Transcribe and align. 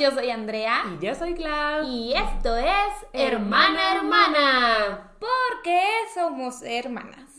yo 0.00 0.10
soy 0.12 0.30
Andrea. 0.30 0.82
Y 0.98 1.04
yo 1.04 1.14
soy 1.14 1.34
Clau. 1.34 1.86
Y 1.86 2.14
esto 2.14 2.56
es 2.56 2.66
Hermana 3.12 3.96
Hermana. 3.96 5.12
Porque 5.20 5.82
somos 6.14 6.62
hermanas. 6.62 7.38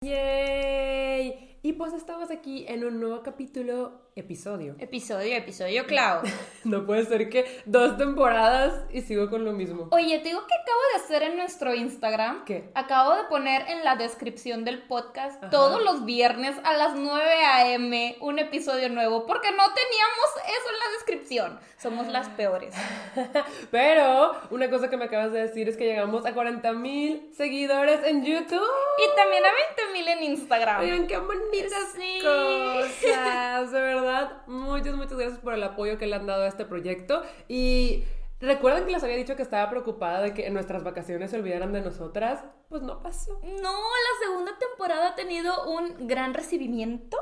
¡Yay! 0.00 1.58
Y 1.62 1.72
pues 1.72 1.92
estamos 1.92 2.30
aquí 2.30 2.64
en 2.68 2.84
un 2.84 3.00
nuevo 3.00 3.24
capítulo, 3.24 4.05
episodio. 4.16 4.74
Episodio, 4.78 5.36
episodio, 5.36 5.84
Clau. 5.86 6.22
no 6.64 6.86
puede 6.86 7.04
ser 7.04 7.28
que 7.28 7.60
dos 7.66 7.98
temporadas 7.98 8.84
y 8.90 9.02
sigo 9.02 9.28
con 9.28 9.44
lo 9.44 9.52
mismo. 9.52 9.88
Oye, 9.92 10.18
te 10.20 10.24
digo 10.30 10.40
que 10.46 10.54
acabo 10.54 10.80
de 10.94 11.04
hacer 11.04 11.22
en 11.30 11.36
nuestro 11.36 11.74
Instagram. 11.74 12.44
¿Qué? 12.46 12.70
Acabo 12.74 13.14
de 13.14 13.24
poner 13.24 13.68
en 13.68 13.84
la 13.84 13.96
descripción 13.96 14.64
del 14.64 14.82
podcast 14.82 15.42
todos 15.50 15.82
los 15.84 16.06
viernes 16.06 16.56
a 16.64 16.72
las 16.78 16.94
9 16.94 17.22
a.m. 17.44 18.16
un 18.20 18.38
episodio 18.38 18.88
nuevo 18.88 19.26
porque 19.26 19.50
no 19.50 19.64
teníamos 19.74 20.30
eso 20.46 20.70
en 20.72 20.78
la 20.78 20.96
descripción. 20.96 21.60
Somos 21.78 22.06
las 22.08 22.28
peores. 22.30 22.74
Pero 23.70 24.32
una 24.50 24.70
cosa 24.70 24.88
que 24.88 24.96
me 24.96 25.04
acabas 25.04 25.30
de 25.32 25.40
decir 25.42 25.68
es 25.68 25.76
que 25.76 25.84
llegamos 25.84 26.24
a 26.24 26.32
40 26.32 26.72
mil 26.72 27.28
seguidores 27.36 28.00
en 28.04 28.24
YouTube. 28.24 28.64
Y 28.98 29.14
también 29.14 29.44
a 29.44 29.50
20 29.76 29.92
mil 29.92 30.08
en 30.08 30.22
Instagram. 30.32 30.80
Oigan, 30.80 31.06
qué 31.06 31.18
bonitas 31.18 31.92
Sí. 31.94 32.20
cosas. 32.22 33.70
De 33.72 33.80
verdad, 33.86 34.05
muchas, 34.46 34.96
muchas 34.96 35.16
gracias 35.16 35.38
por 35.38 35.54
el 35.54 35.62
apoyo 35.62 35.98
que 35.98 36.06
le 36.06 36.16
han 36.16 36.26
dado 36.26 36.42
a 36.42 36.48
este 36.48 36.64
proyecto. 36.64 37.22
Y 37.48 38.04
recuerden 38.40 38.86
que 38.86 38.92
les 38.92 39.02
había 39.02 39.16
dicho 39.16 39.36
que 39.36 39.42
estaba 39.42 39.68
preocupada 39.70 40.20
de 40.20 40.34
que 40.34 40.46
en 40.46 40.54
nuestras 40.54 40.84
vacaciones 40.84 41.30
se 41.30 41.38
olvidaran 41.38 41.72
de 41.72 41.80
nosotras. 41.80 42.44
Pues 42.68 42.82
no 42.82 43.00
pasó. 43.00 43.40
No, 43.42 43.72
la 43.72 44.26
segunda 44.26 44.58
temporada 44.58 45.08
ha 45.08 45.14
tenido 45.14 45.68
un 45.68 46.06
gran 46.06 46.34
recibimiento. 46.34 47.16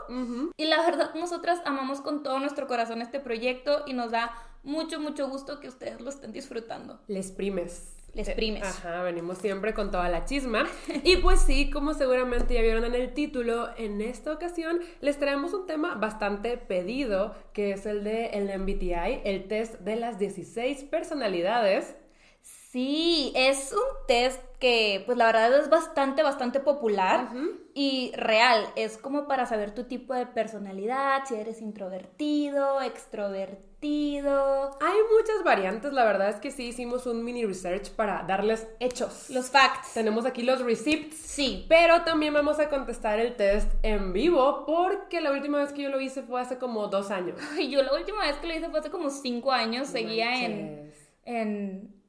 Y 0.57 0.66
la 0.66 0.83
verdad, 0.83 1.15
nosotras 1.15 1.60
amamos 1.65 2.01
con 2.01 2.23
todo 2.23 2.38
nuestro 2.38 2.66
corazón 2.66 3.02
este 3.02 3.21
proyecto 3.21 3.85
y 3.87 3.93
nos 3.93 4.10
da 4.10 4.32
mucho, 4.63 4.98
mucho 5.01 5.29
gusto 5.29 5.60
que 5.60 5.69
ustedes 5.69 6.01
lo 6.01 6.10
estén 6.10 6.32
disfrutando. 6.32 7.01
Les 7.07 7.30
primes. 7.30 7.95
Les 8.15 8.30
primes. 8.30 8.62
Ajá, 8.62 9.02
venimos 9.02 9.38
siempre 9.38 9.74
con 9.74 9.90
toda 9.90 10.09
la 10.09 10.24
chisma. 10.24 10.66
Y 11.04 11.16
pues 11.16 11.40
sí, 11.40 11.70
como 11.70 11.95
seguramente 11.95 12.54
ya 12.54 12.62
vieron 12.62 12.84
en 12.84 12.95
el 12.95 13.12
título, 13.12 13.70
en 13.76 14.01
esta 14.01 14.32
ocasión 14.32 14.80
les 15.01 15.18
traemos 15.18 15.52
un 15.52 15.66
tema 15.66 15.96
bastante 15.96 16.57
pedido, 16.57 17.35
que 17.52 17.73
es 17.73 17.87
el 17.87 18.04
de 18.04 18.26
el 18.26 18.59
MBTI, 18.59 19.23
el 19.24 19.48
test 19.48 19.80
de 19.80 19.96
las 19.96 20.18
16 20.18 20.85
personalidades. 20.85 21.96
Sí, 22.40 23.32
es 23.35 23.73
un 23.73 24.07
test 24.07 24.40
que, 24.65 25.02
pues 25.04 25.18
la 25.18 25.26
verdad 25.26 25.60
es 25.60 25.68
bastante, 25.68 26.23
bastante 26.23 26.59
popular 26.59 27.29
y 27.74 28.12
real. 28.16 28.65
Es 28.76 28.96
como 28.96 29.29
para 29.29 29.45
saber 29.45 29.74
tu 29.74 29.84
tipo 29.84 30.15
de 30.15 30.24
personalidad, 30.24 31.24
si 31.26 31.34
eres 31.34 31.60
introvertido, 31.60 32.80
extrovertido. 32.80 34.70
Hay 34.80 34.96
muchas 35.18 35.45
variantes, 35.45 35.92
la 35.92 36.07
verdad 36.07 36.30
es 36.30 36.37
que 36.37 36.51
sí 36.51 36.68
hicimos 36.68 37.04
un 37.04 37.23
mini 37.23 37.45
research 37.45 37.90
para 37.90 38.23
darles 38.23 38.66
hechos. 38.80 39.29
Los 39.29 39.51
facts. 39.51 39.92
Tenemos 39.92 40.24
aquí 40.24 40.42
los 40.42 40.62
receipts. 40.62 41.15
Sí. 41.15 41.66
Pero 41.68 42.01
también 42.04 42.32
vamos 42.32 42.59
a 42.59 42.70
contestar 42.70 43.20
el 43.20 43.37
test 43.37 43.70
en 43.82 44.15
vivo 44.15 44.65
porque 44.65 45.20
la 45.20 45.32
última 45.32 45.59
vez 45.59 45.74
que 45.74 45.82
yo 45.82 45.90
lo 45.90 46.01
hice 46.01 46.23
fue 46.23 46.40
hace 46.40 46.57
como 46.57 46.87
dos 46.87 47.10
años. 47.10 47.38
Y 47.59 47.68
yo 47.68 47.82
la 47.82 47.92
última 47.92 48.23
vez 48.23 48.37
que 48.37 48.46
lo 48.46 48.54
hice 48.54 48.70
fue 48.70 48.80
hace 48.80 48.90
como 48.90 49.10
cinco 49.10 49.52
años. 49.52 49.88
Seguía 49.88 50.42
en, 50.42 50.90
en 51.26 52.04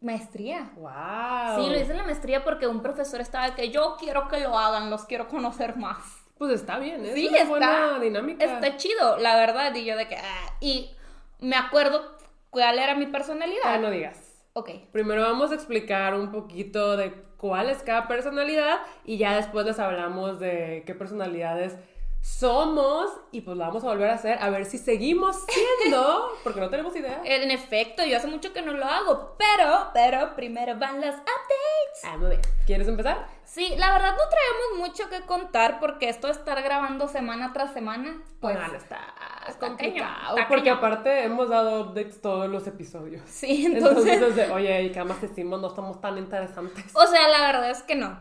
maestría. 0.00 0.70
¡Wow! 0.76 1.62
Sí, 1.64 1.70
lo 1.70 1.78
hice 1.78 1.92
en 1.92 1.98
la 1.98 2.04
maestría 2.04 2.44
porque 2.44 2.66
un 2.66 2.82
profesor 2.82 3.20
estaba 3.20 3.50
de 3.50 3.54
que 3.54 3.70
yo 3.70 3.96
quiero 3.98 4.28
que 4.28 4.40
lo 4.40 4.58
hagan, 4.58 4.90
los 4.90 5.04
quiero 5.04 5.28
conocer 5.28 5.76
más. 5.76 5.98
Pues 6.38 6.52
está 6.52 6.78
bien, 6.78 7.04
¿eh? 7.04 7.12
Sí, 7.14 7.26
es 7.26 7.32
una 7.32 7.38
está, 7.40 7.48
buena 7.48 7.98
dinámica. 7.98 8.44
está 8.44 8.76
chido, 8.76 9.18
la 9.18 9.36
verdad. 9.36 9.74
Y 9.74 9.84
yo 9.84 9.96
de 9.96 10.08
que... 10.08 10.16
ah, 10.16 10.56
y 10.60 10.90
me 11.38 11.56
acuerdo 11.56 12.16
cuál 12.48 12.78
era 12.78 12.94
mi 12.94 13.06
personalidad. 13.06 13.60
Ah, 13.64 13.78
no 13.78 13.90
digas. 13.90 14.46
Ok. 14.54 14.70
Primero 14.90 15.22
vamos 15.22 15.50
a 15.52 15.54
explicar 15.54 16.14
un 16.14 16.32
poquito 16.32 16.96
de 16.96 17.12
cuál 17.36 17.70
es 17.70 17.82
cada 17.82 18.08
personalidad 18.08 18.78
y 19.04 19.18
ya 19.18 19.36
después 19.36 19.64
les 19.66 19.78
hablamos 19.78 20.40
de 20.40 20.82
qué 20.86 20.94
personalidades 20.94 21.76
somos 22.20 23.10
y 23.32 23.40
pues 23.40 23.56
lo 23.56 23.64
vamos 23.64 23.82
a 23.84 23.88
volver 23.88 24.10
a 24.10 24.14
hacer 24.14 24.38
a 24.42 24.50
ver 24.50 24.64
si 24.66 24.78
seguimos 24.78 25.36
siendo, 25.80 26.30
porque 26.44 26.60
no 26.60 26.68
tenemos 26.70 26.94
idea. 26.96 27.20
En 27.24 27.50
efecto, 27.50 28.04
yo 28.04 28.16
hace 28.16 28.26
mucho 28.26 28.52
que 28.52 28.62
no 28.62 28.72
lo 28.72 28.84
hago, 28.84 29.36
pero, 29.38 29.88
pero 29.94 30.34
primero 30.36 30.76
van 30.78 31.00
las 31.00 31.14
updates. 31.16 32.04
Ah, 32.04 32.16
muy 32.18 32.30
bien. 32.30 32.40
¿Quieres 32.66 32.88
empezar? 32.88 33.26
Sí, 33.44 33.74
la 33.78 33.92
verdad 33.92 34.12
no 34.12 34.22
traemos 34.28 34.88
mucho 34.88 35.08
que 35.10 35.22
contar 35.26 35.80
porque 35.80 36.08
esto 36.08 36.28
de 36.28 36.34
estar 36.34 36.62
grabando 36.62 37.08
semana 37.08 37.52
tras 37.52 37.72
semana, 37.72 38.22
pues 38.40 38.56
Bueno, 38.56 38.74
está, 38.76 39.00
está 39.48 39.66
complicado, 39.66 40.36
está 40.36 40.48
porque 40.48 40.64
cañón. 40.70 40.78
aparte 40.78 41.24
hemos 41.24 41.48
dado 41.48 41.80
updates 41.80 42.20
todos 42.20 42.48
los 42.48 42.66
episodios. 42.68 43.22
sí, 43.26 43.66
Entonces, 43.66 44.12
entonces, 44.14 44.50
oye, 44.52 44.82
¿y 44.84 44.92
qué 44.92 45.02
más 45.02 45.20
decimos? 45.20 45.60
No 45.60 45.70
somos 45.74 46.00
tan 46.00 46.16
interesantes. 46.18 46.84
o 46.94 47.06
sea, 47.08 47.28
la 47.28 47.40
verdad 47.40 47.70
es 47.70 47.82
que 47.82 47.96
no. 47.96 48.20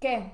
¿Qué? 0.00 0.30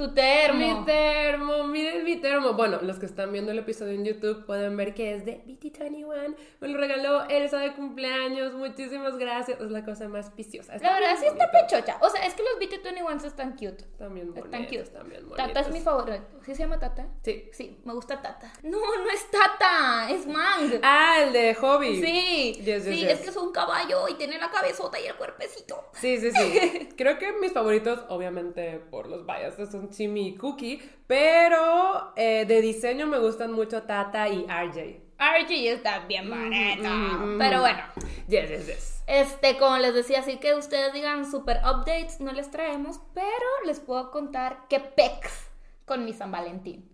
Tu 0.00 0.14
termo. 0.14 0.78
Mi 0.80 0.84
termo, 0.86 1.64
miren 1.64 2.04
mi 2.04 2.16
termo. 2.16 2.54
Bueno, 2.54 2.78
los 2.80 2.98
que 2.98 3.04
están 3.04 3.32
viendo 3.32 3.52
el 3.52 3.58
episodio 3.58 3.92
en 3.92 4.06
YouTube 4.06 4.46
pueden 4.46 4.74
ver 4.74 4.94
que 4.94 5.14
es 5.14 5.26
de 5.26 5.42
BT21. 5.44 6.36
Me 6.60 6.68
lo 6.68 6.78
regaló 6.78 7.28
Elsa 7.28 7.58
de 7.58 7.74
cumpleaños. 7.74 8.54
Muchísimas 8.54 9.18
gracias. 9.18 9.60
Es 9.60 9.70
la 9.70 9.84
cosa 9.84 10.08
más 10.08 10.34
viciosa. 10.34 10.78
La 10.78 10.94
verdad 10.94 11.16
sí 11.20 11.26
está 11.26 11.50
pechocha. 11.50 11.98
O 12.00 12.08
sea, 12.08 12.24
es 12.24 12.32
que 12.32 12.42
los 12.42 12.58
BT21 12.58 13.26
están 13.26 13.50
cute. 13.52 13.84
Están 13.84 14.14
bien 14.14 14.28
Están 14.28 14.50
bonitos. 14.50 14.66
cute. 14.68 14.80
Están 14.80 15.08
bien 15.10 15.28
Tata 15.36 15.60
es 15.60 15.66
mi 15.66 15.72
bonitos. 15.80 15.84
favorito. 15.84 16.26
¿Sí 16.46 16.54
se 16.54 16.62
llama 16.62 16.78
Tata? 16.78 17.06
Sí. 17.22 17.50
Sí, 17.52 17.78
me 17.84 17.92
gusta 17.92 18.22
Tata. 18.22 18.50
No, 18.62 18.78
no 18.78 19.10
es 19.12 19.30
Tata, 19.30 20.10
es 20.10 20.26
Mang. 20.26 20.80
Ah, 20.82 21.18
el 21.24 21.34
de 21.34 21.54
Hobby. 21.56 22.00
Sí, 22.02 22.54
Yes, 22.64 22.64
yes, 22.64 22.84
sí, 22.84 23.00
yes. 23.02 23.10
es 23.12 23.20
que 23.20 23.28
es 23.28 23.36
un 23.36 23.52
caballo 23.52 24.08
y 24.08 24.14
tiene 24.14 24.38
la 24.38 24.50
cabezota 24.50 24.98
y 24.98 25.04
el 25.04 25.14
cuerpecito. 25.16 25.90
Sí, 25.92 26.16
sí, 26.16 26.30
sí. 26.30 26.88
Creo 26.96 27.18
que 27.18 27.32
mis 27.34 27.52
favoritos, 27.52 28.02
obviamente 28.08 28.80
por 28.90 29.06
los 29.06 29.26
biases, 29.26 29.70
son 29.70 29.89
Chimi 29.90 30.28
y 30.28 30.36
Cookie. 30.36 30.80
Pero 31.06 32.12
eh, 32.16 32.44
de 32.46 32.60
diseño 32.60 33.06
me 33.06 33.18
gustan 33.18 33.52
mucho 33.52 33.82
Tata 33.82 34.28
y 34.28 34.46
RJ. 34.46 35.00
RG 35.18 35.50
está 35.66 35.98
bien 36.06 36.30
bonito. 36.30 36.88
mm, 36.88 37.34
mm. 37.34 37.38
Pero 37.38 37.60
bueno, 37.60 37.82
Yes, 38.28 38.48
yes, 38.48 38.66
yes. 38.66 39.02
este, 39.06 39.58
como 39.58 39.76
les 39.78 39.92
decía, 39.92 40.20
así 40.20 40.38
que 40.38 40.54
ustedes 40.54 40.92
digan 40.92 41.30
super 41.30 41.58
updates, 41.58 42.20
no 42.20 42.32
les 42.32 42.50
traemos, 42.50 43.00
pero 43.12 43.26
les 43.66 43.80
puedo 43.80 44.10
contar 44.12 44.68
que 44.68 44.80
pex 44.80 45.50
con 45.84 46.04
mi 46.04 46.12
San 46.14 46.30
Valentín. 46.30 46.88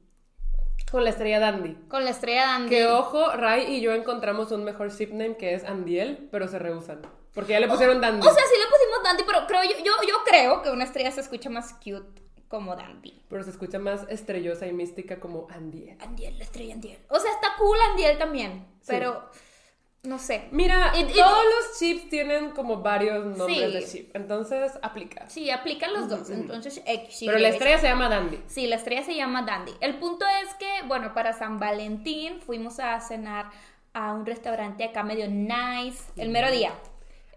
Con 0.90 1.04
la 1.04 1.10
estrella 1.10 1.38
Dandy. 1.40 1.74
Con 1.88 2.04
la 2.04 2.10
estrella 2.10 2.46
Dandy. 2.46 2.68
Que 2.70 2.86
ojo, 2.86 3.32
Ray 3.32 3.74
y 3.76 3.80
yo 3.80 3.92
encontramos 3.92 4.50
un 4.50 4.64
mejor 4.64 4.90
ship 4.92 5.10
name 5.12 5.36
que 5.36 5.52
es 5.54 5.64
Andiel, 5.64 6.28
pero 6.30 6.48
se 6.48 6.58
rehusan. 6.58 7.02
Porque 7.34 7.52
ya 7.52 7.60
le 7.60 7.68
pusieron 7.68 8.00
Dandy. 8.00 8.26
O 8.26 8.30
sea, 8.30 8.42
sí 8.44 8.54
le 8.58 8.66
pusimos 8.70 9.02
Dandy, 9.04 9.24
pero 9.26 9.46
creo 9.46 9.62
yo, 9.62 9.84
yo, 9.84 9.92
yo 10.08 10.14
creo 10.24 10.62
que 10.62 10.70
una 10.70 10.84
estrella 10.84 11.10
se 11.10 11.20
escucha 11.20 11.50
más 11.50 11.74
cute 11.74 12.22
como 12.48 12.76
Dandy. 12.76 13.22
pero 13.28 13.42
se 13.42 13.50
escucha 13.50 13.78
más 13.78 14.06
estrellosa 14.08 14.66
y 14.66 14.72
mística 14.72 15.18
como 15.20 15.46
Andiel. 15.50 15.96
Andiel, 16.00 16.38
la 16.38 16.44
estrella 16.44 16.74
Andiel. 16.74 16.98
O 17.08 17.18
sea, 17.18 17.30
está 17.32 17.48
cool 17.58 17.76
Andiel 17.90 18.18
también, 18.18 18.64
Sí. 18.80 18.86
pero 18.88 19.28
no 20.04 20.18
sé. 20.20 20.46
Mira, 20.52 20.92
todos 20.92 21.44
los 21.44 21.78
chips 21.80 22.08
tienen 22.08 22.50
como 22.52 22.76
varios 22.82 23.24
nombres 23.36 23.58
Sí. 23.58 23.72
de 23.72 23.84
chip. 24.04 24.16
Entonces 24.16 24.72
aplica. 24.82 25.28
Sí, 25.28 25.50
aplican 25.50 25.92
los 25.92 26.08
dos, 26.08 26.30
entonces 26.30 26.80
X. 26.86 27.16
sí, 27.18 27.26
pero 27.26 27.38
la 27.38 27.48
estrella 27.48 27.78
se 27.78 27.88
llama 27.88 28.08
Dandy. 28.08 28.40
Sí, 28.46 28.68
la 28.68 28.76
estrella 28.76 29.02
se 29.02 29.16
llama 29.16 29.42
Dandy. 29.42 29.72
El 29.80 29.98
punto 29.98 30.24
es 30.44 30.54
que, 30.54 30.86
bueno, 30.86 31.12
para 31.12 31.32
San 31.32 31.58
Valentín 31.58 32.40
fuimos 32.40 32.78
a 32.78 33.00
cenar 33.00 33.50
a 33.92 34.12
un 34.12 34.24
restaurante 34.24 34.84
acá 34.84 35.02
medio 35.02 35.26
nice, 35.28 36.04
el 36.16 36.28
mero 36.28 36.50
día. 36.52 36.72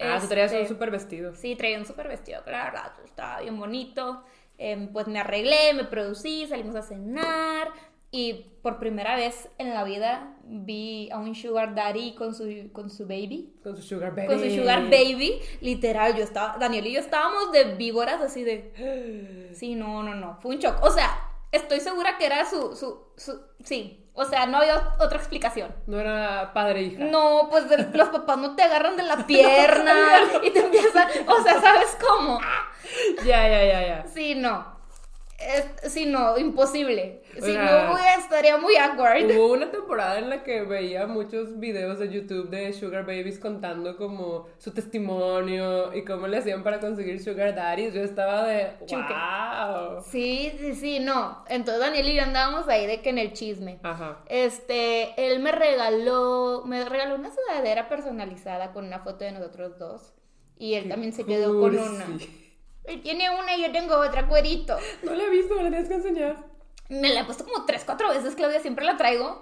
Ah, 0.01 0.17
tú 0.21 0.27
traías 0.27 0.51
Este, 0.51 0.61
un 0.61 0.67
súper 0.69 0.91
vestido. 0.91 1.33
Sí, 1.35 1.55
traía 1.55 1.77
un 1.79 1.85
súper 1.85 2.07
vestido, 2.07 2.41
la 2.45 2.65
verdad 2.65 2.93
estaba 3.03 3.41
bien 3.41 3.59
bonito. 3.59 4.23
Em, 4.61 4.91
pues 4.91 5.07
me 5.07 5.19
arreglé, 5.19 5.73
me 5.73 5.85
producí, 5.85 6.45
salimos 6.45 6.75
a 6.75 6.81
cenar. 6.81 7.69
Y 8.11 8.45
por 8.61 8.79
primera 8.79 9.15
vez 9.15 9.49
en 9.57 9.73
la 9.73 9.83
vida 9.83 10.35
vi 10.43 11.09
a 11.11 11.19
un 11.19 11.35
sugar 11.35 11.75
daddy 11.75 12.15
con 12.15 12.35
su, 12.35 12.69
con 12.73 12.89
su 12.89 13.05
baby. 13.05 13.53
Con 13.63 13.75
su 13.75 13.83
sugar 13.83 14.15
baby. 14.15 14.27
Con 14.27 14.39
su 14.39 14.49
sugar 14.49 14.83
baby. 14.89 15.39
Literal, 15.61 16.15
yo 16.15 16.23
estaba, 16.23 16.57
Daniel 16.59 16.87
y 16.87 16.93
yo 16.93 16.99
estábamos 16.99 17.51
de 17.51 17.75
víboras 17.75 18.21
así 18.21 18.43
de... 18.43 19.49
Sí, 19.53 19.75
no, 19.75 20.03
no, 20.03 20.13
no. 20.15 20.37
Fue 20.41 20.55
un 20.55 20.59
shock. 20.59 20.83
O 20.83 20.91
sea, 20.91 21.28
estoy 21.51 21.79
segura 21.79 22.17
que 22.17 22.25
era 22.25 22.45
su, 22.45 22.75
su, 22.75 23.11
su... 23.17 23.41
Sí. 23.63 24.05
O 24.13 24.25
sea, 24.25 24.45
no 24.47 24.57
había 24.57 24.95
otra 24.99 25.17
explicación. 25.17 25.73
No 25.87 25.99
era 25.99 26.51
padre 26.53 26.79
e 26.79 26.83
hija. 26.83 27.03
No, 27.05 27.47
pues 27.49 27.65
los 27.93 28.09
papás 28.09 28.37
no 28.37 28.55
te 28.55 28.63
agarran 28.63 28.97
de 28.97 29.03
la 29.03 29.17
pierna 29.27 29.95
y 30.43 30.51
te 30.51 30.59
empiezan... 30.59 31.07
O 31.27 31.41
sea, 31.41 31.61
¿sabes 31.61 31.97
cómo? 32.05 32.39
Ya, 33.25 33.47
ya, 33.47 33.63
ya, 33.63 33.87
ya. 33.87 34.07
Sí, 34.07 34.35
no. 34.35 34.78
Es, 35.39 35.93
sí, 35.93 36.05
no, 36.05 36.37
imposible. 36.37 37.21
Si 37.33 37.53
no, 37.53 37.97
estaría 38.17 38.57
muy 38.57 38.75
awkward. 38.75 39.31
Hubo 39.31 39.53
una 39.53 39.71
temporada 39.71 40.19
en 40.19 40.29
la 40.29 40.43
que 40.43 40.63
veía 40.63 41.07
muchos 41.07 41.59
videos 41.59 41.99
de 41.99 42.09
YouTube 42.09 42.49
de 42.49 42.73
Sugar 42.73 43.05
Babies 43.05 43.39
contando 43.39 43.95
como 43.95 44.47
su 44.57 44.71
testimonio 44.71 45.93
y 45.95 46.03
cómo 46.03 46.27
le 46.27 46.37
hacían 46.37 46.61
para 46.61 46.79
conseguir 46.79 47.23
Sugar 47.23 47.55
Daddies. 47.55 47.93
Yo 47.93 48.01
estaba 48.01 48.43
de 48.43 48.73
wow. 48.81 50.03
Sí, 50.03 50.51
sí, 50.59 50.75
sí, 50.75 50.99
no. 50.99 51.45
Entonces 51.47 51.79
Daniel 51.79 52.09
y 52.09 52.15
yo 52.15 52.23
andábamos 52.23 52.67
ahí 52.67 52.85
de 52.85 53.01
que 53.01 53.09
en 53.09 53.19
el 53.19 53.31
chisme. 53.31 53.79
Ajá. 53.83 54.23
Este, 54.27 55.13
él 55.17 55.39
me 55.39 55.53
regaló, 55.53 56.63
me 56.65 56.83
regaló 56.83 57.15
una 57.15 57.31
sudadera 57.31 57.87
personalizada 57.87 58.73
con 58.73 58.85
una 58.85 58.99
foto 58.99 59.23
de 59.23 59.31
nosotros 59.31 59.79
dos. 59.79 60.13
Y 60.57 60.73
él 60.73 60.89
también 60.89 61.13
se 61.13 61.23
quedó 61.23 61.57
con 61.61 61.77
una. 61.77 62.05
Él 62.89 63.01
tiene 63.01 63.29
una 63.29 63.55
y 63.55 63.61
yo 63.63 63.71
tengo 63.71 63.95
otra, 63.95 64.27
cuerito. 64.27 64.75
No 65.03 65.13
la 65.13 65.23
he 65.23 65.29
visto, 65.29 65.55
me 65.55 65.63
la 65.63 65.69
tienes 65.69 65.87
que 65.87 65.95
enseñar. 65.95 66.37
Me 66.89 67.13
la 67.13 67.21
he 67.21 67.25
puesto 67.25 67.45
como 67.45 67.65
tres, 67.65 67.83
cuatro 67.85 68.09
veces, 68.09 68.35
Claudia, 68.35 68.59
siempre 68.59 68.83
la 68.85 68.97
traigo. 68.97 69.41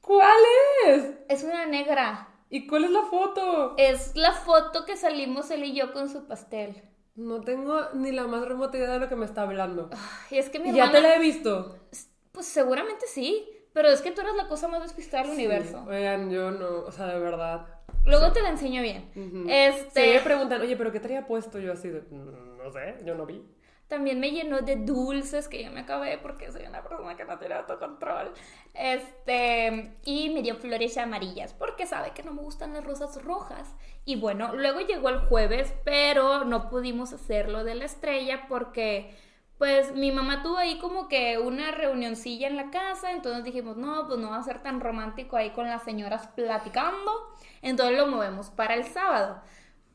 ¿Cuál 0.00 0.38
es? 0.86 1.04
Es 1.28 1.42
una 1.44 1.66
negra. 1.66 2.28
¿Y 2.50 2.66
cuál 2.66 2.84
es 2.84 2.90
la 2.90 3.02
foto? 3.02 3.74
Es 3.76 4.14
la 4.16 4.32
foto 4.32 4.84
que 4.84 4.96
salimos 4.96 5.50
él 5.50 5.64
y 5.64 5.74
yo 5.74 5.92
con 5.92 6.08
su 6.08 6.26
pastel. 6.26 6.82
No 7.14 7.40
tengo 7.40 7.80
ni 7.94 8.12
la 8.12 8.26
más 8.26 8.46
remota 8.46 8.76
idea 8.76 8.90
de 8.90 8.98
lo 9.00 9.08
que 9.08 9.16
me 9.16 9.24
está 9.26 9.42
hablando. 9.42 9.90
Y 10.30 10.38
es 10.38 10.48
que 10.50 10.58
mi 10.60 10.72
ya 10.72 10.90
te 10.90 11.00
la 11.00 11.16
he 11.16 11.18
visto. 11.18 11.76
Pues 12.32 12.46
seguramente 12.46 13.06
sí. 13.06 13.48
Pero 13.72 13.88
es 13.88 14.00
que 14.00 14.10
tú 14.10 14.22
eres 14.22 14.34
la 14.36 14.48
cosa 14.48 14.68
más 14.68 14.82
despistada 14.82 15.24
del 15.24 15.32
universo. 15.32 15.82
Sí, 15.84 15.90
Oigan, 15.90 16.30
yo 16.30 16.50
no, 16.50 16.80
o 16.86 16.92
sea, 16.92 17.06
de 17.06 17.18
verdad. 17.18 17.66
Luego 18.06 18.32
te 18.32 18.40
la 18.40 18.48
enseño 18.48 18.80
bien. 18.80 19.10
Ujú. 19.14 19.46
Este... 19.50 19.90
Se 20.12 20.14
me 20.14 20.20
preguntan, 20.20 20.62
oye, 20.62 20.76
¿pero 20.76 20.92
qué 20.92 21.00
traía 21.00 21.26
puesto? 21.26 21.58
Yo 21.58 21.74
así 21.74 21.90
de, 21.90 22.00
"Mm, 22.00 22.45
no 22.66 22.72
sé, 22.72 22.96
yo 23.04 23.14
no 23.14 23.26
vi. 23.26 23.42
También 23.86 24.18
me 24.18 24.32
llenó 24.32 24.62
de 24.62 24.74
dulces 24.74 25.46
que 25.46 25.62
ya 25.62 25.70
me 25.70 25.80
acabé 25.80 26.18
porque 26.18 26.50
soy 26.50 26.64
una 26.66 26.82
persona 26.82 27.16
que 27.16 27.24
no 27.24 27.38
tiene 27.38 27.54
autocontrol. 27.54 28.32
Este, 28.74 29.96
y 30.04 30.30
me 30.30 30.42
dio 30.42 30.56
flores 30.56 30.98
amarillas 30.98 31.54
porque 31.54 31.86
sabe 31.86 32.10
que 32.10 32.24
no 32.24 32.32
me 32.32 32.42
gustan 32.42 32.72
las 32.72 32.84
rosas 32.84 33.22
rojas. 33.22 33.72
Y 34.04 34.16
bueno, 34.16 34.56
luego 34.56 34.80
llegó 34.80 35.08
el 35.08 35.20
jueves, 35.20 35.72
pero 35.84 36.44
no 36.44 36.68
pudimos 36.68 37.12
hacerlo 37.12 37.62
de 37.62 37.76
la 37.76 37.84
estrella 37.84 38.46
porque 38.48 39.14
pues 39.58 39.94
mi 39.94 40.10
mamá 40.10 40.42
tuvo 40.42 40.58
ahí 40.58 40.78
como 40.80 41.08
que 41.08 41.38
una 41.38 41.70
reunioncilla 41.70 42.48
en 42.48 42.56
la 42.56 42.70
casa, 42.70 43.12
entonces 43.12 43.42
dijimos, 43.44 43.76
no, 43.76 44.06
pues 44.06 44.18
no 44.18 44.30
va 44.30 44.38
a 44.38 44.42
ser 44.42 44.62
tan 44.62 44.80
romántico 44.80 45.36
ahí 45.36 45.50
con 45.50 45.66
las 45.66 45.82
señoras 45.82 46.26
platicando, 46.34 47.32
entonces 47.62 47.96
lo 47.96 48.06
movemos 48.06 48.50
para 48.50 48.74
el 48.74 48.84
sábado. 48.84 49.40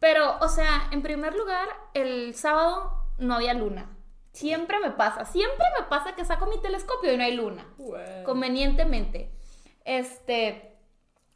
Pero, 0.02 0.40
o 0.42 0.50
sea, 0.50 0.90
en 0.92 1.04
primer 1.04 1.36
lugar, 1.36 1.70
el 1.94 2.34
sábado 2.34 3.06
no 3.20 3.36
había 3.36 3.54
luna. 3.54 3.96
Siempre 4.34 4.80
me 4.80 4.90
pasa, 4.90 5.26
siempre 5.26 5.66
me 5.80 5.86
pasa 5.86 6.16
que 6.16 6.26
saco 6.26 6.48
mi 6.48 6.60
telescopio 6.60 7.14
y 7.14 7.18
no 7.18 7.24
hay 7.24 7.36
luna. 7.36 7.64
Bueno. 7.78 8.24
Convenientemente. 8.26 9.32
Este, 9.86 10.76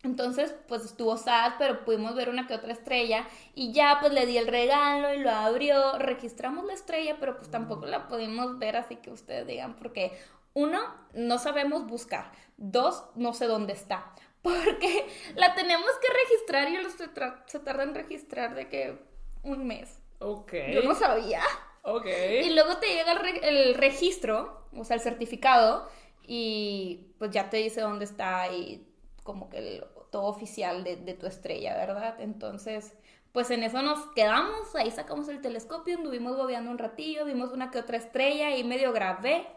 entonces, 0.02 0.56
pues 0.68 0.84
estuvo 0.84 1.16
sad, 1.16 1.54
pero 1.60 1.86
pudimos 1.86 2.16
ver 2.16 2.30
una 2.30 2.48
que 2.48 2.56
otra 2.56 2.74
estrella 2.74 3.28
y 3.54 3.72
ya 3.72 3.98
pues 4.00 4.12
le 4.14 4.26
di 4.26 4.38
el 4.40 4.48
regalo 4.48 5.14
y 5.14 5.20
lo 5.20 5.30
abrió, 5.30 6.00
registramos 6.00 6.66
la 6.66 6.74
estrella, 6.74 7.18
pero 7.20 7.38
pues 7.38 7.52
tampoco 7.52 7.86
la 7.86 8.08
pudimos 8.08 8.58
ver 8.58 8.78
así 8.78 8.96
que 8.96 9.12
ustedes 9.12 9.46
digan, 9.46 9.76
porque 9.76 10.18
uno, 10.54 10.82
no 11.14 11.38
sabemos 11.38 11.86
buscar, 11.86 12.32
dos, 12.58 13.04
no 13.14 13.34
sé 13.34 13.46
dónde 13.46 13.74
está, 13.74 14.12
porque 14.46 15.08
la 15.36 15.56
tenemos 15.56 15.92
que 16.02 16.10
registrar 16.26 16.70
y 16.70 16.92
se, 16.92 17.14
tra- 17.14 17.44
se 17.48 17.60
tarda 17.62 17.84
en 17.84 17.96
registrar 17.96 18.56
de 18.56 18.70
que 18.70 19.00
un 19.44 19.68
mes. 19.68 20.00
Ok. 20.20 20.54
Yo 20.66 20.82
no 20.84 20.96
sabía. 20.96 21.44
Ok. 21.84 22.08
Y 22.40 22.52
luego 22.54 22.78
te 22.78 22.88
llega 22.88 23.14
el, 23.14 23.20
re- 23.20 23.50
el 23.50 23.76
registro, 23.76 24.68
o 24.76 24.84
sea, 24.84 24.96
el 24.96 25.02
certificado, 25.02 25.90
y 26.24 27.14
pues 27.20 27.32
ya 27.32 27.50
te 27.50 27.58
dice 27.58 27.82
dónde 27.82 28.06
está 28.06 28.52
y 28.54 28.88
como 29.24 29.50
que 29.50 29.58
el- 29.60 29.86
todo 30.12 30.26
oficial 30.28 30.84
de, 30.84 30.98
de 30.98 31.14
tu 31.14 31.28
estrella, 31.28 31.76
¿verdad? 31.76 32.20
Entonces, 32.22 32.94
pues 33.34 33.52
en 33.52 33.64
eso 33.64 33.82
nos 33.82 34.00
quedamos, 34.16 34.76
ahí 34.76 34.92
sacamos 34.92 35.28
el 35.30 35.42
telescopio, 35.42 35.98
anduvimos 35.98 36.38
bobeando 36.38 36.72
un 36.72 36.78
ratillo, 36.80 37.26
vimos 37.26 37.52
una 37.52 37.72
que 37.72 37.80
otra 37.80 37.98
estrella 37.98 38.56
y 38.58 38.64
medio 38.66 38.94
grabé, 38.94 39.48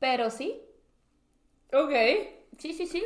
pero 0.00 0.30
sí, 0.30 0.62
Ok. 1.72 1.92
sí, 2.58 2.72
sí, 2.74 2.86
sí. 2.86 3.04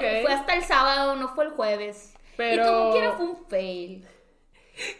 Eh, 0.00 0.22
Fue 0.22 0.32
hasta 0.32 0.54
el 0.54 0.64
sábado, 0.64 1.16
no 1.16 1.28
fue 1.28 1.44
el 1.44 1.50
jueves. 1.50 2.14
Pero- 2.36 2.62
Y 2.64 2.66
como 2.68 2.92
quiera 2.92 3.12
fue 3.12 3.26
un 3.26 3.46
fail. 3.48 4.08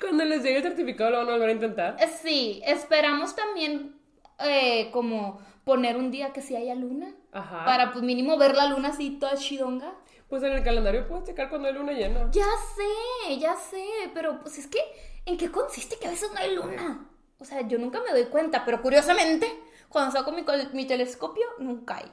Cuando 0.00 0.24
les 0.24 0.42
llegue 0.42 0.58
el 0.58 0.62
certificado 0.62 1.10
lo 1.10 1.18
van 1.18 1.28
a 1.28 1.32
volver 1.32 1.48
a 1.48 1.52
intentar. 1.52 1.96
Eh, 1.98 2.08
Sí, 2.22 2.62
esperamos 2.64 3.34
también 3.34 3.96
eh, 4.38 4.90
como 4.92 5.40
poner 5.64 5.96
un 5.96 6.10
día 6.10 6.32
que 6.32 6.42
sí 6.42 6.54
haya 6.54 6.74
luna. 6.74 7.14
Ajá. 7.32 7.64
Para 7.64 7.92
pues 7.92 8.04
mínimo 8.04 8.36
ver 8.36 8.54
la 8.54 8.66
luna 8.66 8.90
así 8.90 9.10
toda 9.18 9.34
chidonga. 9.36 9.92
Pues 10.28 10.42
en 10.42 10.52
el 10.52 10.62
calendario 10.64 11.06
puedes 11.08 11.24
checar 11.24 11.48
cuando 11.48 11.68
hay 11.68 11.74
luna 11.74 11.92
llena. 11.92 12.28
Ya 12.30 12.46
sé, 12.76 13.38
ya 13.38 13.56
sé, 13.56 13.84
pero 14.14 14.40
pues 14.40 14.58
es 14.58 14.66
que, 14.66 14.78
¿en 15.26 15.36
qué 15.36 15.50
consiste 15.50 15.96
que 15.98 16.06
a 16.06 16.10
veces 16.10 16.30
no 16.32 16.38
hay 16.38 16.54
luna? 16.54 17.08
O 17.38 17.44
sea, 17.44 17.60
yo 17.62 17.78
nunca 17.78 18.00
me 18.00 18.10
doy 18.12 18.24
cuenta, 18.26 18.64
pero 18.64 18.80
curiosamente, 18.80 19.46
cuando 19.88 20.12
saco 20.12 20.32
mi, 20.32 20.44
mi 20.72 20.86
telescopio, 20.86 21.44
nunca 21.58 21.96
hay. 21.98 22.10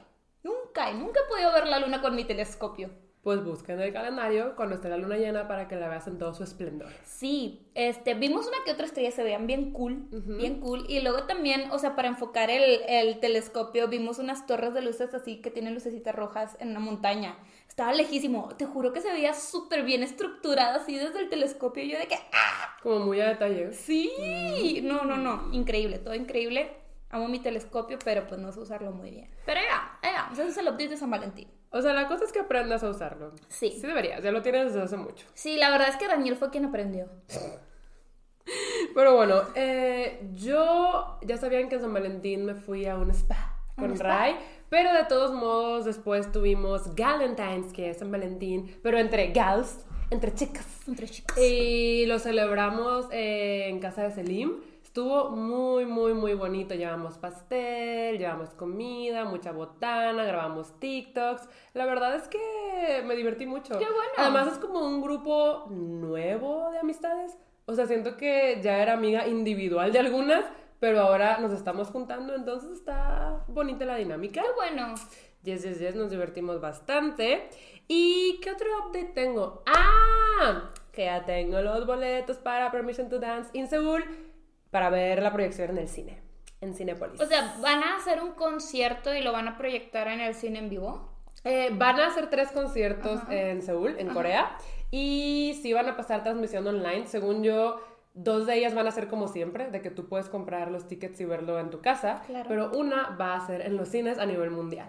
Nunca 0.72 0.86
hay, 0.86 0.94
nunca 0.94 1.20
he 1.20 1.28
podido 1.28 1.52
ver 1.52 1.66
la 1.66 1.80
luna 1.80 2.00
con 2.00 2.16
mi 2.16 2.24
telescopio. 2.24 2.88
Pues 3.22 3.44
busca 3.44 3.74
en 3.74 3.80
el 3.80 3.92
calendario 3.92 4.56
cuando 4.56 4.76
esté 4.76 4.88
la 4.88 4.96
luna 4.96 5.18
llena 5.18 5.46
para 5.46 5.68
que 5.68 5.76
la 5.76 5.86
veas 5.86 6.06
en 6.06 6.16
todo 6.16 6.32
su 6.32 6.42
esplendor. 6.42 6.88
Sí, 7.04 7.68
este, 7.74 8.14
vimos 8.14 8.46
una 8.46 8.56
que 8.64 8.72
otra 8.72 8.86
estrella, 8.86 9.10
se 9.10 9.22
veían 9.22 9.46
bien 9.46 9.72
cool, 9.72 10.06
bien 10.10 10.60
cool. 10.60 10.86
Y 10.88 11.00
luego 11.02 11.24
también, 11.24 11.70
o 11.72 11.78
sea, 11.78 11.94
para 11.94 12.08
enfocar 12.08 12.48
el, 12.48 12.80
el 12.88 13.20
telescopio, 13.20 13.86
vimos 13.88 14.18
unas 14.18 14.46
torres 14.46 14.72
de 14.72 14.80
luces 14.80 15.12
así 15.12 15.42
que 15.42 15.50
tienen 15.50 15.74
lucecitas 15.74 16.14
rojas 16.14 16.56
en 16.58 16.70
una 16.70 16.80
montaña. 16.80 17.36
Estaba 17.68 17.92
lejísimo, 17.92 18.48
te 18.56 18.64
juro 18.64 18.94
que 18.94 19.02
se 19.02 19.12
veía 19.12 19.34
súper 19.34 19.84
bien 19.84 20.02
estructurada 20.02 20.76
así 20.76 20.96
desde 20.96 21.20
el 21.20 21.28
telescopio. 21.28 21.84
Y 21.84 21.90
yo 21.90 21.98
de 21.98 22.06
que, 22.06 22.16
¡ah! 22.32 22.78
Como 22.82 23.00
muy 23.00 23.20
a 23.20 23.28
detalle. 23.28 23.74
Sí, 23.74 24.80
no, 24.82 25.04
no, 25.04 25.18
no, 25.18 25.52
increíble, 25.52 25.98
todo 25.98 26.14
increíble. 26.14 26.81
Amo 27.12 27.28
mi 27.28 27.38
telescopio, 27.38 27.98
pero 28.04 28.26
pues 28.26 28.40
no 28.40 28.50
sé 28.50 28.58
usarlo 28.58 28.90
muy 28.90 29.10
bien. 29.10 29.30
Pero 29.46 29.60
ya, 29.60 29.98
ya, 30.02 30.30
ese 30.32 30.48
es 30.48 30.56
el 30.56 30.66
update 30.66 30.88
de 30.88 30.96
San 30.96 31.10
Valentín. 31.10 31.48
O 31.70 31.80
sea, 31.80 31.92
la 31.92 32.08
cosa 32.08 32.24
es 32.24 32.32
que 32.32 32.40
aprendas 32.40 32.82
a 32.82 32.90
usarlo. 32.90 33.32
Sí. 33.48 33.70
Sí 33.70 33.86
deberías, 33.86 34.22
ya 34.22 34.32
lo 34.32 34.42
tienes 34.42 34.72
desde 34.72 34.82
hace 34.82 34.96
mucho. 34.96 35.26
Sí, 35.34 35.56
la 35.56 35.70
verdad 35.70 35.88
es 35.88 35.96
que 35.96 36.08
Daniel 36.08 36.36
fue 36.36 36.50
quien 36.50 36.64
aprendió. 36.64 37.08
Pero 38.94 39.14
bueno, 39.14 39.42
eh, 39.54 40.26
yo 40.32 41.18
ya 41.22 41.36
sabían 41.36 41.68
que 41.68 41.76
en 41.76 41.82
San 41.82 41.92
Valentín 41.92 42.44
me 42.44 42.54
fui 42.54 42.86
a 42.86 42.96
un 42.96 43.10
spa 43.10 43.58
con. 43.76 43.98
Ray, 43.98 44.36
pero 44.68 44.92
de 44.92 45.04
todos 45.04 45.32
modos 45.32 45.84
después 45.84 46.32
tuvimos 46.32 46.94
Galentine's, 46.94 47.72
que 47.72 47.90
es 47.90 47.98
San 47.98 48.10
Valentín, 48.10 48.74
pero 48.82 48.98
entre 48.98 49.32
gals, 49.32 49.84
entre 50.10 50.34
chicas. 50.34 50.66
Entre 50.86 51.08
chicas. 51.08 51.38
Y 51.38 52.06
lo 52.06 52.18
celebramos 52.18 53.06
eh, 53.12 53.68
en 53.68 53.80
casa 53.80 54.02
de 54.02 54.10
Selim. 54.10 54.56
Estuvo 54.92 55.30
muy, 55.30 55.86
muy, 55.86 56.12
muy 56.12 56.34
bonito. 56.34 56.74
Llevamos 56.74 57.16
pastel, 57.16 58.18
llevamos 58.18 58.50
comida, 58.50 59.24
mucha 59.24 59.50
botana, 59.50 60.22
grabamos 60.22 60.78
TikToks. 60.80 61.48
La 61.72 61.86
verdad 61.86 62.14
es 62.14 62.28
que 62.28 63.02
me 63.06 63.16
divertí 63.16 63.46
mucho. 63.46 63.78
¡Qué 63.78 63.86
bueno! 63.86 64.12
Además 64.18 64.48
es 64.48 64.58
como 64.58 64.80
un 64.80 65.00
grupo 65.00 65.64
nuevo 65.70 66.70
de 66.72 66.80
amistades. 66.80 67.38
O 67.64 67.72
sea, 67.72 67.86
siento 67.86 68.18
que 68.18 68.60
ya 68.62 68.82
era 68.82 68.92
amiga 68.92 69.26
individual 69.26 69.92
de 69.92 70.00
algunas, 70.00 70.44
pero 70.78 71.00
ahora 71.00 71.38
nos 71.38 71.54
estamos 71.54 71.88
juntando, 71.88 72.34
entonces 72.34 72.72
está 72.72 73.46
bonita 73.48 73.86
la 73.86 73.96
dinámica. 73.96 74.42
Qué 74.42 74.52
bueno. 74.54 74.94
Yes, 75.42 75.62
yes, 75.62 75.80
yes, 75.80 75.94
nos 75.94 76.10
divertimos 76.10 76.60
bastante. 76.60 77.48
¿Y 77.88 78.40
qué 78.42 78.50
otro 78.50 78.66
update 78.80 79.12
tengo? 79.14 79.62
¡Ah! 79.64 80.70
Que 80.92 81.06
ya 81.06 81.24
tengo 81.24 81.62
los 81.62 81.86
boletos 81.86 82.36
para 82.36 82.70
Permission 82.70 83.08
to 83.08 83.18
Dance 83.18 83.48
in 83.54 83.66
Seoul 83.68 84.31
para 84.72 84.90
ver 84.90 85.22
la 85.22 85.32
proyección 85.32 85.70
en 85.70 85.78
el 85.78 85.88
cine, 85.88 86.20
en 86.60 86.74
Cinepolis. 86.74 87.20
O 87.20 87.26
sea, 87.26 87.54
¿van 87.60 87.84
a 87.84 87.96
hacer 87.96 88.20
un 88.20 88.32
concierto 88.32 89.14
y 89.14 89.20
lo 89.20 89.30
van 89.30 89.46
a 89.46 89.56
proyectar 89.56 90.08
en 90.08 90.18
el 90.20 90.34
cine 90.34 90.58
en 90.58 90.68
vivo? 90.70 91.08
Eh, 91.44 91.70
van 91.72 92.00
a 92.00 92.06
hacer 92.08 92.30
tres 92.30 92.50
conciertos 92.50 93.20
Ajá. 93.22 93.34
en 93.34 93.62
Seúl, 93.62 93.96
en 93.98 94.08
Corea, 94.08 94.56
y 94.90 95.58
sí 95.62 95.72
van 95.72 95.88
a 95.88 95.96
pasar 95.96 96.22
transmisión 96.24 96.66
online. 96.66 97.06
Según 97.06 97.42
yo, 97.44 97.80
dos 98.14 98.46
de 98.46 98.56
ellas 98.56 98.74
van 98.74 98.86
a 98.86 98.90
ser 98.92 99.08
como 99.08 99.28
siempre, 99.28 99.70
de 99.70 99.82
que 99.82 99.90
tú 99.90 100.08
puedes 100.08 100.28
comprar 100.28 100.70
los 100.70 100.88
tickets 100.88 101.20
y 101.20 101.24
verlo 101.26 101.58
en 101.60 101.70
tu 101.70 101.80
casa, 101.80 102.22
Claro. 102.26 102.46
pero 102.48 102.70
una 102.72 103.10
va 103.20 103.34
a 103.36 103.46
ser 103.46 103.60
en 103.62 103.76
los 103.76 103.88
cines 103.88 104.18
a 104.18 104.26
nivel 104.26 104.50
mundial. 104.50 104.88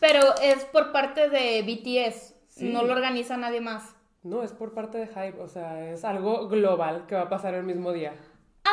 Pero 0.00 0.20
es 0.42 0.64
por 0.66 0.92
parte 0.92 1.28
de 1.30 1.62
BTS, 1.62 2.34
Sí. 2.48 2.72
no 2.72 2.82
lo 2.84 2.92
organiza 2.92 3.36
nadie 3.36 3.60
más. 3.60 3.94
No, 4.22 4.42
es 4.42 4.52
por 4.52 4.74
parte 4.74 4.98
de 4.98 5.06
Hype, 5.06 5.40
o 5.40 5.48
sea, 5.48 5.90
es 5.92 6.04
algo 6.04 6.48
global 6.48 7.06
que 7.06 7.14
va 7.14 7.22
a 7.22 7.28
pasar 7.28 7.54
el 7.54 7.62
mismo 7.64 7.92
día. 7.92 8.14
Ah, 8.64 8.70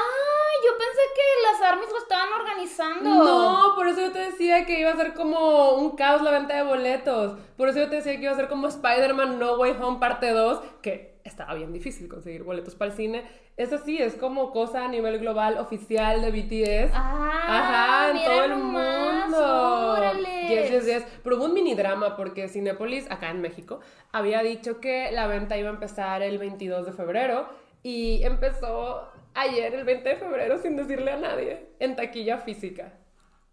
yo 0.64 0.78
pensé 0.78 1.02
que 1.16 1.62
las 1.62 1.72
ARMYs 1.72 1.92
lo 1.92 1.98
estaban 1.98 2.30
organizando. 2.34 3.10
No, 3.10 3.76
por 3.76 3.88
eso 3.88 4.02
yo 4.02 4.12
te 4.12 4.20
decía 4.20 4.66
que 4.66 4.80
iba 4.80 4.92
a 4.92 4.96
ser 4.96 5.14
como 5.14 5.74
un 5.74 5.96
caos 5.96 6.22
la 6.22 6.32
venta 6.32 6.56
de 6.56 6.64
boletos. 6.64 7.38
Por 7.58 7.70
eso 7.70 7.80
yo 7.80 7.90
te 7.90 7.98
decía 7.98 8.16
que 8.18 8.24
iba 8.24 8.32
a 8.32 8.36
ser 8.36 8.48
como 8.48 8.68
Spider-Man 8.68 9.40
No 9.40 9.56
Way 9.58 9.76
Home 9.82 10.00
parte 10.00 10.32
2, 10.32 10.60
que 10.82 11.20
estaba 11.24 11.54
bien 11.54 11.72
difícil 11.74 12.08
conseguir 12.08 12.44
boletos 12.44 12.76
para 12.76 12.92
el 12.92 12.98
cine. 12.98 13.24
Eso 13.58 13.78
sí, 13.78 13.98
es 14.02 14.16
como 14.16 14.52
cosa 14.52 14.86
a 14.86 14.88
nivel 14.88 15.20
global 15.20 15.58
oficial 15.58 16.22
de 16.22 16.32
BTS. 16.32 16.92
Ah, 16.96 17.44
Ajá, 17.48 18.10
en 18.12 18.26
todo 18.26 18.44
el 18.46 18.50
nomás, 18.52 19.30
mundo. 19.30 19.92
órale. 19.98 20.48
Yes, 20.48 20.72
yes, 20.72 20.86
yes. 20.86 21.04
Pero 21.24 21.36
hubo 21.38 21.46
un 21.46 21.54
mini 21.54 21.76
drama 21.76 22.16
porque 22.16 22.48
Cinepolis, 22.48 23.10
acá 23.12 23.30
en 23.30 23.42
México, 23.42 23.80
había 24.12 24.42
dicho 24.42 24.80
que 24.80 25.12
la 25.12 25.28
venta 25.28 25.58
iba 25.58 25.70
a 25.70 25.74
empezar 25.74 26.22
el 26.24 26.38
22 26.40 26.86
de 26.88 26.92
febrero 26.94 27.50
y 27.84 28.24
empezó 28.24 29.08
ayer, 29.34 29.74
el 29.74 29.84
20 29.86 30.10
de 30.10 30.16
febrero, 30.16 30.58
sin 30.58 30.76
decirle 30.76 31.12
a 31.12 31.18
nadie, 31.18 31.68
en 31.80 31.96
taquilla 31.96 32.38
física. 32.38 32.94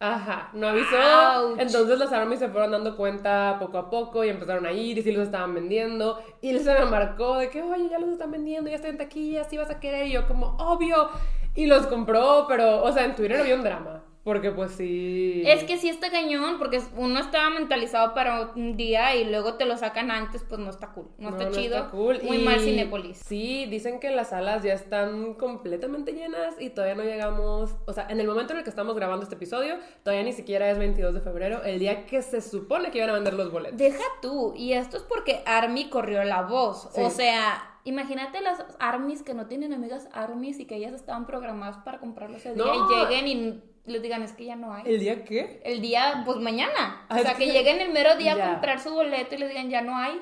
Ajá, 0.01 0.51
no 0.53 0.69
avisó. 0.69 0.97
Ouch. 0.97 1.59
Entonces 1.59 1.99
los 1.99 2.13
armies 2.13 2.39
se 2.39 2.49
fueron 2.49 2.71
dando 2.71 2.97
cuenta 2.97 3.57
poco 3.59 3.79
a 3.79 3.91
poco 3.91 4.25
y 4.25 4.29
empezaron 4.29 4.65
a 4.65 4.71
ir 4.71 4.97
y 4.97 5.03
sí 5.03 5.11
los 5.11 5.25
estaban 5.25 5.55
vendiendo. 5.55 6.23
Y 6.41 6.51
él 6.51 6.61
se 6.61 6.73
me 6.73 6.85
marcó 6.85 7.39
de 7.39 7.51
que, 7.51 7.63
oye, 7.63 7.89
ya 7.89 7.99
los 7.99 8.11
están 8.11 8.31
vendiendo, 8.31 8.71
ya 8.71 8.77
estoy 8.77 8.91
en 8.91 8.99
taquilla, 8.99 9.45
sí 9.45 9.57
vas 9.57 9.71
a 9.71 9.81
querer. 9.81 10.07
Y 10.07 10.13
yo 10.13 10.29
como, 10.29 10.57
obvio. 10.59 11.09
Y 11.57 11.67
los 11.67 11.87
compró, 11.89 12.47
pero, 12.49 12.85
o 12.85 12.93
sea, 12.93 13.05
en 13.05 13.17
Twitter 13.17 13.41
había 13.41 13.57
un 13.57 13.65
drama. 13.65 14.05
Porque 14.29 14.51
pues 14.51 14.73
sí. 14.73 15.43
Es 15.47 15.65
que 15.65 15.79
sí 15.79 15.89
está 15.89 16.11
cañón, 16.11 16.59
porque 16.59 16.83
uno 16.99 17.19
estaba 17.19 17.49
mentalizado 17.49 18.13
para 18.13 18.51
un 18.55 18.77
día 18.77 19.17
y 19.17 19.25
luego 19.25 19.55
te 19.55 19.65
lo 19.65 19.79
sacan 19.79 20.11
antes, 20.11 20.45
pues 20.47 20.61
no 20.61 20.69
está 20.69 20.89
cool. 20.89 21.09
No, 21.17 21.31
está 21.31 21.51
chido. 21.51 21.79
está 21.79 21.91
cool. 21.91 22.21
Muy 22.23 22.37
Y 22.37 22.45
mal 22.45 22.61
Cinépolis. 22.61 23.17
Sí, 23.25 23.65
dicen 23.71 24.01
que 24.01 24.11
las 24.11 24.29
salas 24.29 24.63
ya 24.63 24.75
están 24.75 25.33
completamente 25.33 26.13
llenas 26.13 26.57
y 26.61 26.69
todavía 26.69 26.95
no 26.95 27.05
llegamos. 27.05 27.75
O 27.87 27.93
sea, 27.95 28.07
en 28.11 28.21
el 28.21 28.27
momento 28.27 28.53
en 28.53 28.59
el 28.59 28.65
que 28.65 28.71
estamos 28.71 28.95
grabando 28.97 29.23
este 29.23 29.37
episodio, 29.37 29.77
todavía 30.03 30.25
ni 30.25 30.35
siquiera 30.35 30.71
es 30.71 30.77
22 30.79 31.15
de 31.15 31.21
febrero, 31.23 31.63
el 31.65 31.79
día 31.79 32.05
que 32.05 32.21
se 32.21 32.43
supone 32.43 32.91
que 32.91 32.99
iban 32.99 33.09
a 33.09 33.15
vender 33.15 33.33
los 33.33 33.51
boletos. 33.51 33.79
Deja 33.79 34.05
tú, 34.21 34.53
y 34.55 34.75
esto 34.75 34.99
es 34.99 35.05
porque 35.05 35.41
Army 35.47 35.89
corrió 35.89 36.23
la 36.25 36.43
voz. 36.43 36.91
Sí. 36.93 37.01
O 37.01 37.09
sea, 37.09 37.79
imagínate 37.85 38.43
las 38.43 38.63
Armies 38.79 39.23
que 39.23 39.33
no 39.33 39.47
tienen 39.47 39.73
amigas 39.73 40.07
Armies 40.13 40.61
y 40.61 40.67
que 40.67 40.77
ellas 40.77 40.93
estaban 40.93 41.27
programadas 41.27 41.79
para 41.79 41.99
comprarlo 41.99 42.37
ese 42.37 42.53
día 42.53 42.63
No. 42.63 42.75
y 42.75 42.95
lleguen 43.07 43.27
y 43.29 43.63
les 43.88 44.02
digan, 44.02 44.23
es 44.23 44.33
que 44.33 44.45
ya 44.45 44.57
no 44.57 44.73
hay. 44.73 44.83
¿El 44.87 45.00
día 45.00 45.25
qué? 45.25 45.61
El 45.64 45.80
día, 45.80 46.23
pues 46.25 46.38
mañana. 46.38 47.07
Ah, 47.09 47.16
o 47.18 47.23
sea, 47.23 47.35
que 47.35 47.47
que- 47.47 47.52
lleguen 47.52 47.80
el 47.80 47.92
mero 47.92 48.16
día 48.16 48.37
Ya. 48.37 48.47
a 48.47 48.52
comprar 48.52 48.80
su 48.80 48.90
boleto 48.92 49.35
y 49.35 49.38
les 49.38 49.49
digan, 49.49 49.71
ya 49.71 49.83
no 49.83 49.97
hay. 49.97 50.21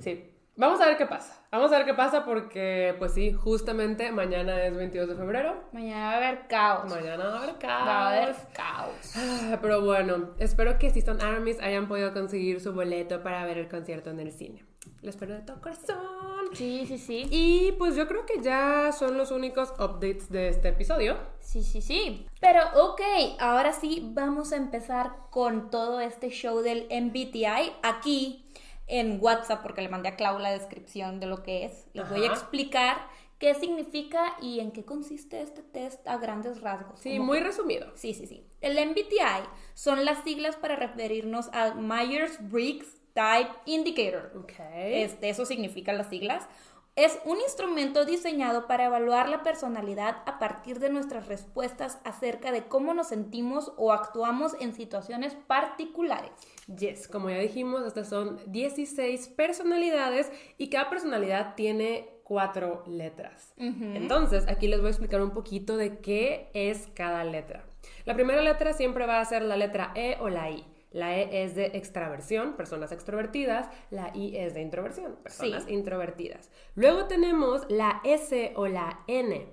Sí. 0.00 0.28
Vamos 0.54 0.80
a 0.82 0.86
ver 0.86 0.96
qué 0.98 1.06
pasa. 1.06 1.38
Vamos 1.50 1.72
a 1.72 1.78
ver 1.78 1.86
qué 1.86 1.94
pasa 1.94 2.24
porque, 2.26 2.94
pues 2.98 3.14
sí, 3.14 3.32
justamente 3.32 4.12
mañana 4.12 4.62
es 4.64 4.76
22 4.76 5.08
de 5.08 5.14
febrero. 5.16 5.64
Mañana 5.72 6.06
va 6.08 6.12
a 6.12 6.16
haber 6.18 6.46
caos. 6.46 6.90
Mañana 6.90 7.24
va 7.26 7.34
a 7.38 7.42
haber 7.42 7.56
caos. 7.58 7.88
Va 7.88 8.08
a 8.08 8.08
haber 8.22 8.36
caos. 8.52 9.16
Ah, 9.16 9.58
Pero 9.62 9.80
bueno, 9.82 10.30
espero 10.38 10.78
que 10.78 10.90
si 10.90 11.00
son 11.00 11.22
Armies 11.22 11.58
hayan 11.60 11.88
podido 11.88 12.12
conseguir 12.12 12.60
su 12.60 12.72
boleto 12.74 13.22
para 13.22 13.44
ver 13.46 13.58
el 13.58 13.68
concierto 13.68 14.10
en 14.10 14.20
el 14.20 14.30
cine. 14.32 14.64
Lo 15.02 15.10
espero 15.10 15.34
de 15.34 15.40
todo 15.42 15.60
corazón. 15.60 15.98
Sí, 16.54 16.84
sí, 16.86 16.98
sí. 16.98 17.26
Y 17.30 17.72
pues 17.72 17.96
yo 17.96 18.06
creo 18.06 18.26
que 18.26 18.40
ya 18.42 18.92
son 18.92 19.16
los 19.16 19.30
únicos 19.30 19.70
updates 19.78 20.30
de 20.30 20.48
este 20.48 20.68
episodio. 20.68 21.16
Sí, 21.40 21.62
sí, 21.62 21.80
sí. 21.80 22.26
Pero 22.40 22.60
ok, 22.90 23.00
ahora 23.40 23.72
sí 23.72 24.02
vamos 24.12 24.52
a 24.52 24.56
empezar 24.56 25.12
con 25.30 25.70
todo 25.70 26.00
este 26.00 26.28
show 26.30 26.60
del 26.60 26.86
MBTI 26.90 27.72
aquí 27.82 28.44
en 28.86 29.18
WhatsApp, 29.20 29.62
porque 29.62 29.82
le 29.82 29.88
mandé 29.88 30.10
a 30.10 30.16
Clau 30.16 30.38
la 30.38 30.50
descripción 30.50 31.20
de 31.20 31.26
lo 31.26 31.42
que 31.42 31.64
es. 31.64 31.86
Les 31.94 32.08
voy 32.08 32.24
a 32.24 32.28
explicar 32.28 32.98
qué 33.38 33.54
significa 33.54 34.36
y 34.40 34.60
en 34.60 34.70
qué 34.72 34.84
consiste 34.84 35.40
este 35.42 35.62
test 35.62 36.06
a 36.06 36.18
grandes 36.18 36.60
rasgos. 36.60 37.00
Sí, 37.00 37.18
muy 37.18 37.38
que- 37.38 37.44
resumido. 37.44 37.90
Sí, 37.96 38.14
sí, 38.14 38.26
sí. 38.26 38.46
El 38.60 38.78
MBTI 38.78 39.48
son 39.74 40.04
las 40.04 40.22
siglas 40.22 40.56
para 40.56 40.76
referirnos 40.76 41.48
al 41.52 41.76
Myers-Briggs 41.80 43.00
Type 43.14 43.50
Indicator. 43.66 44.32
Ok. 44.36 44.52
Este, 44.74 45.28
eso 45.28 45.46
significa 45.46 45.92
las 45.92 46.08
siglas. 46.08 46.48
Es 46.94 47.18
un 47.24 47.40
instrumento 47.40 48.04
diseñado 48.04 48.66
para 48.66 48.84
evaluar 48.84 49.30
la 49.30 49.42
personalidad 49.42 50.18
a 50.26 50.38
partir 50.38 50.78
de 50.78 50.90
nuestras 50.90 51.26
respuestas 51.26 51.98
acerca 52.04 52.52
de 52.52 52.64
cómo 52.64 52.92
nos 52.92 53.08
sentimos 53.08 53.72
o 53.78 53.92
actuamos 53.92 54.54
en 54.60 54.74
situaciones 54.74 55.34
particulares. 55.46 56.30
Yes, 56.66 57.08
como 57.08 57.30
ya 57.30 57.38
dijimos, 57.38 57.86
estas 57.86 58.10
son 58.10 58.38
16 58.46 59.28
personalidades 59.28 60.30
y 60.58 60.68
cada 60.68 60.90
personalidad 60.90 61.54
tiene 61.54 62.10
cuatro 62.24 62.84
letras. 62.86 63.54
Entonces, 63.56 64.46
aquí 64.48 64.68
les 64.68 64.80
voy 64.80 64.88
a 64.88 64.90
explicar 64.90 65.22
un 65.22 65.30
poquito 65.30 65.78
de 65.78 65.98
qué 66.00 66.50
es 66.52 66.88
cada 66.94 67.24
letra. 67.24 67.64
La 68.04 68.14
primera 68.14 68.42
letra 68.42 68.74
siempre 68.74 69.06
va 69.06 69.20
a 69.20 69.24
ser 69.24 69.42
la 69.42 69.56
letra 69.56 69.92
E 69.94 70.18
o 70.20 70.28
la 70.28 70.50
I. 70.50 70.64
La 70.92 71.16
E 71.18 71.44
es 71.44 71.54
de 71.54 71.66
extraversión, 71.74 72.54
personas 72.54 72.92
extrovertidas. 72.92 73.68
La 73.90 74.10
I 74.14 74.36
es 74.36 74.54
de 74.54 74.60
introversión, 74.62 75.16
personas 75.22 75.64
Sí. 75.64 75.72
introvertidas. 75.74 76.50
Luego 76.74 77.06
tenemos 77.06 77.64
la 77.70 78.00
S 78.04 78.52
o 78.56 78.66
la 78.66 79.00
N, 79.06 79.46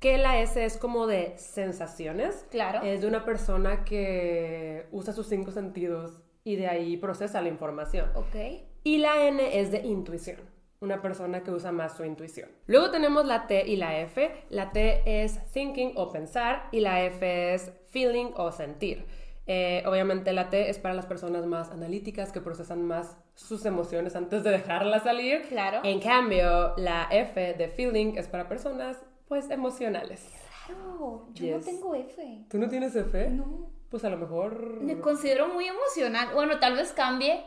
que 0.00 0.18
la 0.18 0.40
S 0.40 0.64
es 0.64 0.76
como 0.76 1.06
de 1.06 1.36
sensaciones. 1.38 2.46
Claro. 2.50 2.82
Es 2.82 3.00
de 3.00 3.08
una 3.08 3.24
persona 3.24 3.84
que 3.84 4.86
usa 4.92 5.12
sus 5.12 5.26
cinco 5.26 5.50
sentidos 5.50 6.20
y 6.44 6.56
de 6.56 6.66
ahí 6.68 6.96
procesa 6.96 7.40
la 7.40 7.48
información. 7.48 8.10
¿Ok? 8.14 8.36
Y 8.84 8.98
la 8.98 9.26
N 9.26 9.58
es 9.58 9.70
de 9.72 9.78
intuición, 9.78 10.38
una 10.80 11.00
persona 11.00 11.42
que 11.42 11.50
usa 11.50 11.72
más 11.72 11.96
su 11.96 12.04
intuición. 12.04 12.50
Luego 12.66 12.90
tenemos 12.90 13.24
la 13.24 13.46
T 13.46 13.66
y 13.66 13.76
la 13.76 13.98
F. 14.00 14.30
La 14.50 14.70
T 14.72 15.02
es 15.06 15.42
thinking 15.52 15.92
o 15.96 16.10
pensar 16.12 16.68
y 16.70 16.80
la 16.80 17.02
F 17.04 17.54
es 17.54 17.72
feeling 17.88 18.32
o 18.36 18.52
sentir. 18.52 19.06
Eh, 19.46 19.82
obviamente 19.86 20.32
la 20.32 20.48
T 20.48 20.70
es 20.70 20.78
para 20.78 20.94
las 20.94 21.04
personas 21.06 21.44
más 21.44 21.70
analíticas 21.70 22.32
que 22.32 22.40
procesan 22.40 22.82
más 22.82 23.18
sus 23.34 23.66
emociones 23.66 24.16
antes 24.16 24.42
de 24.42 24.50
dejarlas 24.50 25.02
salir. 25.02 25.42
Claro. 25.48 25.80
En 25.84 26.00
cambio, 26.00 26.74
la 26.78 27.08
F 27.10 27.54
de 27.54 27.68
feeling 27.68 28.14
es 28.16 28.26
para 28.26 28.48
personas 28.48 29.04
pues 29.28 29.50
emocionales. 29.50 30.26
Claro, 30.66 31.26
yo 31.34 31.58
no 31.58 31.64
tengo 31.64 31.94
F. 31.94 32.44
¿Tú 32.48 32.58
no 32.58 32.68
tienes 32.68 32.96
F? 32.96 33.28
No. 33.30 33.70
Pues 33.90 34.02
a 34.04 34.08
lo 34.10 34.16
mejor... 34.16 34.80
Me 34.80 34.98
considero 34.98 35.48
muy 35.48 35.66
emocional. 35.66 36.28
Bueno, 36.34 36.58
tal 36.58 36.74
vez 36.74 36.92
cambie. 36.92 37.44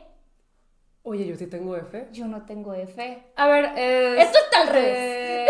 Oye, 1.04 1.26
yo 1.26 1.36
sí 1.36 1.48
tengo 1.48 1.76
F. 1.76 2.08
Yo 2.12 2.28
no 2.28 2.46
tengo 2.46 2.74
F. 2.74 3.24
A 3.36 3.48
ver, 3.48 3.72
es- 3.76 4.24
Esto 4.26 4.38
está 4.46 4.70
al 4.70 4.76
eh, 4.78 5.48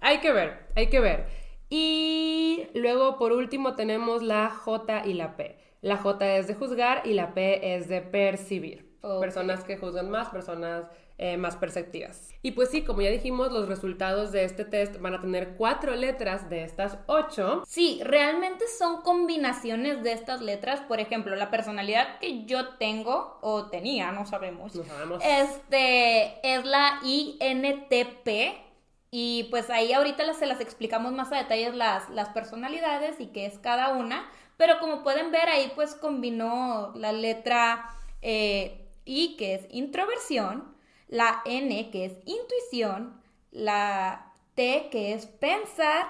hay 0.00 0.18
que 0.18 0.32
ver, 0.32 0.66
hay 0.76 0.88
que 0.88 1.00
ver. 1.00 1.39
Y 1.70 2.66
luego, 2.74 3.16
por 3.16 3.32
último, 3.32 3.74
tenemos 3.76 4.22
la 4.22 4.50
J 4.50 5.06
y 5.06 5.14
la 5.14 5.36
P. 5.36 5.56
La 5.80 5.96
J 5.96 6.36
es 6.36 6.46
de 6.48 6.54
juzgar 6.54 7.06
y 7.06 7.14
la 7.14 7.32
P 7.32 7.76
es 7.76 7.88
de 7.88 8.02
percibir. 8.02 8.90
Ok. 9.02 9.20
Personas 9.20 9.64
que 9.64 9.78
juzgan 9.78 10.10
más, 10.10 10.28
personas 10.28 10.84
eh, 11.22 11.36
más 11.36 11.56
perceptivas. 11.56 12.30
Y 12.40 12.52
pues 12.52 12.70
sí, 12.70 12.82
como 12.82 13.02
ya 13.02 13.10
dijimos, 13.10 13.52
los 13.52 13.68
resultados 13.68 14.32
de 14.32 14.44
este 14.44 14.64
test 14.64 14.98
van 15.00 15.12
a 15.12 15.20
tener 15.20 15.54
cuatro 15.56 15.94
letras 15.94 16.48
de 16.48 16.64
estas 16.64 16.96
ocho. 17.06 17.62
Sí, 17.66 18.00
realmente 18.02 18.64
son 18.78 19.02
combinaciones 19.02 20.02
de 20.02 20.12
estas 20.12 20.40
letras. 20.40 20.80
Por 20.80 20.98
ejemplo, 20.98 21.36
la 21.36 21.50
personalidad 21.50 22.18
que 22.20 22.46
yo 22.46 22.70
tengo, 22.76 23.38
o 23.42 23.66
tenía, 23.66 24.12
no 24.12 24.24
sabemos. 24.24 24.74
No 24.74 24.82
sabemos. 24.82 25.22
Este 25.22 26.40
es 26.42 26.64
la 26.64 27.00
INTP. 27.04 28.69
Y 29.10 29.44
pues 29.50 29.70
ahí 29.70 29.92
ahorita 29.92 30.22
las- 30.24 30.38
se 30.38 30.46
las 30.46 30.60
explicamos 30.60 31.12
más 31.12 31.32
a 31.32 31.36
detalles 31.36 31.74
las, 31.74 32.08
las 32.10 32.28
personalidades 32.28 33.18
y 33.20 33.26
qué 33.28 33.46
es 33.46 33.58
cada 33.58 33.88
una. 33.94 34.28
Pero 34.56 34.78
como 34.78 35.02
pueden 35.02 35.30
ver 35.32 35.48
ahí 35.48 35.72
pues 35.74 35.94
combinó 35.94 36.92
la 36.94 37.12
letra 37.12 37.90
eh, 38.22 38.86
I 39.06 39.36
que 39.36 39.54
es 39.54 39.66
introversión, 39.70 40.74
la 41.08 41.42
N 41.44 41.90
que 41.90 42.04
es 42.04 42.12
intuición, 42.26 43.20
la 43.50 44.32
T 44.54 44.88
que 44.92 45.14
es 45.14 45.26
pensar 45.26 46.06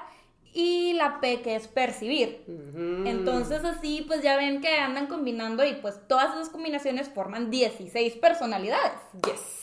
y 0.53 0.93
la 0.95 1.21
P 1.21 1.41
que 1.43 1.55
es 1.55 1.69
percibir. 1.69 2.45
Entonces 3.07 3.65
así 3.65 4.05
pues 4.07 4.23
ya 4.23 4.37
ven 4.37 4.61
que 4.61 4.77
andan 4.77 5.07
combinando 5.07 5.65
y 5.65 5.75
pues 5.77 6.07
todas 6.09 6.35
esas 6.35 6.49
combinaciones 6.51 7.09
forman 7.09 7.51
16 7.51 8.17
personalidades. 8.17 8.99
Yes. 9.25 9.60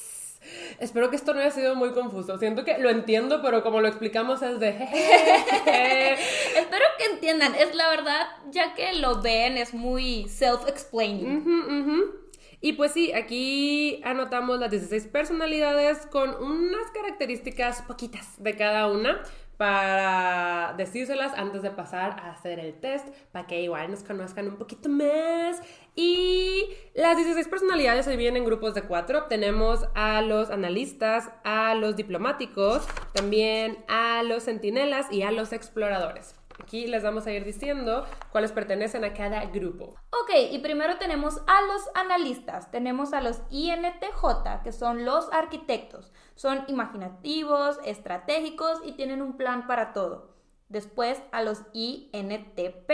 Espero 0.79 1.09
que 1.09 1.15
esto 1.15 1.33
no 1.33 1.39
haya 1.39 1.51
sido 1.51 1.75
muy 1.75 1.91
confuso. 1.91 2.37
Siento 2.37 2.63
que 2.63 2.77
lo 2.77 2.89
entiendo, 2.89 3.41
pero 3.41 3.63
como 3.63 3.81
lo 3.81 3.87
explicamos 3.87 4.41
es 4.41 4.59
de... 4.59 4.69
Espero 6.57 6.85
que 6.97 7.05
entiendan, 7.13 7.55
es 7.55 7.73
la 7.75 7.89
verdad, 7.89 8.27
ya 8.51 8.73
que 8.73 8.93
lo 8.93 9.21
ven, 9.21 9.57
es 9.57 9.73
muy 9.73 10.27
self-explaining. 10.27 12.27
Y 12.59 12.73
pues 12.73 12.91
sí, 12.91 13.13
aquí 13.13 14.01
anotamos 14.03 14.59
las 14.59 14.71
16 14.71 15.07
personalidades 15.07 16.07
con 16.07 16.29
unas 16.43 16.89
características 16.91 17.83
poquitas 17.83 18.41
de 18.41 18.55
cada 18.55 18.87
una 18.87 19.21
para 19.57 20.75
decírselas 20.77 21.33
antes 21.35 21.63
de 21.63 21.71
pasar 21.71 22.11
a 22.19 22.31
hacer 22.31 22.59
el 22.59 22.79
test, 22.79 23.07
para 23.31 23.47
que 23.47 23.61
igual 23.61 23.91
nos 23.91 24.03
conozcan 24.03 24.47
un 24.47 24.57
poquito 24.57 24.87
más. 24.87 25.61
Y 25.99 26.69
las 26.93 27.17
16 27.17 27.47
personalidades 27.47 28.05
se 28.05 28.11
dividen 28.11 28.37
en 28.37 28.45
grupos 28.45 28.75
de 28.75 28.83
cuatro. 28.83 29.23
Tenemos 29.23 29.83
a 29.95 30.21
los 30.21 30.51
analistas, 30.51 31.31
a 31.43 31.73
los 31.73 31.95
diplomáticos, 31.95 32.87
también 33.13 33.83
a 33.87 34.21
los 34.21 34.43
centinelas 34.43 35.11
y 35.11 35.23
a 35.23 35.31
los 35.31 35.53
exploradores. 35.53 36.35
Aquí 36.61 36.85
les 36.85 37.01
vamos 37.01 37.25
a 37.25 37.31
ir 37.31 37.43
diciendo 37.43 38.05
cuáles 38.31 38.51
pertenecen 38.51 39.05
a 39.05 39.15
cada 39.15 39.45
grupo. 39.45 39.95
Ok, 40.11 40.51
y 40.51 40.59
primero 40.59 40.97
tenemos 40.97 41.41
a 41.47 41.61
los 41.63 41.81
analistas. 41.95 42.69
Tenemos 42.69 43.13
a 43.13 43.21
los 43.21 43.41
INTJ, 43.49 44.61
que 44.63 44.71
son 44.71 45.03
los 45.03 45.33
arquitectos. 45.33 46.11
Son 46.35 46.63
imaginativos, 46.67 47.79
estratégicos 47.83 48.81
y 48.85 48.91
tienen 48.91 49.23
un 49.23 49.35
plan 49.35 49.65
para 49.65 49.93
todo. 49.93 50.35
Después 50.69 51.23
a 51.31 51.41
los 51.41 51.63
INTP, 51.73 52.91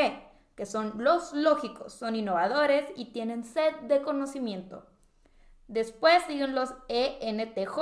que 0.55 0.65
son 0.65 0.93
los 0.97 1.33
lógicos, 1.33 1.93
son 1.93 2.15
innovadores 2.15 2.85
y 2.95 3.05
tienen 3.05 3.43
sed 3.43 3.73
de 3.87 4.01
conocimiento. 4.01 4.85
Después 5.67 6.23
siguen 6.27 6.55
los 6.55 6.73
ENTJ, 6.89 7.77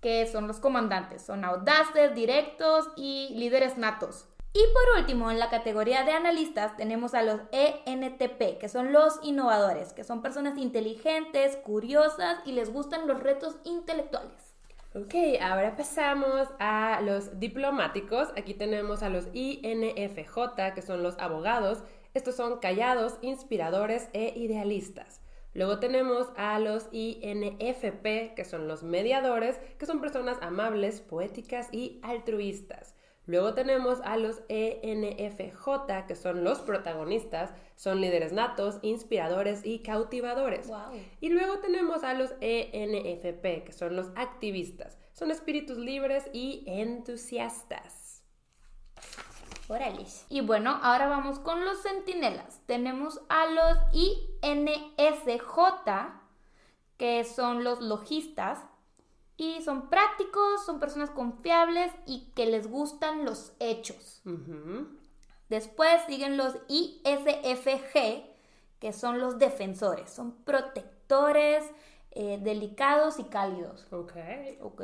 que 0.00 0.26
son 0.26 0.48
los 0.48 0.58
comandantes, 0.58 1.22
son 1.22 1.44
audaces, 1.44 2.14
directos 2.14 2.88
y 2.96 3.34
líderes 3.34 3.76
natos. 3.78 4.26
Y 4.54 4.60
por 4.74 5.00
último, 5.00 5.30
en 5.30 5.38
la 5.38 5.48
categoría 5.48 6.04
de 6.04 6.12
analistas 6.12 6.76
tenemos 6.76 7.14
a 7.14 7.22
los 7.22 7.40
ENTP, 7.52 8.58
que 8.58 8.68
son 8.68 8.92
los 8.92 9.18
innovadores, 9.22 9.94
que 9.94 10.04
son 10.04 10.20
personas 10.20 10.58
inteligentes, 10.58 11.56
curiosas 11.56 12.38
y 12.44 12.52
les 12.52 12.70
gustan 12.70 13.06
los 13.06 13.20
retos 13.20 13.56
intelectuales. 13.64 14.41
Ok, 14.94 15.14
ahora 15.40 15.74
pasamos 15.74 16.48
a 16.58 17.00
los 17.02 17.40
diplomáticos. 17.40 18.28
Aquí 18.36 18.52
tenemos 18.52 19.02
a 19.02 19.08
los 19.08 19.26
INFJ, 19.32 20.74
que 20.74 20.82
son 20.82 21.02
los 21.02 21.18
abogados. 21.18 21.82
Estos 22.12 22.36
son 22.36 22.58
callados, 22.58 23.16
inspiradores 23.22 24.10
e 24.12 24.34
idealistas. 24.36 25.22
Luego 25.54 25.78
tenemos 25.78 26.28
a 26.36 26.58
los 26.58 26.88
INFP, 26.92 28.34
que 28.34 28.44
son 28.44 28.68
los 28.68 28.82
mediadores, 28.82 29.58
que 29.78 29.86
son 29.86 30.02
personas 30.02 30.36
amables, 30.42 31.00
poéticas 31.00 31.70
y 31.72 31.98
altruistas. 32.02 32.94
Luego 33.26 33.54
tenemos 33.54 34.00
a 34.02 34.16
los 34.16 34.42
ENFJ, 34.48 36.06
que 36.08 36.16
son 36.16 36.42
los 36.42 36.60
protagonistas, 36.60 37.54
son 37.76 38.00
líderes 38.00 38.32
natos, 38.32 38.78
inspiradores 38.82 39.64
y 39.64 39.80
cautivadores. 39.80 40.68
Y 41.20 41.28
luego 41.28 41.58
tenemos 41.58 42.02
a 42.02 42.14
los 42.14 42.32
ENFP, 42.40 43.64
que 43.64 43.72
son 43.72 43.94
los 43.94 44.10
activistas, 44.16 44.98
son 45.12 45.30
espíritus 45.30 45.78
libres 45.78 46.28
y 46.32 46.64
entusiastas. 46.66 48.02
Y 50.28 50.42
bueno, 50.42 50.78
ahora 50.82 51.06
vamos 51.06 51.38
con 51.38 51.64
los 51.64 51.80
centinelas. 51.82 52.60
Tenemos 52.66 53.20
a 53.28 53.46
los 53.46 53.78
INSJ, 53.92 55.48
que 56.98 57.24
son 57.24 57.64
los 57.64 57.80
logistas, 57.80 58.58
y 59.42 59.60
son 59.60 59.90
prácticos, 59.90 60.64
son 60.64 60.78
personas 60.78 61.10
confiables 61.10 61.92
y 62.06 62.30
que 62.36 62.46
les 62.46 62.68
gustan 62.68 63.24
los 63.24 63.52
hechos. 63.58 64.22
Después 65.48 66.00
siguen 66.06 66.36
los 66.36 66.54
ISFG, 66.68 68.24
que 68.78 68.92
son 68.92 69.18
los 69.18 69.40
defensores, 69.40 70.12
son 70.12 70.32
protectores, 70.44 71.64
eh, 72.12 72.38
delicados 72.40 73.18
y 73.18 73.24
cálidos. 73.24 73.84
Ok. 73.90 74.12
Ok. 74.60 74.82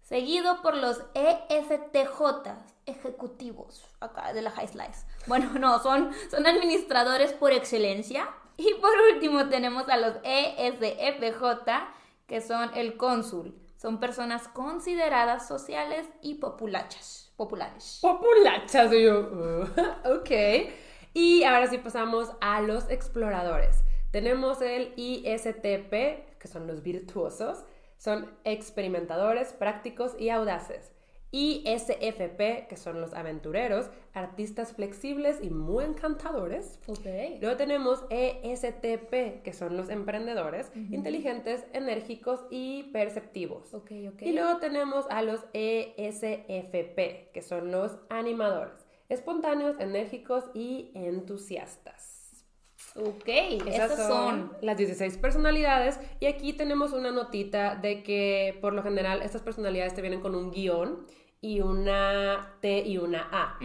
Seguido 0.00 0.62
por 0.62 0.76
los 0.76 1.02
ESTJ, 1.12 2.48
ejecutivos, 2.86 3.84
acá 4.00 4.32
de 4.32 4.40
la 4.40 4.52
High 4.52 4.68
Slice. 4.68 5.06
Bueno, 5.26 5.50
no, 5.58 5.82
son, 5.82 6.12
son 6.30 6.46
administradores 6.46 7.34
por 7.34 7.52
excelencia. 7.52 8.28
Y 8.56 8.72
por 8.74 8.92
último 9.12 9.48
tenemos 9.48 9.88
a 9.88 9.98
los 9.98 10.14
ESFJ, 10.22 11.42
que 12.26 12.40
son 12.40 12.70
el 12.74 12.96
cónsul. 12.96 13.54
Son 13.76 14.00
personas 14.00 14.48
consideradas 14.48 15.46
sociales 15.46 16.06
y 16.22 16.34
populachas, 16.34 17.32
populares. 17.36 17.98
Populachas, 18.00 18.90
yo. 18.92 19.20
Uh, 19.20 19.66
ok. 20.16 20.30
Y 21.12 21.44
ahora 21.44 21.66
sí 21.66 21.78
pasamos 21.78 22.32
a 22.40 22.60
los 22.62 22.90
exploradores. 22.90 23.84
Tenemos 24.10 24.62
el 24.62 24.94
ISTP, 24.96 26.38
que 26.38 26.48
son 26.48 26.66
los 26.66 26.82
virtuosos. 26.82 27.64
Son 27.96 28.30
experimentadores, 28.44 29.52
prácticos 29.52 30.18
y 30.18 30.30
audaces 30.30 30.93
y 31.34 31.64
SFP, 31.66 32.68
que 32.68 32.76
son 32.76 33.00
los 33.00 33.12
aventureros, 33.12 33.90
artistas 34.12 34.72
flexibles 34.72 35.40
y 35.42 35.50
muy 35.50 35.82
encantadores. 35.82 36.78
Okay. 36.86 37.38
Luego 37.40 37.56
tenemos 37.56 38.04
ESTP, 38.08 39.42
que 39.42 39.52
son 39.52 39.76
los 39.76 39.88
emprendedores, 39.88 40.70
inteligentes, 40.92 41.64
enérgicos 41.72 42.44
y 42.50 42.84
perceptivos. 42.92 43.74
Okay, 43.74 44.12
y 44.20 44.32
luego 44.32 44.58
tenemos 44.58 45.06
a 45.10 45.22
los 45.22 45.40
ESFP, 45.54 47.32
que 47.32 47.42
son 47.42 47.72
los 47.72 47.98
animadores, 48.10 48.86
espontáneos, 49.08 49.80
enérgicos 49.80 50.44
y 50.54 50.92
entusiastas. 50.94 52.14
Ok, 52.96 53.26
esas, 53.66 54.06
son, 54.06 54.52
las 54.60 54.76
16 54.76 55.18
personalidades 55.18 55.98
y 56.20 56.26
aquí 56.26 56.52
tenemos 56.52 56.92
una 56.92 57.10
notita 57.10 57.74
de 57.74 58.04
que 58.04 58.56
por 58.60 58.72
lo 58.72 58.84
general 58.84 59.20
estas 59.22 59.42
personalidades 59.42 59.94
te 59.94 60.00
vienen 60.00 60.20
con 60.20 60.36
un 60.36 60.52
guion 60.52 61.04
y 61.44 61.60
una 61.60 62.56
T 62.62 62.78
y 62.86 62.96
una 62.96 63.28
A. 63.30 63.58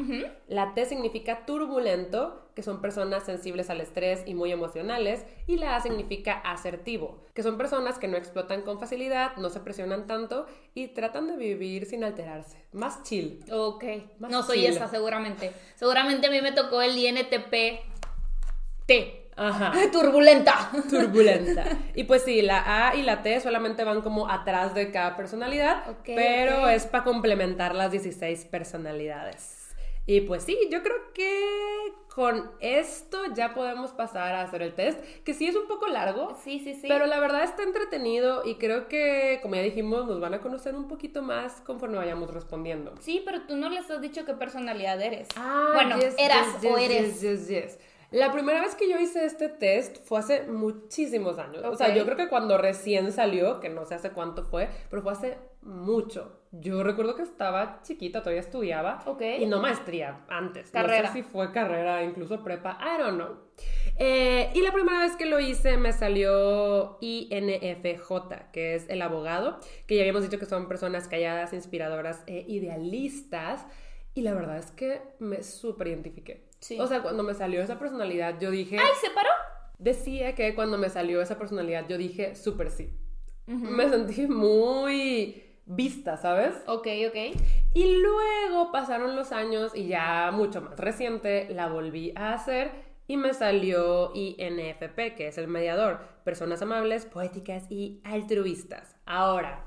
La 0.50 0.74
T 0.74 0.86
significa 0.86 1.46
turbulento, 1.46 2.50
que 2.54 2.62
son 2.62 2.82
personas 2.82 3.24
sensibles 3.24 3.70
al 3.70 3.80
estrés 3.80 4.24
y 4.26 4.34
muy 4.34 4.52
emocionales, 4.52 5.26
y 5.48 5.56
la 5.56 5.78
A 5.78 5.80
significa 5.80 6.34
asertivo, 6.34 7.24
que 7.34 7.42
son 7.42 7.58
personas 7.58 7.98
que 7.98 8.10
no 8.10 8.18
explotan 8.18 8.63
con 8.63 8.82
facilidad, 8.82 9.38
no 9.38 9.50
se 9.50 9.62
presionan 9.62 10.08
tanto 10.08 10.46
y 10.76 10.88
tratan 10.89 11.28
de 11.28 11.38
vivir 11.38 11.86
sin 11.86 12.04
alterarse. 12.04 12.62
Más 12.74 13.02
chill. 13.04 13.46
Ok, 13.50 13.86
no 14.20 14.44
soy 14.44 14.65
esa 14.65 14.89
seguramente. 14.89 15.54
Seguramente 15.76 16.28
a 16.28 16.32
mí 16.32 16.42
me 16.42 16.52
tocó 16.52 16.82
el 16.82 16.98
INTP 16.98 17.80
T. 18.88 19.18
Ajá. 19.39 19.73
Turbulenta. 19.91 20.71
Turbulenta. 20.89 21.65
Y 21.95 22.04
pues 22.04 22.23
sí, 22.23 22.41
la 22.41 22.88
A 22.89 22.95
y 22.95 23.02
la 23.02 23.23
T 23.23 23.39
solamente 23.41 23.84
van 23.84 24.02
como 24.02 24.30
atrás 24.30 24.73
de 24.73 24.91
cada 24.91 25.15
personalidad, 25.15 25.84
pero 26.06 26.69
es 26.69 26.86
para 26.86 27.04
complementar 27.04 27.75
las 27.75 27.91
16 27.91 28.45
personalidades. 28.45 29.60
Y 30.06 30.21
pues 30.21 30.43
sí, 30.43 30.58
yo 30.71 30.82
creo 30.82 30.95
que 31.13 31.93
con 32.08 32.49
esto 32.62 33.19
ya 33.36 33.54
podemos 33.54 33.91
pasar 33.91 34.34
a 34.34 34.41
hacer 34.41 34.63
el 34.63 34.73
test, 34.73 34.99
que 35.23 35.36
sí 35.36 35.45
es 35.45 35.56
un 35.56 35.67
poco 35.67 35.86
largo. 35.88 36.36
Sí, 36.43 36.60
sí, 36.63 36.73
sí. 36.73 36.88
Pero 36.88 37.06
la 37.06 37.19
verdad 37.19 37.43
está 37.43 37.62
entretenido 37.62 38.43
y 38.43 38.56
creo 38.56 38.88
que, 38.88 39.38
como 39.43 39.54
ya 39.54 39.62
dijimos, 39.62 40.08
nos 40.08 40.19
van 40.19 40.34
a 40.34 40.41
conocer 40.41 40.73
un 40.73 40.88
poquito 40.88 41.21
más 41.21 41.62
conforme 41.62 41.97
vayamos 41.97 42.34
respondiendo. 42.34 42.95
Sí, 42.99 43.21
pero 43.23 43.41
tú 43.43 43.56
no 43.56 43.69
les 43.69 43.89
has 43.91 44.02
dicho 44.02 44.25
qué 44.25 44.34
personalidad 44.34 44.99
eres. 44.99 45.28
Ah, 45.36 45.73
bueno, 45.75 45.97
eras 46.17 46.47
o 46.63 46.78
eres. 46.80 47.21
Yes, 47.21 47.47
yes, 47.47 47.47
yes. 47.47 47.80
La 48.12 48.32
primera 48.32 48.62
vez 48.62 48.74
que 48.74 48.89
yo 48.89 48.98
hice 49.00 49.26
este 49.26 49.50
test 49.50 49.98
fue 50.04 50.19
hace 50.19 50.43
muchísimos 50.43 51.38
años. 51.38 51.63
O 51.65 51.76
sea, 51.76 51.93
yo 51.93 52.06
creo 52.06 52.17
que 52.17 52.28
cuando 52.28 52.58
recién 52.58 53.12
salió, 53.12 53.60
que 53.60 53.69
no 53.69 53.86
sé 53.86 53.95
hace 53.95 54.12
cuánto 54.12 54.43
fue, 54.43 54.67
pero 54.89 55.04
fue 55.04 55.12
hace 55.12 55.38
mucho. 55.62 56.39
Yo 56.52 56.84
recuerdo 56.84 57.15
que 57.15 57.22
estaba 57.22 57.82
chiquita, 57.84 58.22
todavía 58.22 58.41
estudiaba. 58.41 59.04
Ok. 59.06 59.22
Y 59.39 59.45
no 59.45 59.62
maestría, 59.62 60.22
antes. 60.28 60.72
Carrera. 60.72 61.10
No 61.10 61.13
sé 61.13 61.13
si 61.13 61.24
fue 61.24 61.52
carrera, 61.52 62.04
incluso 62.04 62.43
prepa, 62.43 62.80
I 62.82 63.00
don't 63.00 63.15
know. 63.15 63.38
Eh, 63.98 64.50
y 64.56 64.62
la 64.62 64.72
primera 64.72 65.00
vez 65.00 65.15
que 65.15 65.28
lo 65.28 65.39
hice 65.39 65.78
me 65.78 65.93
salió 65.93 66.98
INFJ, 67.02 68.52
que 68.52 68.74
es 68.74 68.89
el 68.89 69.04
abogado, 69.04 69.60
que 69.86 69.95
ya 69.95 70.02
habíamos 70.02 70.24
dicho 70.24 70.39
que 70.39 70.48
son 70.48 70.67
personas 70.67 71.08
calladas, 71.08 71.54
inspiradoras 71.54 72.24
e 72.26 72.45
idealistas. 72.48 73.67
Y 74.15 74.22
la 74.22 74.34
verdad 74.34 74.58
es 74.58 74.72
que 74.72 75.02
me 75.19 75.43
súper 75.43 75.89
identifiqué. 75.89 76.49
O 76.80 76.88
sea, 76.88 77.02
cuando 77.02 77.24
me 77.24 77.34
salió 77.34 77.62
esa 77.62 77.80
personalidad, 77.80 78.39
yo 78.39 78.52
dije... 78.52 78.78
¡Ay, 78.78 78.91
se 79.02 79.10
paró! 79.12 79.30
Decía 79.78 80.36
que 80.36 80.56
cuando 80.56 80.78
me 80.78 80.89
salió 80.89 81.22
esa 81.22 81.38
personalidad, 81.38 81.88
yo 81.88 81.98
dije 81.98 82.36
súper 82.36 82.69
sí. 82.69 82.89
Me 83.48 83.89
sentí 83.89 84.28
muy 84.28 85.43
vista, 85.65 86.17
¿sabes? 86.17 86.56
Ok, 86.67 86.88
ok. 87.08 87.41
Y 87.74 87.98
luego 88.02 88.72
pasaron 88.72 89.15
los 89.15 89.32
años 89.32 89.72
y 89.76 89.88
ya 89.88 90.32
mucho 90.32 90.62
más 90.62 90.78
reciente 90.78 91.48
la 91.50 91.67
volví 91.67 92.12
a 92.15 92.34
hacer 92.34 92.72
y 93.08 93.17
me 93.17 93.34
salió 93.34 94.12
INFP, 94.13 95.15
que 95.15 95.28
es 95.28 95.38
el 95.38 95.48
mediador, 95.48 96.00
personas 96.24 96.62
amables, 96.62 97.06
poéticas 97.06 97.65
y 97.72 98.02
altruistas. 98.04 98.95
Ahora, 99.06 99.65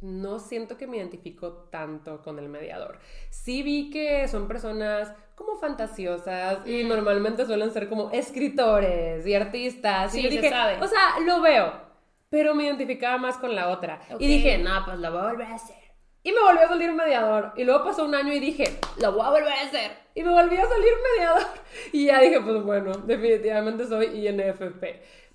no 0.00 0.38
siento 0.38 0.76
que 0.76 0.86
me 0.86 0.98
identifico 0.98 1.68
tanto 1.70 2.22
con 2.22 2.38
el 2.38 2.48
mediador. 2.48 2.98
Sí 3.30 3.62
vi 3.62 3.90
que 3.90 4.28
son 4.28 4.46
personas 4.46 5.12
como 5.34 5.56
fantasiosas 5.56 6.66
y 6.66 6.84
normalmente 6.84 7.46
suelen 7.46 7.72
ser 7.72 7.88
como 7.88 8.10
escritores 8.10 9.26
y 9.26 9.34
artistas. 9.34 10.12
Sí, 10.12 10.26
y 10.26 10.28
dije, 10.28 10.50
sabe. 10.50 10.82
o 10.82 10.86
sea, 10.86 11.20
lo 11.24 11.40
veo, 11.40 11.72
pero 12.28 12.54
me 12.54 12.64
identificaba 12.64 13.18
más 13.18 13.36
con 13.38 13.54
la 13.54 13.68
otra. 13.70 14.00
Y 14.18 14.26
dije, 14.26 14.58
no, 14.58 14.84
pues 14.84 14.98
lo 14.98 15.10
voy 15.10 15.20
a 15.20 15.24
volver 15.24 15.46
a 15.46 15.54
hacer. 15.54 15.76
Y 16.22 16.32
me 16.32 16.40
volvió 16.40 16.64
a 16.64 16.68
salir 16.68 16.92
mediador. 16.92 17.52
Y 17.56 17.64
luego 17.64 17.84
pasó 17.84 18.04
un 18.04 18.14
año 18.14 18.32
y 18.34 18.40
dije, 18.40 18.78
lo 19.00 19.12
voy 19.12 19.24
a 19.24 19.30
volver 19.30 19.52
a 19.52 19.62
hacer. 19.62 19.92
Y 20.14 20.22
me 20.22 20.30
volvió 20.30 20.60
a 20.60 20.68
salir 20.68 20.92
mediador. 21.16 21.42
Y 21.92 22.06
ya 22.06 22.20
dije, 22.20 22.40
pues 22.40 22.62
bueno, 22.64 22.92
definitivamente 22.92 23.86
soy 23.86 24.26
INFP. 24.26 24.84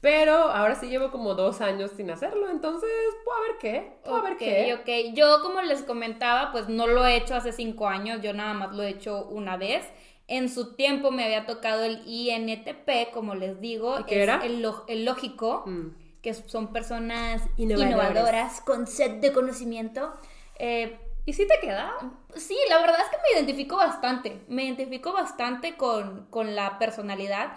Pero 0.03 0.33
ahora 0.51 0.75
sí 0.75 0.87
llevo 0.87 1.11
como 1.11 1.33
dos 1.33 1.61
años 1.61 1.91
sin 1.95 2.11
hacerlo, 2.11 2.49
entonces, 2.49 2.89
pues 3.23 3.37
a 3.37 3.41
ver 3.41 3.57
qué, 3.61 3.93
pues, 4.03 4.13
a 4.13 4.21
ver 4.21 4.35
qué. 4.35 4.73
ok. 4.73 5.15
Yo, 5.15 5.41
como 5.41 5.61
les 5.61 5.81
comentaba, 5.83 6.51
pues 6.51 6.67
no 6.67 6.87
lo 6.87 7.05
he 7.07 7.15
hecho 7.15 7.35
hace 7.35 7.53
cinco 7.53 7.87
años, 7.87 8.21
yo 8.21 8.33
nada 8.33 8.53
más 8.53 8.75
lo 8.75 8.83
he 8.83 8.89
hecho 8.89 9.25
una 9.29 9.55
vez. 9.55 9.85
En 10.27 10.49
su 10.49 10.75
tiempo 10.75 11.09
me 11.11 11.23
había 11.23 11.45
tocado 11.45 11.85
el 11.85 12.01
INTP, 12.05 13.11
como 13.13 13.33
les 13.33 13.61
digo. 13.61 13.97
¿Y 14.01 14.03
qué 14.03 14.15
es 14.17 14.23
era? 14.23 14.41
El, 14.43 15.05
lógico, 15.05 15.63
Mm. 15.65 15.95
que 16.21 16.33
son 16.33 16.73
personas 16.73 17.41
Innovadoras. 17.55 17.89
innovadoras, 18.11 18.61
con 18.61 18.87
sed 18.87 19.21
de 19.21 19.31
conocimiento. 19.31 20.13
Eh, 20.59 20.99
¿Y 21.25 21.31
si 21.31 21.47
te 21.47 21.57
queda? 21.61 21.93
Sí, 22.35 22.57
la 22.67 22.79
verdad 22.79 22.99
es 22.99 23.07
que 23.09 23.15
me 23.17 23.39
identifico 23.39 23.77
bastante. 23.77 24.41
Me 24.49 24.65
identifico 24.65 25.13
bastante 25.13 25.77
con, 25.77 26.25
con 26.29 26.55
la 26.55 26.77
personalidad. 26.77 27.53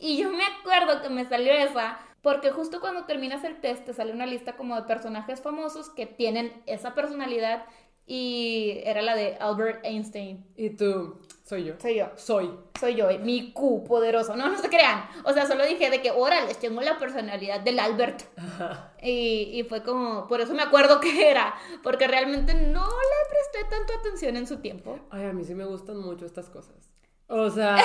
Y 0.00 0.16
yo 0.16 0.30
me 0.30 0.44
acuerdo 0.44 1.02
que 1.02 1.10
me 1.10 1.28
salió 1.28 1.52
esa, 1.52 1.98
porque 2.22 2.50
justo 2.50 2.80
cuando 2.80 3.04
terminas 3.04 3.44
el 3.44 3.60
test 3.60 3.84
te 3.84 3.92
sale 3.92 4.12
una 4.12 4.26
lista 4.26 4.56
como 4.56 4.74
de 4.74 4.82
personajes 4.82 5.40
famosos 5.40 5.90
que 5.90 6.06
tienen 6.06 6.52
esa 6.66 6.94
personalidad. 6.94 7.64
Y 8.06 8.80
era 8.84 9.02
la 9.02 9.14
de 9.14 9.36
Albert 9.36 9.84
Einstein. 9.84 10.44
Y 10.56 10.70
tú, 10.70 11.20
soy 11.44 11.64
yo. 11.64 11.74
Soy 11.78 11.94
yo. 11.96 12.06
Soy. 12.16 12.50
Soy 12.80 12.96
yo, 12.96 13.06
mi 13.20 13.52
Q 13.52 13.84
poderoso. 13.84 14.34
No, 14.34 14.48
no 14.48 14.58
se 14.58 14.68
crean. 14.68 15.04
O 15.24 15.32
sea, 15.32 15.46
solo 15.46 15.64
dije 15.64 15.90
de 15.90 16.02
que, 16.02 16.10
órale, 16.10 16.54
tengo 16.54 16.80
la 16.80 16.98
personalidad 16.98 17.60
del 17.60 17.78
Albert. 17.78 18.22
Ajá. 18.36 18.94
Y, 19.00 19.50
y 19.52 19.62
fue 19.62 19.84
como, 19.84 20.26
por 20.26 20.40
eso 20.40 20.54
me 20.54 20.62
acuerdo 20.62 20.98
que 20.98 21.30
era, 21.30 21.54
porque 21.84 22.08
realmente 22.08 22.54
no 22.54 22.84
le 22.84 23.28
presté 23.28 23.76
tanto 23.76 23.92
atención 24.00 24.36
en 24.36 24.48
su 24.48 24.56
tiempo. 24.56 24.98
Ay, 25.10 25.26
a 25.26 25.32
mí 25.32 25.44
sí 25.44 25.54
me 25.54 25.64
gustan 25.64 25.98
mucho 25.98 26.26
estas 26.26 26.50
cosas. 26.50 26.90
O 27.28 27.48
sea, 27.48 27.76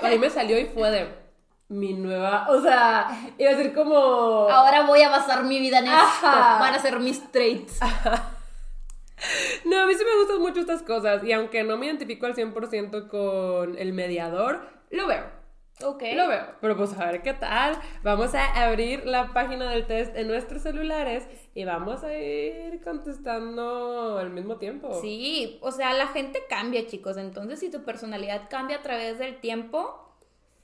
a 0.00 0.08
mí 0.10 0.18
me 0.18 0.30
salió 0.30 0.60
y 0.60 0.66
fue 0.66 0.92
de 0.92 1.21
mi 1.72 1.94
nueva, 1.94 2.46
o 2.50 2.60
sea, 2.60 3.08
iba 3.38 3.50
a 3.50 3.54
decir 3.54 3.74
como... 3.74 4.48
Ahora 4.48 4.82
voy 4.86 5.02
a 5.02 5.08
basar 5.08 5.44
mi 5.44 5.58
vida 5.58 5.78
en 5.78 5.86
esto. 5.86 6.26
Ajá. 6.26 6.58
Van 6.58 6.74
a 6.74 6.78
ser 6.78 7.00
mis 7.00 7.30
traits. 7.32 7.80
No, 9.64 9.80
a 9.80 9.86
mí 9.86 9.94
sí 9.94 10.04
me 10.04 10.20
gustan 10.20 10.40
mucho 10.40 10.60
estas 10.60 10.82
cosas 10.82 11.22
y 11.24 11.32
aunque 11.32 11.62
no 11.62 11.76
me 11.76 11.86
identifico 11.86 12.26
al 12.26 12.34
100% 12.34 13.08
con 13.08 13.78
el 13.78 13.92
mediador, 13.92 14.68
lo 14.90 15.06
veo. 15.06 15.42
Ok. 15.84 16.02
Lo 16.14 16.28
veo. 16.28 16.46
Pero 16.60 16.76
pues 16.76 16.92
a 16.98 17.06
ver 17.06 17.22
qué 17.22 17.32
tal. 17.32 17.76
Vamos 18.02 18.34
a 18.34 18.64
abrir 18.64 19.06
la 19.06 19.32
página 19.32 19.70
del 19.70 19.86
test 19.86 20.14
en 20.16 20.28
nuestros 20.28 20.62
celulares 20.62 21.26
y 21.54 21.64
vamos 21.64 22.04
a 22.04 22.14
ir 22.14 22.80
contestando 22.82 24.18
al 24.18 24.30
mismo 24.30 24.56
tiempo. 24.56 25.00
Sí, 25.00 25.58
o 25.62 25.72
sea, 25.72 25.92
la 25.92 26.08
gente 26.08 26.42
cambia, 26.48 26.86
chicos. 26.86 27.16
Entonces, 27.16 27.60
si 27.60 27.70
tu 27.70 27.84
personalidad 27.84 28.48
cambia 28.48 28.78
a 28.78 28.82
través 28.82 29.18
del 29.18 29.40
tiempo, 29.40 30.14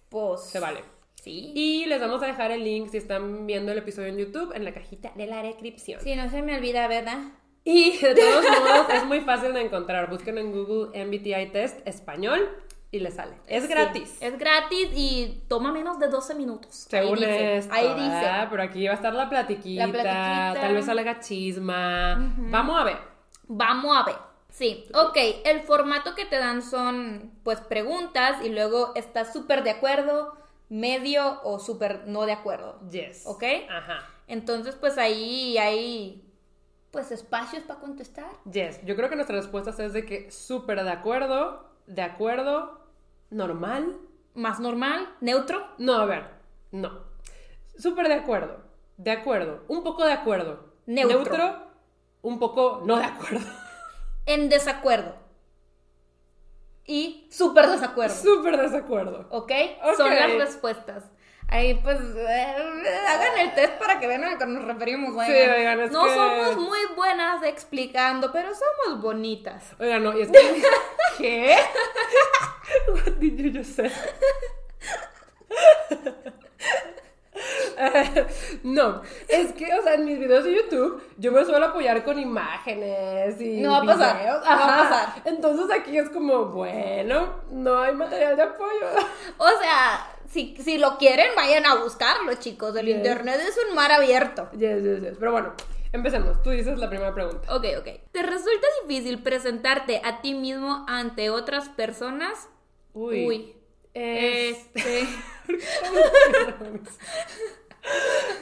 pues. 0.09 0.43
Se 0.43 0.61
vale. 0.61 0.85
Sí. 1.23 1.53
Y 1.55 1.87
les 1.87 2.01
vamos 2.01 2.23
a 2.23 2.27
dejar 2.27 2.51
el 2.53 2.63
link 2.65 2.89
si 2.91 2.97
están 2.97 3.47
viendo 3.47 3.73
el 3.73 3.79
episodio 3.79 4.09
en 4.09 4.19
YouTube 4.19 4.53
en 4.55 4.65
la 4.65 4.73
cajita 4.73 5.13
de 5.17 5.27
la 5.27 5.43
descripción. 5.43 6.01
Sí, 6.01 6.15
no 6.15 6.29
se 6.31 6.43
me 6.43 6.57
olvida, 6.57 6.87
¿verdad? 6.89 7.19
Y 7.65 7.99
de 7.99 8.15
todos 8.15 8.45
modos 8.61 8.87
es 8.95 9.05
muy 9.05 9.21
fácil 9.21 9.53
de 9.53 9.63
encontrar. 9.63 10.09
Busquen 10.09 10.39
en 10.39 10.53
Google 10.53 11.05
MBTI 11.05 11.51
Test 11.53 11.87
español 11.87 12.49
y 12.91 13.01
les 13.01 13.15
sale. 13.15 13.35
Es 13.47 13.65
Sí, 13.65 13.69
gratis. 13.69 14.17
es 14.21 14.39
gratis 14.39 14.89
y 14.95 15.43
toma 15.49 15.73
menos 15.73 15.99
de 15.99 16.09
12 16.09 16.35
minutos. 16.35 16.87
Según 16.89 17.19
ahí 17.19 17.25
dice, 17.31 17.57
esto, 17.59 17.75
Ahí 17.75 17.89
dice. 17.95 18.27
Pero 18.51 18.63
aquí 18.63 18.87
va 18.87 18.93
a 18.93 18.97
estar 18.97 19.13
la 19.13 19.29
platiquita, 19.29 19.87
La 19.87 19.93
platiquita. 19.93 20.55
tal 20.63 20.75
vez 20.75 20.87
salga 20.87 21.21
chisma. 21.21 22.33
Vamos 22.39 22.81
a 22.81 22.85
ver. 22.85 22.97
Vamos 23.49 23.95
a 23.97 24.05
ver. 24.05 24.15
Sí, 24.51 24.87
ok, 24.95 25.17
el 25.45 25.61
formato 25.61 26.15
que 26.15 26.25
te 26.25 26.39
dan 26.39 26.63
son 26.63 27.33
pues 27.43 27.61
preguntas 27.61 28.43
y 28.43 28.49
luego 28.49 28.93
estás 28.95 29.33
súper 29.33 29.63
de 29.63 29.71
acuerdo, 29.71 30.33
medio 30.69 31.41
o 31.43 31.59
súper 31.59 32.07
no 32.07 32.27
de 32.27 32.33
acuerdo. 32.33 32.81
Yes. 32.91 33.27
¿Ok? 33.27 33.45
Ajá. 33.71 34.09
Entonces 34.27 34.75
pues 34.75 34.99
ahí 34.99 35.57
hay 35.59 36.25
pues 36.91 37.13
espacios 37.13 37.63
para 37.65 37.81
contestar. 37.81 38.31
Yes. 38.51 38.85
Yo 38.85 38.97
creo 38.97 39.09
que 39.09 39.17
nuestra 39.17 39.37
respuesta 39.37 39.71
es 39.85 39.93
de 39.93 40.05
que 40.05 40.31
súper 40.31 40.83
de 40.83 40.91
acuerdo, 40.91 41.71
de 41.87 42.03
acuerdo, 42.03 42.87
normal. 43.31 43.97
Más 44.35 44.61
normal, 44.61 45.09
neutro. 45.21 45.67
No, 45.79 45.95
a 45.95 46.07
ver, 46.07 46.29
no. 46.71 47.03
Súper 47.77 48.09
de 48.09 48.15
acuerdo, 48.15 48.63
de 48.97 49.11
acuerdo, 49.11 49.65
un 49.69 49.83
poco 49.83 50.05
de 50.05 50.13
acuerdo. 50.13 50.69
Neutro. 50.87 51.69
un 52.23 52.39
poco 52.39 52.83
no 52.85 52.97
de 52.97 53.05
acuerdo. 53.05 53.47
En 54.27 54.49
desacuerdo. 54.49 55.15
Y 56.89 57.29
súper 57.31 57.67
desacuerdo. 57.69 58.15
Súper 58.15 58.57
desacuerdo. 58.57 59.27
¿Ok? 59.31 59.53
Ok. 59.85 59.97
Son 59.97 60.13
las 60.15 60.33
respuestas. 60.33 61.05
Ahí 61.51 61.75
pues 61.83 61.99
eh, 62.01 62.55
hagan 63.09 63.39
el 63.39 63.55
test 63.55 63.75
para 63.75 63.99
que 64.01 64.07
vean 64.07 64.25
a 64.25 64.33
lo 64.33 64.39
que 64.39 64.47
nos 64.47 64.65
referimos. 64.65 65.11
oigan. 65.11 65.27
Sí, 65.27 65.33
oigan, 65.33 65.81
es 65.81 65.91
no 65.91 66.05
que- 66.05 66.15
somos 66.15 66.57
muy 66.57 66.81
buenas 66.97 67.43
explicando, 67.43 68.33
pero 68.33 68.49
somos 68.55 69.03
bonitas. 69.03 69.75
Oiga, 69.79 69.99
no, 69.99 70.17
y 70.19 70.23
es 70.23 70.31
que... 70.31 70.63
¿Qué? 71.19 71.57
What 72.89 73.13
did 73.19 73.37
you 73.39 73.59
just 73.59 73.77
say? 73.77 73.91
No, 78.63 79.03
es 79.29 79.53
que, 79.53 79.73
o 79.73 79.83
sea, 79.83 79.95
en 79.95 80.05
mis 80.05 80.19
videos 80.19 80.45
de 80.45 80.55
YouTube 80.55 81.03
yo 81.17 81.33
me 81.33 81.45
suelo 81.45 81.67
apoyar 81.67 82.03
con 82.05 82.19
imágenes 82.19 83.41
y 83.41 83.61
No 83.61 83.71
va 83.73 83.79
a 83.79 83.85
pasar, 83.85 84.19
videos. 84.19 84.41
no 84.45 84.51
va 84.51 84.65
a 84.65 84.89
pasar. 84.89 85.23
Entonces 85.25 85.67
aquí 85.79 85.97
es 85.99 86.09
como, 86.11 86.47
bueno, 86.47 87.35
no 87.51 87.79
hay 87.81 87.95
material 87.95 88.37
de 88.37 88.43
apoyo. 88.43 88.87
O 89.39 89.49
sea, 89.61 90.11
si, 90.29 90.57
si 90.57 90.79
lo 90.79 90.99
quieren, 90.99 91.31
vayan 91.37 91.65
a 91.67 91.77
buscarlo, 91.77 92.35
chicos. 92.35 92.75
El 92.77 92.87
Yes. 92.87 92.97
internet 92.97 93.41
es 93.49 93.59
un 93.69 93.75
mar 93.75 93.93
abierto. 93.93 94.49
Yes, 94.53 94.83
yes, 94.83 95.01
yes. 95.01 95.17
Pero 95.19 95.33
bueno, 95.33 95.53
empecemos. 95.93 96.43
Tú 96.43 96.51
dices 96.51 96.79
la 96.79 96.89
primera 96.89 97.15
pregunta. 97.15 97.55
Ok, 97.55 97.65
ok. 97.79 97.89
¿Te 98.13 98.23
resulta 98.23 98.67
difícil 98.87 99.23
presentarte 99.23 100.01
a 100.05 100.21
ti 100.21 100.35
mismo 100.35 100.85
ante 100.89 101.31
otras 101.31 101.69
personas? 101.69 102.49
Uy. 102.95 103.27
Uy. 103.27 103.55
Este... 103.99 105.01
Este. 105.01 105.09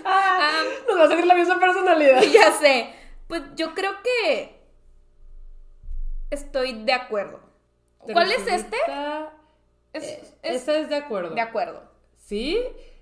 Ah, 0.04 0.62
nos 0.88 0.98
va 0.98 1.04
a 1.04 1.08
salir 1.08 1.24
la 1.26 1.34
misma 1.34 1.60
personalidad. 1.60 2.20
ya 2.32 2.52
sé. 2.52 2.92
Pues 3.28 3.42
yo 3.54 3.74
creo 3.74 3.92
que 4.02 4.60
estoy 6.30 6.84
de 6.84 6.92
acuerdo. 6.92 7.40
¿Te 8.06 8.12
¿Cuál 8.12 8.30
es 8.32 8.46
este? 8.46 8.76
Es, 9.92 10.02
Eh, 10.04 10.20
es 10.42 10.62
Ese 10.62 10.80
es 10.80 10.88
de 10.88 10.96
acuerdo. 10.96 11.34
de 11.34 11.40
acuerdo. 11.40 11.82
¿Sí? 12.24 12.60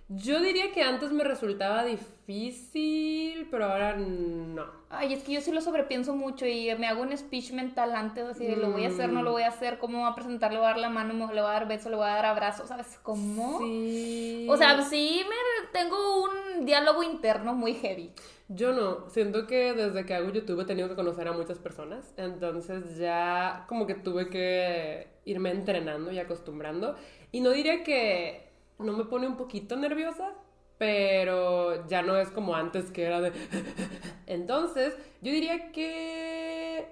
Yo 0.09 0.41
diría 0.41 0.71
que 0.73 0.83
antes 0.83 1.13
me 1.13 1.25
resultaba 1.25 1.83
difícil, 1.83 3.49
pero 3.51 3.65
ahora 3.65 3.97
no. 3.97 4.67
Ay, 4.91 5.15
es 5.15 5.23
que 5.23 5.33
yo 5.33 5.41
sí 5.41 5.51
lo 5.51 5.63
sobrepienso 5.63 6.15
mucho 6.15 6.47
y 6.47 6.73
me 6.77 6.87
hago 6.87 7.03
un 7.03 7.17
speech 7.17 7.53
mental 7.53 7.95
antes, 7.97 8.25
así 8.25 8.47
de 8.47 8.57
lo 8.57 8.71
voy 8.71 8.85
a 8.85 8.89
hacer, 8.89 9.11
no 9.11 9.23
lo 9.23 9.33
voy 9.33 9.43
a 9.43 9.49
hacer, 9.49 9.79
cómo 9.79 10.01
voy 10.01 10.11
a 10.11 10.15
presentar, 10.15 10.53
le 10.53 10.59
voy 10.59 10.67
a 10.67 10.71
dar 10.71 10.79
la 10.79 10.91
mano, 10.91 11.15
le 11.33 11.41
voy 11.41 11.51
a 11.51 11.55
dar 11.55 11.67
beso, 11.67 11.89
le 11.89 11.97
voy 11.97 12.05
a 12.05 12.17
dar 12.17 12.27
abrazo, 12.27 12.67
¿sabes 12.67 12.99
cómo? 13.03 13.61
Sí. 13.61 14.47
O 14.51 14.57
sea, 14.59 14.83
sí 14.83 15.23
me 15.27 15.69
tengo 15.73 16.25
un 16.25 16.67
diálogo 16.67 17.03
interno 17.03 17.55
muy 17.55 17.73
heavy. 17.73 18.13
Yo 18.49 18.75
no, 18.75 19.09
siento 19.09 19.47
que 19.47 19.73
desde 19.73 20.05
que 20.05 20.15
hago 20.15 20.31
YouTube 20.31 20.61
he 20.61 20.67
tenido 20.67 20.91
que 20.91 20.97
conocer 20.97 21.27
a 21.29 21.33
muchas 21.33 21.59
personas, 21.59 22.13
entonces 22.19 22.99
ya 22.99 23.65
como 23.69 23.87
que 23.87 23.95
tuve 23.95 24.29
que 24.29 25.09
irme 25.25 25.51
entrenando 25.51 26.13
y 26.13 26.19
acostumbrando. 26.19 26.95
Y 27.33 27.41
no 27.41 27.51
diría 27.51 27.83
que 27.83 28.44
no 28.79 28.93
me 28.93 29.05
pone 29.05 29.27
un 29.27 29.37
poquito 29.37 29.77
nerviosa, 29.77 30.33
pero 30.79 31.87
ya 31.87 32.03
no 32.03 32.17
es 32.17 32.31
como 32.31 32.55
antes 32.55 32.91
que 32.91 33.05
era 33.05 33.21
de... 33.21 33.33
Entonces, 34.27 34.97
yo 35.21 35.33
diría 35.33 35.73
que 35.73 36.89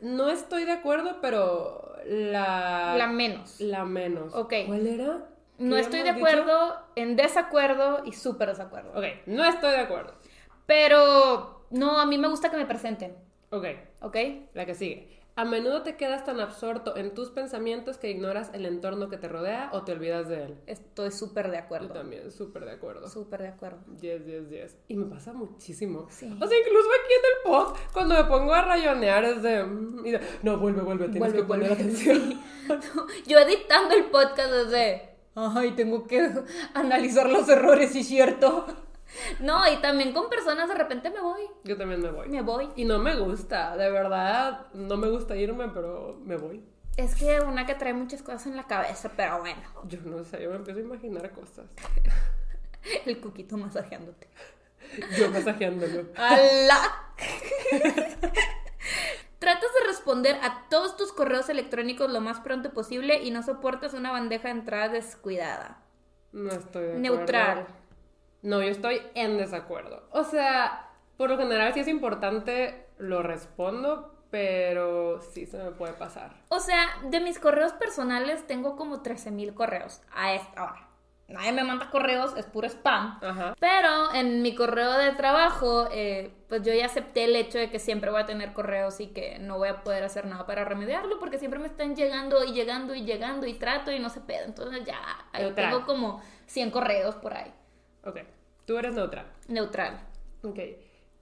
no 0.00 0.28
estoy 0.30 0.64
de 0.64 0.72
acuerdo, 0.72 1.18
pero 1.20 1.96
la... 2.06 2.94
La 2.96 3.06
menos. 3.08 3.60
La 3.60 3.84
menos. 3.84 4.34
Ok. 4.34 4.52
¿Cuál 4.66 4.86
era? 4.86 5.28
No 5.58 5.76
¿Qué 5.76 5.80
estoy 5.82 6.02
de 6.02 6.12
dicho? 6.12 6.16
acuerdo, 6.26 6.76
en 6.96 7.16
desacuerdo 7.16 8.02
y 8.04 8.12
súper 8.12 8.48
desacuerdo. 8.48 8.90
Ok, 8.98 9.04
no 9.26 9.44
estoy 9.44 9.70
de 9.70 9.78
acuerdo. 9.80 10.14
Pero 10.66 11.66
no, 11.70 12.00
a 12.00 12.06
mí 12.06 12.18
me 12.18 12.28
gusta 12.28 12.50
que 12.50 12.56
me 12.56 12.66
presenten, 12.66 13.16
Ok, 13.50 13.66
¿ok? 14.00 14.16
La 14.54 14.66
que 14.66 14.74
sigue. 14.74 15.20
A 15.36 15.44
menudo 15.44 15.82
te 15.82 15.96
quedas 15.96 16.24
tan 16.24 16.38
absorto 16.38 16.96
en 16.96 17.12
tus 17.12 17.30
pensamientos 17.30 17.98
que 17.98 18.08
ignoras 18.08 18.50
el 18.54 18.66
entorno 18.66 19.08
que 19.08 19.16
te 19.16 19.26
rodea 19.26 19.68
o 19.72 19.82
te 19.82 19.90
olvidas 19.90 20.28
de 20.28 20.44
él. 20.44 20.54
Estoy 20.66 21.10
súper 21.10 21.50
de 21.50 21.56
Yo 21.56 21.62
acuerdo. 21.64 21.88
también, 21.88 22.30
súper 22.30 22.64
de 22.64 22.70
acuerdo. 22.70 23.08
Súper 23.08 23.42
de 23.42 23.48
acuerdo. 23.48 23.78
Yes, 24.00 24.24
yes, 24.26 24.48
yes. 24.48 24.76
Y 24.86 24.94
me 24.96 25.06
pasa 25.06 25.32
muchísimo. 25.32 26.06
Sí. 26.08 26.26
O 26.40 26.46
sea, 26.46 26.56
incluso 26.58 26.88
aquí 26.88 27.12
en 27.12 27.24
el 27.24 27.42
pod, 27.50 27.76
cuando 27.92 28.14
me 28.14 28.24
pongo 28.24 28.54
a 28.54 28.62
rayonear 28.62 29.24
es 29.24 29.42
de... 29.42 29.64
mm, 29.64 30.06
y 30.06 30.10
de, 30.12 30.20
no, 30.44 30.56
vuelve, 30.58 30.82
vuelve, 30.82 31.04
tienes 31.08 31.20
Vuelve, 31.20 31.38
que 31.38 31.44
poner 31.44 31.68
vuelve. 31.70 31.82
atención. 31.82 32.40
Yo 33.26 33.38
editando 33.40 33.94
el 33.96 34.04
podcast 34.04 34.52
desde, 34.52 35.16
ay, 35.34 35.72
tengo 35.72 36.06
que 36.06 36.30
analizar 36.74 37.28
los 37.28 37.48
errores, 37.48 37.90
sí, 37.90 38.04
cierto. 38.04 38.66
No, 39.40 39.70
y 39.70 39.76
también 39.78 40.12
con 40.12 40.28
personas 40.28 40.68
de 40.68 40.74
repente 40.74 41.10
me 41.10 41.20
voy, 41.20 41.42
Yo 41.64 41.76
también 41.76 42.00
me 42.00 42.10
voy. 42.10 42.28
me 42.28 42.42
voy. 42.42 42.68
Y 42.76 42.84
no 42.84 42.98
me 42.98 43.16
gusta, 43.16 43.76
de 43.76 43.90
verdad, 43.90 44.66
no 44.74 44.96
me 44.96 45.08
gusta 45.08 45.36
irme, 45.36 45.68
pero 45.68 46.18
me 46.24 46.36
voy. 46.36 46.64
Es 46.96 47.16
que 47.16 47.40
una 47.40 47.66
que 47.66 47.74
trae 47.74 47.92
muchas 47.92 48.22
cosas 48.22 48.46
en 48.46 48.56
la 48.56 48.66
cabeza, 48.66 49.10
pero 49.16 49.40
bueno. 49.40 49.62
Yo 49.84 49.98
no 50.04 50.22
sé, 50.24 50.42
yo 50.42 50.50
me 50.50 50.56
empiezo 50.56 50.80
a 50.80 50.82
imaginar 50.82 51.30
cosas. 51.32 51.66
El 53.06 53.20
cuquito 53.20 53.56
masajeándote. 53.56 54.28
Yo 55.18 55.30
masajeándolo. 55.30 56.06
¡Hala! 56.16 57.14
Tratas 59.38 59.70
de 59.80 59.86
responder 59.86 60.36
a 60.42 60.68
todos 60.70 60.96
tus 60.96 61.12
correos 61.12 61.48
electrónicos 61.48 62.10
lo 62.10 62.20
más 62.20 62.40
pronto 62.40 62.72
posible 62.72 63.22
y 63.22 63.30
no 63.30 63.42
soportas 63.42 63.92
una 63.94 64.10
bandeja 64.12 64.48
de 64.48 64.54
entrada 64.54 64.88
descuidada. 64.88 65.82
No 66.32 66.50
estoy 66.50 66.82
de 66.82 67.08
acuerdo. 67.08 67.66
No, 68.44 68.62
yo 68.62 68.68
estoy 68.68 69.00
en 69.14 69.38
desacuerdo. 69.38 70.02
O 70.10 70.22
sea, 70.22 70.90
por 71.16 71.30
lo 71.30 71.38
general 71.38 71.72
si 71.72 71.80
es 71.80 71.88
importante 71.88 72.86
lo 72.98 73.22
respondo, 73.22 74.14
pero 74.30 75.22
sí 75.22 75.46
se 75.46 75.56
me 75.56 75.70
puede 75.70 75.94
pasar. 75.94 76.36
O 76.50 76.60
sea, 76.60 76.86
de 77.04 77.20
mis 77.20 77.38
correos 77.38 77.72
personales 77.72 78.46
tengo 78.46 78.76
como 78.76 79.02
13.000 79.02 79.54
correos 79.54 80.02
a 80.14 80.34
esta 80.34 80.62
hora. 80.62 80.88
Nadie 81.26 81.52
me 81.52 81.64
manda 81.64 81.88
correos, 81.88 82.36
es 82.36 82.44
puro 82.44 82.68
spam. 82.68 83.18
Ajá. 83.22 83.56
Pero 83.58 84.12
en 84.12 84.42
mi 84.42 84.54
correo 84.54 84.92
de 84.92 85.12
trabajo, 85.12 85.88
eh, 85.90 86.30
pues 86.46 86.62
yo 86.62 86.74
ya 86.74 86.84
acepté 86.84 87.24
el 87.24 87.36
hecho 87.36 87.56
de 87.56 87.70
que 87.70 87.78
siempre 87.78 88.10
voy 88.10 88.20
a 88.20 88.26
tener 88.26 88.52
correos 88.52 89.00
y 89.00 89.06
que 89.06 89.38
no 89.38 89.56
voy 89.56 89.70
a 89.70 89.82
poder 89.82 90.04
hacer 90.04 90.26
nada 90.26 90.44
para 90.44 90.66
remediarlo 90.66 91.18
porque 91.18 91.38
siempre 91.38 91.60
me 91.60 91.66
están 91.66 91.96
llegando 91.96 92.44
y 92.44 92.52
llegando 92.52 92.94
y 92.94 93.06
llegando 93.06 93.46
y 93.46 93.54
trato 93.54 93.90
y 93.90 94.00
no 94.00 94.10
se 94.10 94.20
pedo. 94.20 94.44
Entonces 94.44 94.84
ya, 94.84 95.00
ahí 95.32 95.50
tengo 95.52 95.86
como 95.86 96.20
100 96.44 96.70
correos 96.70 97.14
por 97.14 97.32
ahí. 97.32 97.50
Ok. 98.06 98.18
Tú 98.66 98.78
eres 98.78 98.94
neutral. 98.94 99.26
Neutral. 99.48 100.00
Ok. 100.42 100.58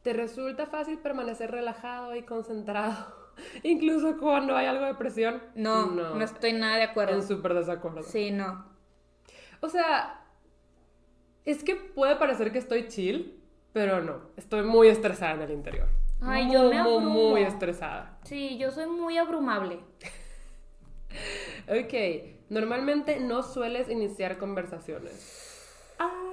¿Te 0.03 0.13
resulta 0.13 0.67
fácil 0.67 0.99
permanecer 0.99 1.51
relajado 1.51 2.15
y 2.17 2.23
concentrado? 2.23 3.15
Incluso 3.63 4.19
cuando 4.19 4.57
hay 4.57 4.67
algo 4.67 4.85
de 4.85 4.95
presión. 4.95 5.43
No, 5.55 5.87
no, 5.87 6.21
estoy 6.21 6.53
nada 6.53 6.77
de 6.77 6.85
acuerdo. 6.85 7.15
En 7.15 7.23
súper 7.23 7.55
desacuerdo. 7.55 8.03
Sí, 8.03 8.31
no. 8.31 8.65
O 9.61 9.69
sea, 9.69 10.25
es 11.45 11.63
que 11.63 11.77
puede 11.77 12.17
parecer 12.17 12.53
que 12.53 12.59
estoy 12.59 12.89
chill, 12.89 13.41
pero 13.73 14.03
no. 14.03 14.31
Estoy 14.37 14.63
muy 14.63 14.89
estresada 14.89 15.35
en 15.35 15.43
el 15.43 15.51
interior. 15.53 15.89
Ay, 16.21 16.45
muy, 16.47 16.55
yo 16.55 16.69
me 16.71 16.79
abrumo. 16.79 17.11
muy 17.11 17.43
estresada. 17.43 18.19
Sí, 18.25 18.59
yo 18.59 18.71
soy 18.71 18.87
muy 18.87 19.19
abrumable. 19.19 19.81
Ok. 21.69 21.95
Normalmente 22.49 23.21
no 23.21 23.43
sueles 23.43 23.89
iniciar 23.91 24.39
conversaciones. 24.39 25.95
Ah. 25.99 26.32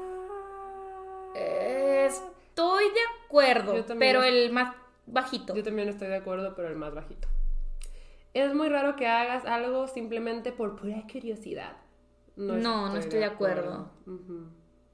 Estoy 1.40 2.86
de 2.86 3.26
acuerdo, 3.26 3.86
pero 3.98 4.24
el 4.24 4.52
más 4.52 4.76
bajito. 5.06 5.56
Yo 5.56 5.64
también 5.64 5.90
estoy 5.90 6.08
de 6.08 6.18
acuerdo, 6.18 6.54
pero 6.56 6.68
el 6.68 6.76
más 6.76 6.94
bajito. 6.94 7.28
Es 8.34 8.54
muy 8.54 8.70
raro 8.70 8.96
que 8.96 9.08
hagas 9.08 9.46
algo 9.46 9.88
simplemente 9.88 10.52
por 10.52 10.76
pura 10.76 11.04
curiosidad. 11.12 11.78
No, 12.36 12.90
no 12.90 12.98
estoy 12.98 13.20
de 13.20 13.26
acuerdo. 13.26 13.92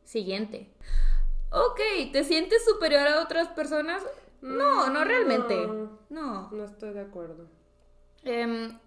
Siguiente. 0.04 0.72
Ok, 1.52 1.80
¿te 2.12 2.24
sientes 2.24 2.66
superior 2.66 3.08
a 3.08 3.22
otras 3.22 3.48
personas? 3.50 4.04
No, 4.42 4.90
no 4.90 5.04
realmente. 5.04 5.56
No. 6.10 6.50
No 6.52 6.64
estoy 6.64 6.94
de 6.94 7.02
acuerdo. 7.02 7.48
Em, 8.24 8.78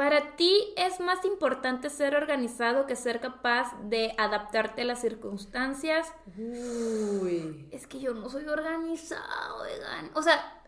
para 0.00 0.34
ti 0.34 0.72
es 0.78 0.98
más 0.98 1.26
importante 1.26 1.90
ser 1.90 2.16
organizado 2.16 2.86
que 2.86 2.96
ser 2.96 3.20
capaz 3.20 3.78
de 3.82 4.14
adaptarte 4.16 4.80
a 4.80 4.84
las 4.86 5.02
circunstancias. 5.02 6.10
Uy. 6.38 7.68
Es 7.70 7.86
que 7.86 8.00
yo 8.00 8.14
no 8.14 8.30
soy 8.30 8.46
organizado, 8.46 9.60
oigan. 9.60 10.10
O 10.14 10.22
sea, 10.22 10.62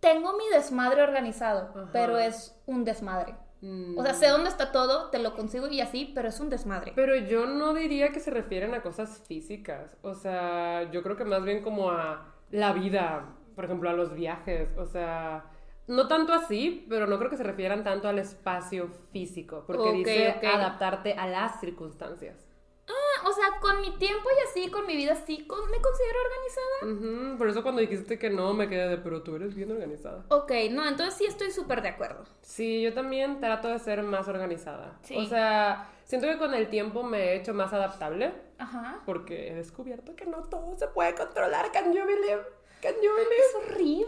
tengo 0.00 0.32
mi 0.38 0.48
desmadre 0.50 1.02
organizado, 1.02 1.68
Ajá. 1.74 1.90
pero 1.92 2.16
es 2.16 2.58
un 2.64 2.84
desmadre. 2.84 3.34
Mm. 3.60 3.98
O 3.98 4.02
sea, 4.02 4.14
sé 4.14 4.28
dónde 4.28 4.48
está 4.48 4.72
todo, 4.72 5.10
te 5.10 5.18
lo 5.18 5.36
consigo 5.36 5.68
y 5.68 5.82
así, 5.82 6.10
pero 6.14 6.28
es 6.28 6.40
un 6.40 6.48
desmadre. 6.48 6.94
Pero 6.96 7.16
yo 7.16 7.44
no 7.44 7.74
diría 7.74 8.12
que 8.12 8.20
se 8.20 8.30
refieren 8.30 8.72
a 8.72 8.80
cosas 8.80 9.22
físicas. 9.28 9.94
O 10.00 10.14
sea, 10.14 10.90
yo 10.90 11.02
creo 11.02 11.18
que 11.18 11.26
más 11.26 11.44
bien 11.44 11.62
como 11.62 11.90
a 11.90 12.32
la 12.50 12.72
vida, 12.72 13.28
por 13.54 13.66
ejemplo, 13.66 13.90
a 13.90 13.92
los 13.92 14.14
viajes. 14.14 14.70
O 14.78 14.86
sea, 14.86 15.50
no 15.88 16.06
tanto 16.08 16.32
así, 16.32 16.86
pero 16.88 17.06
no 17.06 17.18
creo 17.18 17.30
que 17.30 17.36
se 17.36 17.42
refieran 17.42 17.82
tanto 17.82 18.08
al 18.08 18.18
espacio 18.18 18.88
físico, 19.12 19.64
porque 19.66 19.88
Ok, 19.88 19.94
dice 19.96 20.34
ok. 20.38 20.44
adaptarte 20.44 21.14
a 21.14 21.26
las 21.26 21.58
circunstancias. 21.60 22.44
Ah, 22.90 23.28
o 23.28 23.32
sea, 23.32 23.60
con 23.60 23.80
mi 23.82 23.90
tiempo 23.98 24.26
y 24.34 24.48
así, 24.48 24.70
con 24.70 24.86
mi 24.86 24.96
vida, 24.96 25.14
sí, 25.14 25.46
con- 25.46 25.70
me 25.70 25.78
considero 25.80 26.18
organizada. 26.24 27.26
Ujú, 27.32 27.38
Por 27.38 27.48
eso 27.48 27.62
cuando 27.62 27.82
dijiste 27.82 28.18
que 28.18 28.30
no, 28.30 28.54
me 28.54 28.66
quedé 28.68 28.88
de, 28.88 28.96
pero 28.96 29.22
tú 29.22 29.36
eres 29.36 29.54
bien 29.54 29.70
organizada. 29.70 30.24
Ok, 30.28 30.50
no, 30.70 30.86
entonces 30.86 31.14
sí 31.14 31.26
estoy 31.26 31.50
súper 31.50 31.82
de 31.82 31.88
acuerdo. 31.88 32.24
Sí, 32.40 32.80
yo 32.80 32.94
también 32.94 33.40
trato 33.40 33.68
de 33.68 33.78
ser 33.78 34.02
más 34.02 34.26
organizada. 34.28 34.98
Sí. 35.02 35.16
O 35.18 35.26
sea, 35.26 35.90
siento 36.04 36.26
que 36.28 36.38
con 36.38 36.54
el 36.54 36.68
tiempo 36.70 37.02
me 37.02 37.18
he 37.32 37.36
hecho 37.36 37.52
más 37.52 37.74
adaptable, 37.74 38.32
Ajá. 38.56 39.02
porque 39.04 39.48
he 39.50 39.54
descubierto 39.54 40.16
que 40.16 40.24
no 40.24 40.44
todo 40.44 40.74
se 40.78 40.88
puede 40.88 41.14
controlar. 41.14 41.70
Can 41.72 41.92
you 41.92 42.06
believe? 42.06 42.40
You 42.82 42.90
Es 42.90 43.54
horrible, 43.54 44.06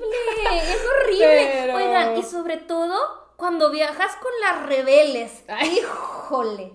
es 0.58 0.86
horrible. 1.02 1.50
Pero- 1.52 1.76
Oigan, 1.76 2.16
y 2.16 2.22
sobre 2.22 2.56
todo 2.56 2.96
cuando 3.36 3.70
viajas 3.70 4.16
con 4.16 4.30
las 4.40 4.66
rebeldes. 4.66 5.44
Ay. 5.48 5.78
Híjole, 5.78 6.72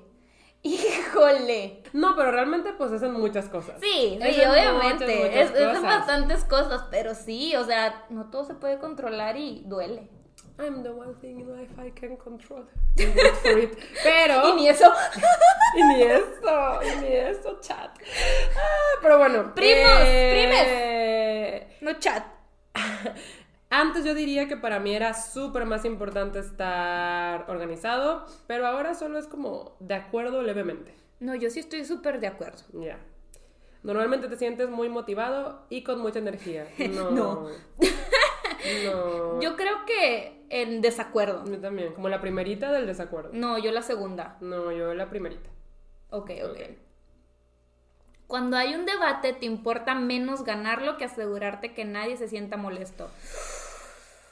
híjole. 0.61 1.83
No, 1.93 2.15
pero 2.15 2.31
realmente 2.31 2.73
pues 2.73 2.91
hacen 2.91 3.13
muchas 3.13 3.47
cosas. 3.49 3.79
Sí, 3.81 4.19
sí, 4.21 4.41
obviamente. 4.41 5.05
muchas, 5.05 5.51
es, 5.51 5.51
cosas. 5.51 5.81
bastantes 5.83 6.43
cosas, 6.43 6.85
pero 6.91 7.15
sí, 7.15 7.55
o 7.55 7.63
sea, 7.63 8.05
no 8.09 8.29
todo 8.29 8.43
se 8.45 8.55
puede 8.55 8.79
controlar 8.79 9.37
y 9.37 9.63
duele. 9.65 10.09
I'm 10.57 10.83
the 10.83 10.91
one 10.91 11.13
thing 11.15 11.41
in 11.41 11.49
life 11.49 11.71
I 11.77 11.91
can 11.91 12.15
control. 12.17 12.63
For 13.41 13.59
it. 13.59 13.77
Pero... 14.03 14.49
Y 14.49 14.55
ni 14.55 14.69
eso. 14.69 14.91
Y 15.77 15.83
ni 15.83 16.03
eso, 16.03 16.79
y 16.81 17.01
ni 17.01 17.13
eso, 17.13 17.59
chat. 17.59 17.89
Ah, 18.55 18.99
pero 19.01 19.17
bueno. 19.17 19.53
Primos, 19.53 19.99
primes. 19.99 21.81
No 21.81 21.99
chat. 21.99 22.23
Antes 23.69 24.05
yo 24.05 24.13
diría 24.13 24.47
que 24.47 24.55
para 24.55 24.79
mí 24.79 24.95
era 24.95 25.13
súper 25.13 25.65
más 25.65 25.83
importante 25.83 26.39
estar 26.39 27.43
organizado, 27.49 28.25
pero 28.47 28.65
ahora 28.67 28.93
solo 28.93 29.19
es 29.19 29.27
como 29.27 29.75
de 29.81 29.95
acuerdo 29.95 30.41
levemente. 30.43 30.95
No, 31.19 31.35
yo 31.35 31.49
sí 31.49 31.59
estoy 31.59 31.83
súper 31.83 32.21
de 32.21 32.27
acuerdo. 32.27 32.63
Ya. 32.71 32.97
Normalmente 33.83 34.29
te 34.29 34.37
sientes 34.37 34.69
muy 34.69 34.87
motivado 34.87 35.65
y 35.69 35.83
con 35.83 35.99
mucha 35.99 36.19
energía. 36.19 36.67
No. 36.89 37.11
No. 37.11 37.49
No. 38.85 39.41
Yo 39.41 39.55
creo 39.55 39.85
que 39.85 40.45
en 40.49 40.81
desacuerdo. 40.81 41.43
Yo 41.45 41.59
también, 41.59 41.93
como 41.93 42.09
la 42.09 42.21
primerita 42.21 42.71
del 42.71 42.87
desacuerdo. 42.87 43.29
No, 43.33 43.57
yo 43.57 43.71
la 43.71 43.81
segunda. 43.81 44.37
No, 44.41 44.71
yo 44.71 44.93
la 44.93 45.09
primerita. 45.09 45.49
Ok, 46.09 46.31
ok. 46.43 46.51
Ok. 46.51 46.59
Cuando 48.27 48.57
hay 48.57 48.73
un 48.73 48.85
debate, 48.85 49.33
te 49.33 49.45
importa 49.45 49.93
menos 49.93 50.43
ganarlo 50.43 50.97
que 50.97 51.05
asegurarte 51.05 51.73
que 51.73 51.85
nadie 51.85 52.17
se 52.17 52.27
sienta 52.27 52.57
molesto. 52.57 53.09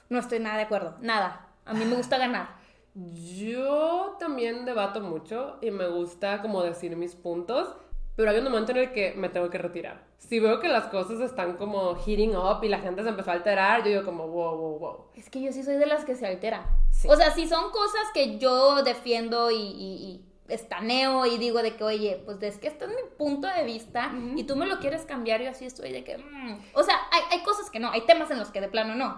No 0.09 0.19
estoy 0.19 0.39
nada 0.39 0.57
de 0.57 0.63
acuerdo. 0.63 0.95
Nada. 0.99 1.47
A 1.65 1.73
mí 1.73 1.85
me 1.85 1.95
gusta 1.95 2.17
ganar. 2.17 2.55
Yo 2.95 4.15
también 4.19 4.65
debato 4.65 5.01
mucho 5.01 5.57
y 5.61 5.71
me 5.71 5.87
gusta 5.87 6.41
como 6.41 6.63
decir 6.63 6.95
mis 6.95 7.15
puntos, 7.15 7.75
pero 8.15 8.29
hay 8.31 8.37
un 8.37 8.43
momento 8.45 8.71
en 8.71 8.77
el 8.77 8.91
que 8.91 9.13
me 9.15 9.29
tengo 9.29 9.49
que 9.49 9.57
retirar. 9.57 10.03
Si 10.17 10.39
veo 10.39 10.59
que 10.59 10.67
las 10.67 10.85
cosas 10.85 11.19
están 11.19 11.57
como 11.57 11.95
heating 11.95 12.35
up 12.35 12.63
y 12.63 12.69
la 12.69 12.79
gente 12.79 13.03
se 13.03 13.09
empezó 13.09 13.31
a 13.31 13.33
alterar, 13.33 13.83
yo 13.83 13.89
digo 13.89 14.03
como 14.03 14.27
wow, 14.27 14.57
wow, 14.57 14.79
wow. 14.79 15.05
Es 15.15 15.29
que 15.29 15.41
yo 15.41 15.51
sí 15.51 15.63
soy 15.63 15.75
de 15.77 15.85
las 15.85 16.05
que 16.05 16.15
se 16.15 16.25
altera. 16.27 16.69
Sí. 16.91 17.07
O 17.09 17.15
sea, 17.15 17.31
si 17.31 17.47
son 17.47 17.71
cosas 17.71 18.03
que 18.13 18.37
yo 18.37 18.83
defiendo 18.83 19.51
y, 19.51 19.55
y- 19.55 20.03
y 20.05 20.25
estaneo 20.49 21.25
y 21.25 21.37
digo 21.37 21.61
de 21.63 21.75
que, 21.75 21.83
oye, 21.83 22.21
pues 22.25 22.41
es 22.43 22.57
que 22.57 22.67
este 22.67 22.85
es 22.85 22.91
mi 22.91 23.01
punto 23.17 23.47
de 23.47 23.63
vista 23.63 24.11
y 24.35 24.43
tú 24.43 24.55
me 24.57 24.65
lo 24.67 24.77
quieres 24.79 25.05
cambiar, 25.05 25.41
yo 25.41 25.49
así 25.49 25.65
estoy 25.65 25.91
de 25.91 26.03
que... 26.03 26.17
mm. 26.17 26.59
O 26.73 26.83
sea, 26.83 26.95
hay, 27.11 27.21
hay 27.37 27.43
cosas 27.43 27.69
que 27.71 27.79
no, 27.79 27.89
hay 27.91 28.01
temas 28.01 28.29
en 28.29 28.39
los 28.39 28.51
que 28.51 28.59
de 28.61 28.67
plano 28.67 28.93
no. 28.93 29.17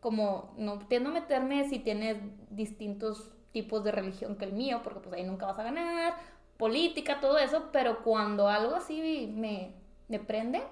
Como 0.00 0.54
no 0.56 0.78
tiendo 0.88 1.10
a 1.10 1.12
meterme 1.12 1.68
si 1.68 1.78
tienes 1.80 2.16
distintos 2.50 3.30
tipos 3.52 3.84
de 3.84 3.92
religión 3.92 4.36
que 4.36 4.44
el 4.46 4.52
mío, 4.52 4.80
porque 4.82 5.00
pues 5.00 5.14
ahí 5.14 5.24
nunca 5.24 5.46
vas 5.46 5.58
a 5.58 5.62
ganar, 5.64 6.14
política, 6.56 7.20
todo 7.20 7.38
eso, 7.38 7.70
pero 7.72 8.02
cuando 8.02 8.48
algo 8.48 8.74
así 8.76 9.32
me, 9.34 9.74
me 10.08 10.18
prende, 10.20 10.62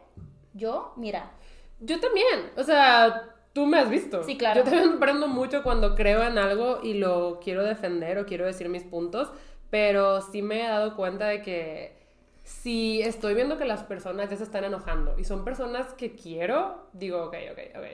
yo, 0.55 0.93
mira, 0.97 1.33
Yo 1.81 2.01
también, 2.01 2.53
o 2.57 2.65
sea, 2.65 3.35
tú 3.53 3.67
me 3.67 3.79
has 3.79 3.91
visto. 3.91 4.23
Sí, 4.25 4.37
claro. 4.39 4.65
Yo 4.65 4.65
también 4.65 5.01
prendo 5.01 5.29
mucho 5.29 5.63
cuando 5.63 5.95
creo 5.95 6.23
en 6.25 6.39
algo 6.39 6.81
y 6.83 6.95
lo 6.95 7.41
quiero 7.43 7.65
defender 7.65 8.19
o 8.19 8.27
quiero 8.27 8.47
decir 8.47 8.69
mis 8.69 8.85
puntos, 8.85 9.33
pero 9.71 10.21
sí 10.23 10.43
me 10.43 10.65
he 10.65 10.69
dado 10.69 10.97
cuenta 10.97 11.27
de 11.29 11.43
que 11.43 11.99
si 12.45 13.03
estoy 13.03 13.35
viendo 13.35 13.57
que 13.59 13.65
las 13.65 13.85
personas 13.85 14.31
ya 14.31 14.37
se 14.37 14.45
están 14.45 14.65
enojando 14.65 15.19
y 15.19 15.25
son 15.25 15.45
personas 15.45 15.95
que 15.95 16.15
quiero, 16.17 16.89
digo, 16.93 17.25
ok, 17.25 17.37
ok, 17.53 17.59
ok, 17.79 17.87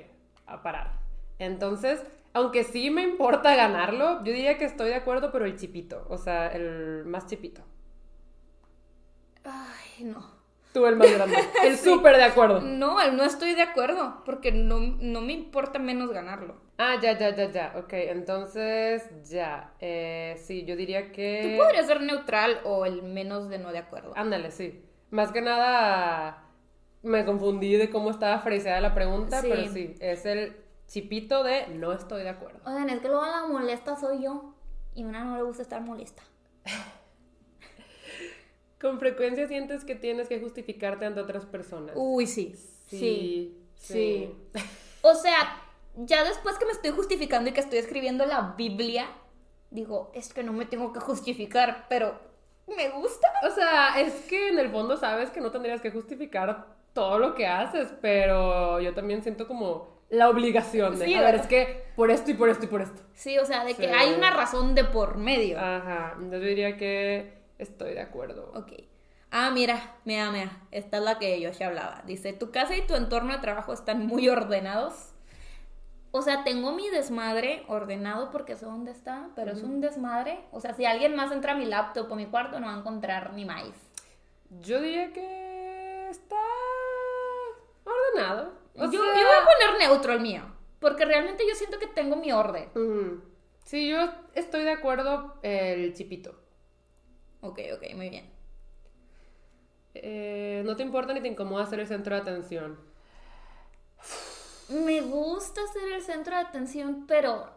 a 0.47 0.63
parar. 0.63 1.01
Entonces, 1.39 2.03
aunque 2.37 2.65
sí 2.65 2.91
me 2.91 3.03
importa 3.03 3.55
ganarlo, 3.57 4.19
yo 4.25 4.33
diría 4.33 4.59
que 4.59 4.65
estoy 4.67 4.91
de 4.91 4.95
acuerdo, 4.97 5.33
pero 5.33 5.45
el 5.47 5.57
chipito, 5.57 6.07
o 6.11 6.19
sea, 6.19 6.49
el 6.49 7.05
más 7.07 7.27
chipito. 7.27 7.63
ay, 9.45 10.05
no. 10.05 10.35
Tú 10.73 10.85
el 10.87 10.97
más 10.97 11.11
grande. 11.11 11.37
El 11.65 11.79
súper 11.79 12.17
de 12.19 12.25
acuerdo. 12.25 12.61
No, 12.61 13.11
no 13.11 13.25
estoy 13.25 13.55
de 13.55 13.63
acuerdo, 13.63 14.23
porque 14.27 14.53
no, 14.53 14.79
no 14.79 15.23
me 15.23 15.33
importa 15.33 15.79
menos 15.79 16.11
ganarlo. 16.13 16.57
Ah, 16.77 16.97
ya, 17.01 17.17
ya, 17.19 17.35
ya, 17.35 17.51
ya. 17.51 17.73
Ok, 17.79 17.95
entonces 17.95 19.09
ya. 19.27 19.73
Eh, 19.81 20.35
sí, 20.45 20.67
yo 20.67 20.77
diría 20.77 21.07
Tú 21.07 21.13
que. 21.13 21.57
podrías 21.59 21.87
ser 21.87 22.03
neutral 22.03 22.61
o 22.65 22.85
el 22.85 23.03
menos 23.03 23.49
de 23.49 23.59
no 23.59 23.73
de 23.73 23.79
acuerdo. 23.79 24.13
Ándale, 24.17 24.51
sí. 24.51 24.85
Más 25.11 25.33
que 25.33 25.41
nada 25.41 26.45
me 27.03 27.25
confundí 27.25 27.73
de 27.77 27.89
cómo 27.89 28.11
estaba 28.11 28.41
fraseada 28.41 28.83
la 28.83 28.93
pregunta, 28.93 29.41
Sí. 29.41 29.49
pero 29.51 29.69
sí, 29.73 29.95
es 30.01 30.27
el 30.27 30.57
chipito 30.87 31.43
de 31.43 31.67
no 31.69 31.93
estoy 31.93 32.23
de 32.23 32.31
acuerdo. 32.31 32.61
Oigan, 32.65 32.91
es 32.91 33.01
que 33.01 33.09
luego 33.09 33.27
la 33.27 33.47
molesta 33.47 33.97
soy 33.97 34.23
yo. 34.23 34.55
Y 34.95 35.03
a 35.03 35.07
una 35.07 35.25
no 35.25 35.37
le 35.37 35.43
gusta 35.43 35.63
estar 35.63 35.83
molesta. 35.83 36.23
Con 38.81 38.99
frecuencia 38.99 39.49
sientes 39.49 39.85
que 39.85 39.95
tienes 39.95 40.29
que 40.29 40.41
justificarte 40.41 41.07
ante 41.07 41.21
otras 41.21 41.47
personas. 41.47 41.95
Uy, 41.97 42.27
sí. 42.27 42.55
sí. 42.87 43.59
sí. 43.75 44.35
O 45.03 45.15
sea, 45.15 45.63
ya 45.97 46.25
después 46.25 46.59
que 46.59 46.67
me 46.67 46.73
estoy 46.73 46.91
justificando 46.91 47.51
y 47.51 47.53
que 47.53 47.61
estoy 47.61 47.79
escribiendo 47.79 48.27
la 48.27 48.55
Biblia, 48.57 49.09
digo, 49.71 50.11
es 50.15 50.33
que 50.33 50.43
no 50.43 50.53
me 50.53 50.67
tengo 50.67 50.93
que 50.93 51.01
justificar, 51.01 51.87
pero 51.89 52.19
me 52.67 52.91
gusta. 52.91 53.29
O 53.47 53.51
sea, 53.51 54.01
es 54.01 54.13
que 54.27 54.49
en 54.49 54.59
el 54.59 54.71
fondo 54.71 54.97
sabes 54.97 55.31
que 55.31 55.41
no 55.41 55.51
tendrías 55.51 55.81
que 55.81 55.91
justificar 55.91 56.77
todo 56.93 57.19
lo 57.19 57.35
que 57.35 57.47
haces, 57.47 57.93
pero 58.01 58.81
yo 58.81 58.95
también 58.95 59.23
siento 59.23 59.47
como 59.47 59.96
la 60.09 60.29
obligación 60.29 60.99
de, 60.99 61.07
Sí, 61.07 61.15
a 61.15 61.23
ver, 61.23 61.35
es 61.37 61.47
que 61.47 61.85
por 61.97 62.11
esto 62.11 62.31
y 62.31 62.35
por 62.35 62.49
esto 62.49 62.65
y 62.65 62.69
por 62.69 62.83
esto. 62.83 63.03
Sí, 63.15 63.39
o 63.39 63.45
sea, 63.45 63.65
de 63.65 63.75
que 63.75 63.91
hay 63.91 64.13
una 64.15 64.31
razón 64.31 64.75
de 64.75 64.85
por 64.85 65.17
medio. 65.17 65.59
Ajá, 65.59 66.13
entonces 66.15 66.43
yo 66.43 66.49
diría 66.49 66.77
que 66.77 67.33
estoy 67.59 67.95
de 67.95 68.01
acuerdo. 68.01 68.53
Ok. 68.55 68.73
Ah, 69.31 69.51
mira, 69.51 69.97
mira, 70.05 70.31
mira. 70.31 70.51
Esta 70.71 70.99
es 70.99 71.03
la 71.03 71.19
que 71.19 71.41
yo 71.41 71.51
ya 71.51 71.67
hablaba. 71.67 72.03
Dice, 72.07 72.33
tu 72.33 72.51
casa 72.51 72.77
y 72.77 72.87
tu 72.87 72.95
entorno 72.95 73.33
de 73.33 73.39
trabajo 73.41 73.73
están 73.73 74.07
muy 74.07 74.29
ordenados. 74.29 75.13
O 76.13 76.23
sea, 76.23 76.45
tengo 76.45 76.73
mi 76.73 76.89
desmadre 76.89 77.65
ordenado 77.69 78.31
porque 78.31 78.57
sé 78.57 78.65
dónde 78.65 78.93
está, 78.93 79.29
pero 79.35 79.53
es 79.53 79.63
un 79.63 79.81
desmadre. 79.81 80.39
O 80.53 80.61
sea, 80.61 80.73
si 80.73 80.87
alguien 80.87 81.15
más 81.15 81.33
entra 81.33 81.53
a 81.53 81.57
mi 81.57 81.67
laptop 81.67 82.11
o 82.11 82.17
mi 82.17 82.27
cuarto, 82.27 82.61
no 82.61 82.69
va 82.69 82.75
a 82.75 82.79
encontrar 82.79 83.35
ni 83.35 83.45
maíz. 83.45 83.75
Yo 84.63 84.81
diría 84.81 85.13
que 85.13 86.09
está 86.09 86.37
ordenado. 87.85 88.53
O 88.79 88.85
yo, 88.91 89.03
sea- 89.03 89.15
yo 89.15 89.27
voy 89.27 89.37
a 89.37 89.45
poner 89.45 89.79
neutro 89.79 90.13
el 90.13 90.21
mío, 90.21 90.43
porque 90.81 91.05
realmente 91.05 91.45
yo 91.49 91.55
siento 91.55 91.79
que 91.79 91.87
tengo 91.87 92.17
mi 92.17 92.33
orden. 92.33 92.69
Sí, 93.65 93.89
yo 93.89 93.99
estoy 94.35 94.63
de 94.65 94.71
acuerdo 94.73 95.39
el 95.43 95.95
chipito. 95.95 96.35
Ok, 97.41 97.61
ok, 97.75 97.95
muy 97.95 98.11
bien. 98.11 98.31
Eh, 99.95 100.63
no 100.67 100.77
te 100.77 100.83
importa 100.83 101.13
ni 101.15 101.21
te 101.21 101.29
incomoda 101.29 101.67
ser 101.67 101.81
el 101.81 101.87
centro 101.89 102.15
de 102.15 102.21
atención. 102.23 102.79
Me 104.69 105.01
gusta 105.01 105.61
ser 105.73 105.93
el 105.93 106.03
centro 106.03 106.35
de 106.37 106.43
atención, 106.43 107.07
pero... 107.07 107.51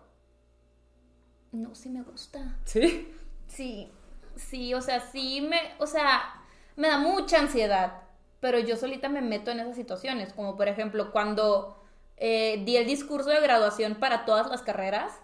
No, 1.52 1.74
sí 1.74 1.90
me 1.90 2.04
gusta. 2.04 2.58
¿Sí? 2.66 3.12
Sí, 3.48 3.92
sí, 4.36 4.74
o 4.76 4.82
sea, 4.82 5.00
sí 5.00 5.42
me, 5.42 5.74
o 5.80 5.88
sea, 5.88 6.42
me 6.76 6.88
da 6.88 7.00
mucha 7.00 7.40
ansiedad, 7.40 8.04
pero 8.40 8.60
yo 8.60 8.78
solita 8.78 9.10
me 9.10 9.22
meto 9.22 9.52
en 9.52 9.60
esas 9.60 9.76
situaciones, 9.76 10.34
como 10.34 10.56
por 10.56 10.68
ejemplo 10.68 11.12
cuando 11.12 11.80
eh, 12.22 12.62
di 12.66 12.76
el 12.76 12.86
discurso 12.86 13.30
de 13.30 13.40
graduación 13.40 13.96
para 13.96 14.26
todas 14.26 14.50
las 14.50 14.62
carreras, 14.62 15.20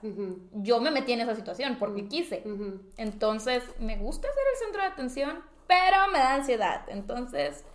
yo 0.53 0.79
me 0.79 0.91
metí 0.91 1.11
en 1.11 1.21
esa 1.21 1.35
situación 1.35 1.75
porque 1.77 2.07
quise. 2.07 2.43
Entonces, 2.97 3.63
me 3.79 3.97
gusta 3.97 4.27
ser 4.29 4.43
el 4.53 4.59
centro 4.59 4.81
de 4.81 4.87
atención, 4.87 5.43
pero 5.67 5.97
me 6.13 6.19
da 6.19 6.35
ansiedad. 6.35 6.85
Entonces, 6.87 7.65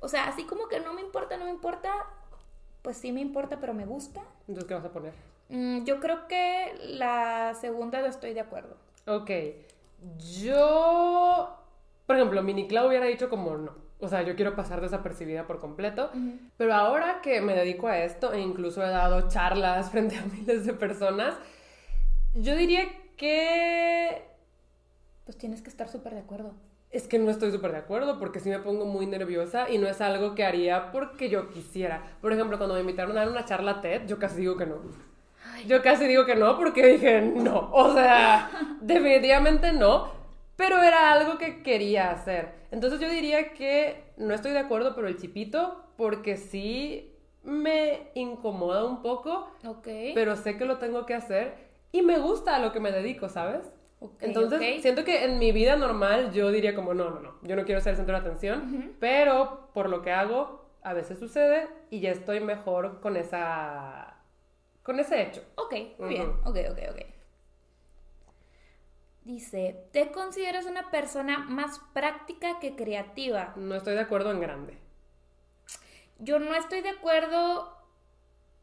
o 0.00 0.08
sea, 0.08 0.24
así 0.24 0.44
como 0.44 0.68
que 0.68 0.80
no 0.80 0.92
me 0.92 1.00
importa, 1.00 1.38
no 1.38 1.46
me 1.46 1.50
importa, 1.50 1.90
pues 2.82 2.98
sí 2.98 3.12
me 3.12 3.20
importa, 3.20 3.58
pero 3.60 3.72
me 3.72 3.86
gusta. 3.86 4.20
Entonces, 4.40 4.64
¿qué 4.68 4.74
vas 4.74 4.84
a 4.84 4.92
poner? 4.92 5.14
Mm, 5.48 5.84
yo 5.84 5.98
creo 6.00 6.28
que 6.28 6.74
la 6.82 7.54
segunda 7.54 8.00
no 8.00 8.06
estoy 8.06 8.34
de 8.34 8.40
acuerdo. 8.40 8.76
Ok. 9.06 9.30
Yo. 10.38 11.56
Por 12.06 12.16
ejemplo, 12.16 12.42
Mini 12.42 12.68
Clau 12.68 12.88
hubiera 12.88 13.06
dicho 13.06 13.30
como 13.30 13.56
no. 13.56 13.89
O 14.00 14.08
sea, 14.08 14.22
yo 14.22 14.34
quiero 14.34 14.56
pasar 14.56 14.80
desapercibida 14.80 15.46
por 15.46 15.58
completo. 15.58 16.10
Pero 16.56 16.74
ahora 16.74 17.20
que 17.22 17.40
me 17.40 17.54
dedico 17.54 17.88
a 17.88 17.98
esto 17.98 18.32
e 18.32 18.40
incluso 18.40 18.82
he 18.84 18.88
dado 18.88 19.28
charlas 19.28 19.90
frente 19.92 20.16
a 20.16 20.22
miles 20.22 20.64
de 20.64 20.72
personas, 20.72 21.34
yo 22.34 22.56
diría 22.56 22.84
que. 23.16 24.24
Pues 25.24 25.36
tienes 25.36 25.62
que 25.62 25.68
estar 25.68 25.88
súper 25.88 26.14
de 26.14 26.20
acuerdo. 26.20 26.54
Es 26.90 27.06
que 27.06 27.20
no 27.20 27.30
estoy 27.30 27.52
súper 27.52 27.70
de 27.70 27.78
acuerdo 27.78 28.18
porque 28.18 28.40
sí 28.40 28.48
me 28.48 28.58
pongo 28.58 28.84
muy 28.84 29.06
nerviosa 29.06 29.70
y 29.70 29.78
no 29.78 29.86
es 29.86 30.00
algo 30.00 30.34
que 30.34 30.44
haría 30.44 30.90
porque 30.90 31.28
yo 31.28 31.50
quisiera. 31.50 32.02
Por 32.20 32.32
ejemplo, 32.32 32.58
cuando 32.58 32.74
me 32.74 32.80
invitaron 32.80 33.16
a 33.16 33.20
dar 33.20 33.28
una 33.28 33.44
charla 33.44 33.80
TED, 33.80 34.06
yo 34.06 34.18
casi 34.18 34.40
digo 34.40 34.56
que 34.56 34.66
no. 34.66 34.76
Yo 35.66 35.82
casi 35.82 36.06
digo 36.06 36.24
que 36.24 36.34
no 36.34 36.56
porque 36.58 36.86
dije 36.86 37.20
no. 37.20 37.70
O 37.72 37.92
sea, 37.94 38.50
definitivamente 38.80 39.72
no. 39.72 40.19
Pero 40.60 40.82
era 40.82 41.10
algo 41.10 41.38
que 41.38 41.62
quería 41.62 42.10
hacer. 42.10 42.52
Entonces 42.70 43.00
yo 43.00 43.08
diría 43.08 43.54
que 43.54 44.12
no 44.18 44.34
estoy 44.34 44.52
de 44.52 44.58
acuerdo, 44.58 44.94
pero 44.94 45.08
el 45.08 45.16
chipito, 45.16 45.86
porque 45.96 46.36
sí 46.36 47.16
me 47.42 48.10
incomoda 48.14 48.84
un 48.84 49.00
poco, 49.00 49.48
Ok. 49.66 49.88
pero 50.14 50.36
sé 50.36 50.58
que 50.58 50.66
lo 50.66 50.76
tengo 50.76 51.06
que 51.06 51.14
hacer 51.14 51.54
y 51.92 52.02
me 52.02 52.18
gusta 52.18 52.56
a 52.56 52.58
lo 52.58 52.72
que 52.72 52.80
me 52.80 52.92
dedico, 52.92 53.30
¿sabes? 53.30 53.72
Ok, 54.00 54.22
Entonces, 54.22 54.82
siento 54.82 55.02
que 55.02 55.24
en 55.24 55.38
mi 55.38 55.50
vida 55.50 55.76
normal 55.76 56.30
yo 56.34 56.50
diría 56.50 56.74
como, 56.74 56.92
no, 56.92 57.08
no, 57.08 57.20
no, 57.20 57.38
yo 57.40 57.56
no 57.56 57.64
quiero 57.64 57.80
ser 57.80 57.92
el 57.92 57.96
centro 57.96 58.16
de 58.16 58.20
atención, 58.20 58.96
pero 59.00 59.70
por 59.72 59.88
lo 59.88 60.02
que 60.02 60.12
hago, 60.12 60.76
a 60.82 60.92
veces 60.92 61.18
sucede 61.18 61.68
y 61.88 62.00
ya 62.00 62.10
estoy 62.10 62.40
mejor 62.40 63.00
con 63.00 63.16
esa, 63.16 64.18
con 64.82 65.00
ese 65.00 65.22
hecho. 65.22 65.42
Ok, 65.54 65.74
muy 65.98 66.10
bien. 66.10 66.28
Ok, 66.44 66.58
ok, 66.70 66.78
ok. 66.90 67.19
Dice, 69.24 69.84
¿te 69.92 70.10
consideras 70.12 70.64
una 70.66 70.90
persona 70.90 71.38
más 71.38 71.80
práctica 71.92 72.58
que 72.58 72.74
creativa? 72.74 73.52
No 73.56 73.74
estoy 73.74 73.94
de 73.94 74.00
acuerdo 74.00 74.30
en 74.30 74.40
grande. 74.40 74.78
Yo 76.18 76.38
no 76.38 76.54
estoy 76.54 76.80
de 76.80 76.90
acuerdo 76.90 77.76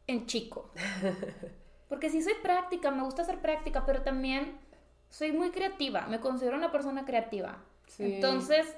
en 0.06 0.26
chico. 0.26 0.70
Porque 1.88 2.10
sí 2.10 2.22
soy 2.22 2.34
práctica, 2.42 2.90
me 2.90 3.02
gusta 3.02 3.24
ser 3.24 3.40
práctica, 3.40 3.86
pero 3.86 4.02
también 4.02 4.58
soy 5.10 5.32
muy 5.32 5.50
creativa. 5.50 6.06
Me 6.06 6.20
considero 6.20 6.56
una 6.56 6.72
persona 6.72 7.04
creativa. 7.04 7.58
Sí. 7.86 8.16
Entonces, 8.16 8.76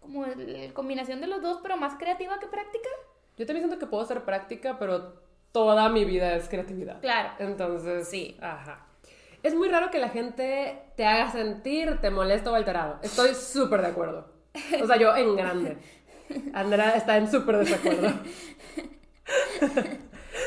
como 0.00 0.26
la 0.26 0.72
combinación 0.74 1.20
de 1.20 1.26
los 1.26 1.42
dos, 1.42 1.60
pero 1.62 1.76
más 1.76 1.96
creativa 1.96 2.38
que 2.38 2.46
práctica. 2.46 2.88
Yo 3.36 3.46
también 3.46 3.66
siento 3.66 3.78
que 3.78 3.90
puedo 3.90 4.04
ser 4.04 4.24
práctica, 4.24 4.78
pero 4.78 5.14
toda 5.50 5.88
mi 5.88 6.04
vida 6.04 6.34
es 6.36 6.48
creatividad. 6.48 7.00
Claro. 7.00 7.30
Entonces, 7.38 8.08
Sí. 8.08 8.36
Ajá. 8.40 8.86
Es 9.42 9.54
muy 9.54 9.68
raro 9.68 9.90
que 9.90 9.98
la 9.98 10.08
gente 10.10 10.82
te 10.96 11.06
haga 11.06 11.30
sentir 11.32 11.98
te 12.00 12.10
molesto 12.10 12.52
o 12.52 12.54
alterado. 12.54 12.98
Estoy 13.02 13.34
súper 13.34 13.80
de 13.82 13.88
acuerdo. 13.88 14.32
O 14.82 14.86
sea, 14.86 14.96
yo 14.96 15.14
en 15.16 15.36
grande. 15.36 15.78
Andrea 16.52 16.90
está 16.90 17.16
en 17.16 17.30
súper 17.30 17.58
desacuerdo. 17.58 18.08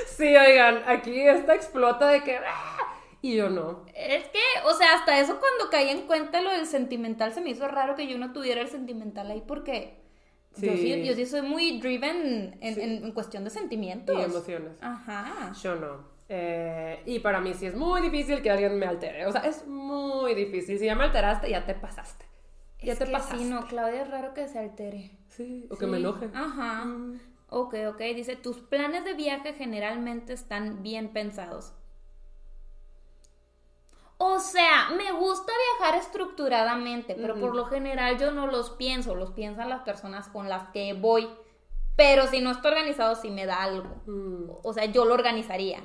Sí, 0.07 0.35
oigan, 0.35 0.83
aquí 0.87 1.19
esta 1.21 1.55
explota 1.55 2.07
de 2.07 2.23
que... 2.23 2.37
¡ah! 2.37 2.77
Y 3.21 3.35
yo 3.35 3.49
no. 3.49 3.85
Es 3.95 4.25
que, 4.25 4.39
o 4.65 4.73
sea, 4.73 4.93
hasta 4.95 5.19
eso 5.19 5.39
cuando 5.39 5.69
caí 5.71 5.89
en 5.89 6.05
cuenta 6.07 6.41
lo 6.41 6.51
del 6.51 6.65
sentimental 6.65 7.33
se 7.33 7.41
me 7.41 7.49
hizo 7.49 7.67
raro 7.67 7.95
que 7.95 8.07
yo 8.07 8.17
no 8.17 8.31
tuviera 8.33 8.61
el 8.61 8.67
sentimental 8.67 9.31
ahí 9.31 9.41
porque 9.47 10.01
yo, 10.57 10.71
Sí. 10.73 10.77
sí, 10.77 11.03
yo 11.05 11.15
sí 11.15 11.25
soy 11.25 11.41
muy 11.41 11.79
driven 11.79 12.57
en, 12.61 12.79
en- 12.79 13.03
en 13.05 13.11
cuestión 13.13 13.43
de 13.43 13.49
sentimientos. 13.49 14.17
Y 14.17 14.21
emociones. 14.23 14.71
Ajá. 14.81 15.51
Yo 15.61 15.75
no. 15.75 16.12
Eh, 16.35 17.03
y 17.05 17.19
para 17.19 17.39
mí 17.39 17.53
sí 17.53 17.67
es 17.67 17.75
muy 17.75 18.01
difícil 18.01 18.41
que 18.41 18.49
alguien 18.49 18.79
me 18.79 18.87
altere. 18.87 19.27
O 19.27 19.31
sea, 19.31 19.41
es 19.41 19.67
muy 19.67 20.33
difícil. 20.33 20.79
Si 20.79 20.85
ya 20.85 20.95
me 20.95 21.03
alteraste, 21.03 21.47
ya 21.47 21.63
te 21.63 21.75
pasaste. 21.75 22.25
Ya 22.81 22.93
es 22.93 22.99
te 22.99 23.05
que 23.05 23.11
pasaste. 23.11 23.37
sí, 23.37 23.45
no, 23.45 23.67
Claudia 23.67 24.01
es 24.01 24.09
raro 24.09 24.33
que 24.33 24.47
se 24.47 24.57
altere. 24.57 25.11
Sí, 25.29 25.67
o 25.69 25.77
que 25.77 25.85
me 25.85 25.97
enoje. 25.97 26.31
Ajá. 26.33 26.85
Mm. 26.85 27.19
Ok, 27.49 27.75
ok. 27.87 27.99
Dice, 28.15 28.35
tus 28.35 28.57
planes 28.57 29.05
de 29.05 29.13
viaje 29.13 29.53
generalmente 29.53 30.33
están 30.33 30.81
bien 30.81 31.09
pensados. 31.09 31.73
O 34.17 34.39
sea, 34.39 34.89
me 34.97 35.11
gusta 35.11 35.51
viajar 35.79 35.99
estructuradamente, 35.99 37.13
pero 37.13 37.39
por 37.39 37.53
lo 37.53 37.65
general 37.65 38.17
yo 38.17 38.31
no 38.31 38.47
los 38.47 38.71
pienso, 38.71 39.13
los 39.13 39.31
piensan 39.31 39.69
las 39.69 39.81
personas 39.81 40.29
con 40.29 40.49
las 40.49 40.69
que 40.69 40.93
voy. 40.93 41.29
Pero 41.95 42.27
si 42.27 42.41
no 42.41 42.51
está 42.51 42.69
organizado, 42.69 43.15
sí 43.15 43.29
me 43.29 43.45
da 43.45 43.61
algo. 43.63 44.01
Mm, 44.07 44.49
O 44.63 44.73
sea, 44.73 44.85
yo 44.85 45.05
lo 45.05 45.13
organizaría. 45.13 45.83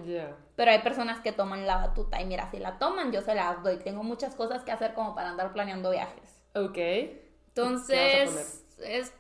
Pero 0.57 0.71
hay 0.71 0.81
personas 0.81 1.21
que 1.21 1.33
toman 1.33 1.67
la 1.67 1.77
batuta 1.77 2.21
y 2.21 2.27
mira, 2.27 2.51
si 2.51 2.59
la 2.59 2.79
toman, 2.79 3.13
yo 3.13 3.21
se 3.23 3.35
las 3.35 3.63
doy. 3.63 3.77
Tengo 3.79 4.03
muchas 4.03 4.35
cosas 4.35 4.65
que 4.65 4.73
hacer 4.73 4.95
como 4.95 5.15
para 5.15 5.31
andar 5.31 5.53
planeando 5.53 5.91
viajes. 5.91 6.43
Ok. 6.55 6.73
¿Qué 6.75 7.33
Entonces, 7.49 8.65
es... 8.79 9.13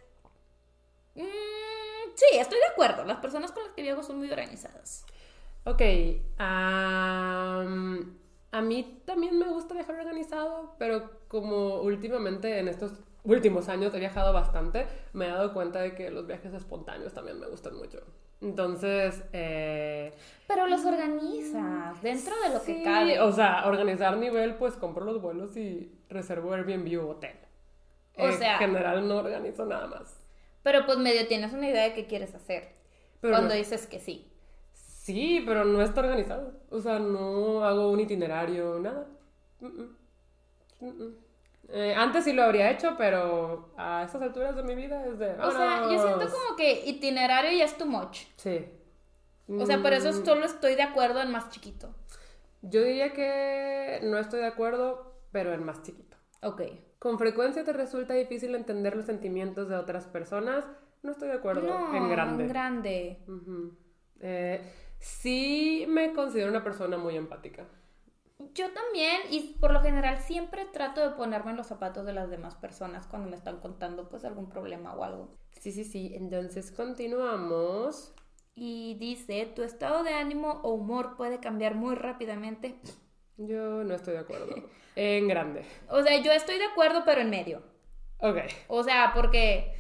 Mm, 1.15 1.23
sí, 2.15 2.39
estoy 2.39 2.59
de 2.59 2.67
acuerdo. 2.67 3.05
Las 3.05 3.19
personas 3.19 3.53
con 3.53 3.65
las 3.65 3.73
que 3.73 3.83
viajo 3.83 4.03
son 4.03 4.19
muy 4.19 4.31
organizadas. 4.31 5.05
Ok. 5.65 5.83
am, 6.39 8.19
a 8.51 8.61
mí 8.63 9.03
también 9.05 9.39
me 9.39 9.47
gusta 9.49 9.75
viajar 9.75 9.97
organizado, 9.97 10.75
pero 10.79 11.11
como 11.29 11.81
últimamente 11.83 12.59
en 12.59 12.69
estos 12.69 12.93
últimos 13.29 13.69
años 13.69 13.95
he 13.95 13.99
viajado 13.99 14.33
bastante, 14.33 14.87
me 15.13 15.27
he 15.27 15.31
dado 15.31 15.53
cuenta 15.55 15.81
de 15.81 15.95
que 15.95 16.11
los 16.11 16.27
viajes 16.27 16.53
espontáneos 16.55 17.13
también 17.13 17.39
me 17.39 17.47
gustan 17.47 17.77
mucho. 17.77 18.01
Entonces, 18.41 19.23
eh, 19.33 20.13
Pero 20.47 20.67
los 20.67 20.85
organizas 20.85 22.01
dentro 22.03 22.35
de 22.41 22.55
lo 22.55 22.63
que 22.63 22.83
cabe. 22.83 23.21
o 23.21 23.33
sea, 23.33 23.67
organizar 23.67 24.17
nivel, 24.17 24.55
pues 24.55 24.75
compro 24.75 25.05
los 25.05 25.21
vuelos 25.21 25.57
y 25.57 25.93
reservo 26.09 26.53
Airbnb 26.53 27.01
o 27.05 27.09
hotel. 27.11 27.37
O 28.17 28.27
en 28.27 28.39
sea- 28.39 28.59
general 28.59 29.07
no 29.07 29.17
organizo 29.19 29.65
nada 29.65 29.87
más. 29.87 30.17
Pero 30.63 30.87
pues 30.87 30.99
medio 30.99 31.27
tienes 31.29 31.53
una 31.53 31.69
idea 31.69 31.85
de 31.85 31.95
qué 31.95 32.07
quieres 32.07 32.35
hacer. 32.35 32.73
Pero 33.21 33.33
cuando 33.35 33.51
no- 33.51 33.55
dices 33.55 33.87
que 33.87 33.99
sí. 34.01 34.31
Sí, 34.73 35.43
pero 35.47 35.65
no 35.65 35.81
está 35.83 36.01
organizado. 36.01 36.53
O 36.71 36.81
sea, 36.81 36.99
no 36.99 37.65
hago 37.65 37.91
un 37.91 38.01
itinerario, 38.01 38.79
nada. 38.79 39.07
Mm. 39.61 39.67
Mm, 40.81 40.87
mm. 40.87 41.15
Eh, 41.71 41.95
antes 41.95 42.25
sí 42.25 42.33
lo 42.33 42.45
habría 42.45 42.71
hecho, 42.71 42.95
pero 42.97 43.73
a 43.77 44.03
estas 44.05 44.23
alturas 44.23 44.57
de 44.57 44.63
mi 44.63 44.75
vida 44.75 45.05
es 45.07 45.19
de. 45.19 45.33
O 45.39 45.51
sea, 45.51 45.83
yo 45.83 45.89
siento 45.91 46.07
"Vámonos". 46.09 46.33
como 46.33 46.57
que 46.57 46.85
itinerario 46.87 47.51
ya 47.57 47.65
es 47.65 47.77
too 47.77 47.87
much. 47.87 48.21
Sí. 48.37 48.67
O 49.49 49.65
sea, 49.67 49.81
por 49.83 49.93
eso 49.93 50.11
Mm, 50.11 50.25
solo 50.25 50.45
estoy 50.47 50.75
de 50.75 50.83
acuerdo 50.83 51.21
en 51.23 51.31
más 51.31 51.51
chiquito. 51.51 51.95
Yo 52.63 52.83
diría 52.83 53.13
que 53.13 54.01
no 54.03 54.19
estoy 54.19 54.41
de 54.41 54.47
acuerdo, 54.47 55.15
pero 55.33 55.53
en 55.53 55.65
más 55.65 55.83
chiquito. 55.83 56.17
Ok. 56.43 56.63
Con 56.99 57.19
frecuencia 57.19 57.65
te 57.65 57.73
resulta 57.73 58.15
difícil 58.15 58.55
entender 58.55 58.97
los 58.97 59.07
sentimientos 59.07 59.69
de 59.69 59.77
otras 59.77 60.07
personas. 60.07 60.65
No 61.03 61.13
estoy 61.13 61.29
de 61.29 61.35
acuerdo. 61.35 61.63
No, 61.63 61.95
en 61.95 62.09
grande. 62.11 62.43
en 62.45 62.49
grande. 62.49 63.23
Ujú. 63.29 63.77
Eh, 64.21 64.61
sí 64.99 65.85
me 65.89 66.13
considero 66.13 66.51
una 66.51 66.65
persona 66.65 66.97
muy 66.99 67.17
empática. 67.17 67.65
Yo 68.55 68.73
también, 68.73 69.21
y 69.31 69.55
por 69.61 69.73
lo 69.73 69.81
general 69.81 70.19
siempre 70.19 70.65
trato 70.67 71.01
de 71.01 71.17
ponerme 71.17 71.51
en 71.51 71.57
los 71.57 71.67
zapatos 71.67 72.07
de 72.07 72.13
las 72.13 72.31
demás 72.31 72.55
personas 72.55 73.07
cuando 73.07 73.29
me 73.29 73.37
están 73.37 73.61
contando 73.61 74.09
pues 74.09 74.25
algún 74.25 74.49
problema 74.49 74.95
o 74.95 75.03
algo. 75.03 75.37
Sí, 75.61 75.73
sí, 75.73 75.85
sí. 75.85 76.13
Entonces 76.15 76.71
continuamos. 76.71 78.15
Y 78.55 78.97
dice, 78.99 79.47
tu 79.55 79.63
estado 79.63 80.03
de 80.05 80.15
ánimo 80.15 80.61
o 80.63 80.73
humor 80.73 81.17
puede 81.17 81.41
cambiar 81.41 81.75
muy 81.75 81.95
rápidamente. 81.95 82.81
Yo 83.37 83.85
no 83.85 83.95
estoy 83.95 84.15
de 84.15 84.21
acuerdo. 84.21 84.55
En 84.97 85.29
grande. 85.29 85.65
O 85.89 86.03
sea, 86.03 86.21
yo 86.21 86.33
estoy 86.33 86.59
de 86.59 86.65
acuerdo, 86.65 87.03
pero 87.05 87.21
en 87.21 87.31
medio. 87.31 87.63
Ok. 88.19 88.39
O 88.67 88.83
sea, 88.83 89.13
porque 89.15 89.73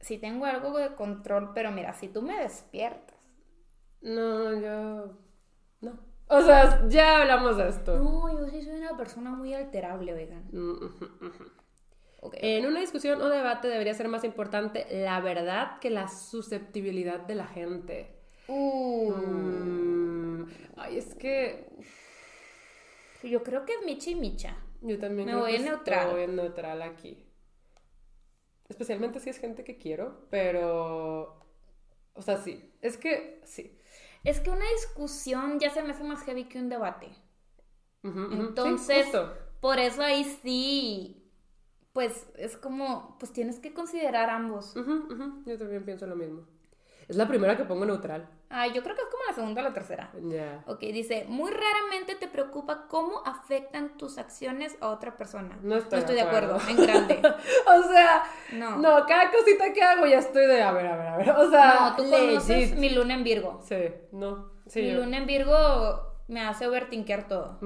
si 0.00 0.18
tengo 0.18 0.46
algo 0.46 0.76
de 0.76 0.96
control, 0.96 1.52
pero 1.54 1.70
mira, 1.70 1.94
si 1.94 2.08
tú 2.08 2.22
me 2.22 2.40
despiertas. 2.40 3.16
No, 4.00 4.52
yo... 4.60 5.16
O 6.36 6.42
sea, 6.42 6.86
ya 6.88 7.20
hablamos 7.22 7.56
de 7.56 7.68
esto. 7.68 7.98
No, 7.98 8.30
yo 8.38 8.48
sí 8.48 8.62
soy 8.62 8.74
una 8.80 8.96
persona 8.96 9.30
muy 9.30 9.54
alterable, 9.54 10.12
oigan. 10.12 10.44
Mm. 10.52 10.90
En 12.34 12.64
una 12.66 12.80
discusión 12.80 13.20
o 13.20 13.28
debate 13.28 13.68
debería 13.68 13.92
ser 13.94 14.08
más 14.08 14.24
importante 14.24 14.86
la 14.90 15.20
verdad 15.20 15.78
que 15.80 15.90
la 15.90 16.08
susceptibilidad 16.08 17.20
de 17.20 17.34
la 17.34 17.46
gente. 17.46 18.10
Uh, 18.48 19.12
Mm, 19.12 20.46
ay, 20.76 20.98
es 20.98 21.14
que 21.14 21.68
yo 23.22 23.42
creo 23.42 23.64
que 23.64 23.72
es 23.74 23.84
Micha 23.84 24.10
y 24.10 24.14
Micha. 24.14 24.56
yo 24.80 24.98
también 24.98 25.26
Me 25.26 25.32
creo 25.32 25.40
voy 25.42 25.50
que 25.52 25.56
en 25.58 25.64
neutral. 25.64 26.06
estoy 26.08 26.22
en 26.24 26.36
neutral 26.36 26.82
aquí. 26.82 27.24
Especialmente 28.68 29.20
si 29.20 29.30
es 29.30 29.38
gente 29.38 29.64
que 29.64 29.76
quiero, 29.76 30.26
pero... 30.30 31.40
O 32.14 32.22
sea, 32.22 32.38
sí. 32.38 32.72
Es 32.80 32.96
que 32.96 33.40
sí. 33.44 33.78
Es 34.24 34.40
que 34.40 34.50
una 34.50 34.68
discusión 34.74 35.60
ya 35.60 35.70
se 35.70 35.82
me 35.82 35.90
hace 35.92 36.02
más 36.02 36.22
heavy 36.22 36.44
que 36.44 36.58
un 36.58 36.68
debate. 36.68 37.10
Entonces, 38.02 39.06
por 39.60 39.78
eso 39.78 40.02
ahí 40.02 40.24
sí, 40.42 41.30
pues 41.92 42.26
es 42.36 42.56
como, 42.56 43.16
pues 43.18 43.32
tienes 43.32 43.58
que 43.60 43.72
considerar 43.72 44.28
ambos. 44.30 44.74
Yo 44.74 45.58
también 45.58 45.84
pienso 45.84 46.06
lo 46.06 46.16
mismo. 46.16 46.46
Es 47.08 47.16
la 47.16 47.28
primera 47.28 47.56
que 47.56 47.64
pongo 47.64 47.84
neutral. 47.84 48.28
Ah, 48.56 48.68
yo 48.68 48.82
creo 48.84 48.94
que 48.94 49.02
es 49.02 49.08
como 49.08 49.22
la 49.28 49.34
segunda 49.34 49.60
o 49.62 49.64
la 49.64 49.72
tercera. 49.72 50.10
Ya. 50.22 50.62
Ok, 50.68 50.78
dice, 50.80 51.24
muy 51.28 51.50
raramente 51.50 52.14
te 52.14 52.28
preocupa 52.28 52.86
cómo 52.88 53.20
afectan 53.26 53.96
tus 53.98 54.16
acciones 54.16 54.76
a 54.80 54.90
otra 54.90 55.16
persona. 55.16 55.58
No 55.62 55.74
estoy 55.76 56.02
de 56.02 56.14
de 56.14 56.20
acuerdo, 56.20 56.54
acuerdo. 56.56 56.70
en 56.82 56.86
grande. 56.86 57.20
O 57.66 57.82
sea, 57.92 58.22
No. 58.52 58.76
no, 58.76 59.06
cada 59.06 59.30
cosita 59.32 59.72
que 59.72 59.82
hago 59.82 60.06
ya 60.06 60.18
estoy 60.18 60.46
de, 60.46 60.62
a 60.62 60.70
ver, 60.72 60.86
a 60.86 60.96
ver, 60.96 61.06
a 61.08 61.16
ver. 61.16 61.30
O 61.30 61.50
sea, 61.50 61.74
No, 61.80 61.96
tú 61.96 62.08
conoces 62.08 62.76
mi 62.76 62.90
luna 62.90 63.14
en 63.14 63.24
Virgo. 63.24 63.60
Sí, 63.64 63.76
no. 64.12 64.50
Sí, 64.66 64.82
mi 64.82 64.92
yo- 64.92 64.98
luna 65.00 65.16
en 65.18 65.26
Virgo 65.26 66.14
me 66.28 66.40
hace 66.40 66.66
overtinkear 66.68 67.26
todo. 67.26 67.58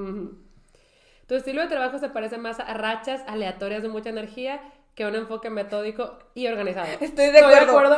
Tu 1.26 1.34
estilo 1.34 1.60
de 1.60 1.68
trabajo 1.68 1.98
se 1.98 2.08
parece 2.08 2.38
más 2.38 2.58
a 2.60 2.72
rachas 2.72 3.22
aleatorias 3.26 3.82
de 3.82 3.88
mucha 3.90 4.08
energía 4.08 4.62
que 4.98 5.06
un 5.06 5.14
enfoque 5.14 5.48
metódico 5.48 6.18
y 6.34 6.48
organizado. 6.48 6.88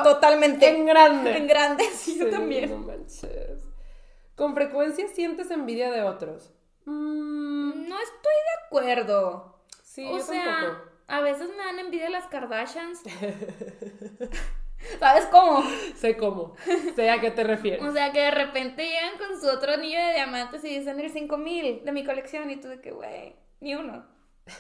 totalmente. 0.03 0.69
En 0.69 0.85
grande. 0.85 1.35
En 1.35 1.47
grande, 1.47 1.83
sí, 1.95 2.19
yo 2.19 2.29
también. 2.29 2.69
No 2.69 2.77
manches. 2.77 3.63
Con 4.35 4.55
frecuencia 4.55 5.09
sientes 5.09 5.51
envidia 5.51 5.91
de 5.91 6.03
otros. 6.03 6.53
Mm, 6.85 7.89
No 7.89 7.97
estoy 7.99 8.35
de 8.35 8.67
acuerdo. 8.67 9.63
sí, 9.83 10.05
o 10.07 10.19
yo 10.19 10.23
sea, 10.23 10.45
tampoco. 10.45 10.91
a 11.09 11.21
veces 11.23 11.49
me 11.49 11.57
dan 11.65 11.79
envidia 11.79 12.11
las 12.11 12.27
Kardashians. 12.27 13.01
¿Sabes 14.99 15.25
cómo? 15.27 15.63
Sé 15.95 16.19
cómo. 16.19 16.55
Sé 16.97 17.09
a 17.09 17.19
qué 17.23 17.31
te 17.31 17.45
refieres. 17.45 17.83
O 17.83 17.93
sea, 17.93 18.13
que 18.13 18.21
de 18.21 18.31
repente 18.31 18.87
llegan 18.87 19.17
con 19.17 19.41
su 19.41 19.47
otro 19.49 19.73
anillo 19.73 19.99
de 19.99 20.13
diamantes 20.15 20.63
y 20.65 20.79
dicen 20.79 21.01
el 21.01 21.11
5000 21.11 21.83
de 21.83 21.93
mi 21.93 22.05
colección 22.05 22.51
y 22.51 22.57
tú 22.57 22.69
de 22.69 22.83
que, 22.83 22.91
güey, 22.91 23.37
ni 23.61 23.75
uno 23.75 24.05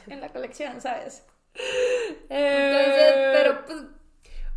en 0.06 0.22
la 0.22 0.30
colección, 0.30 0.80
¿sabes? 0.80 1.26
Entonces, 1.54 3.12
Eh, 3.14 3.30
pero 3.32 3.64
pues, 3.66 3.84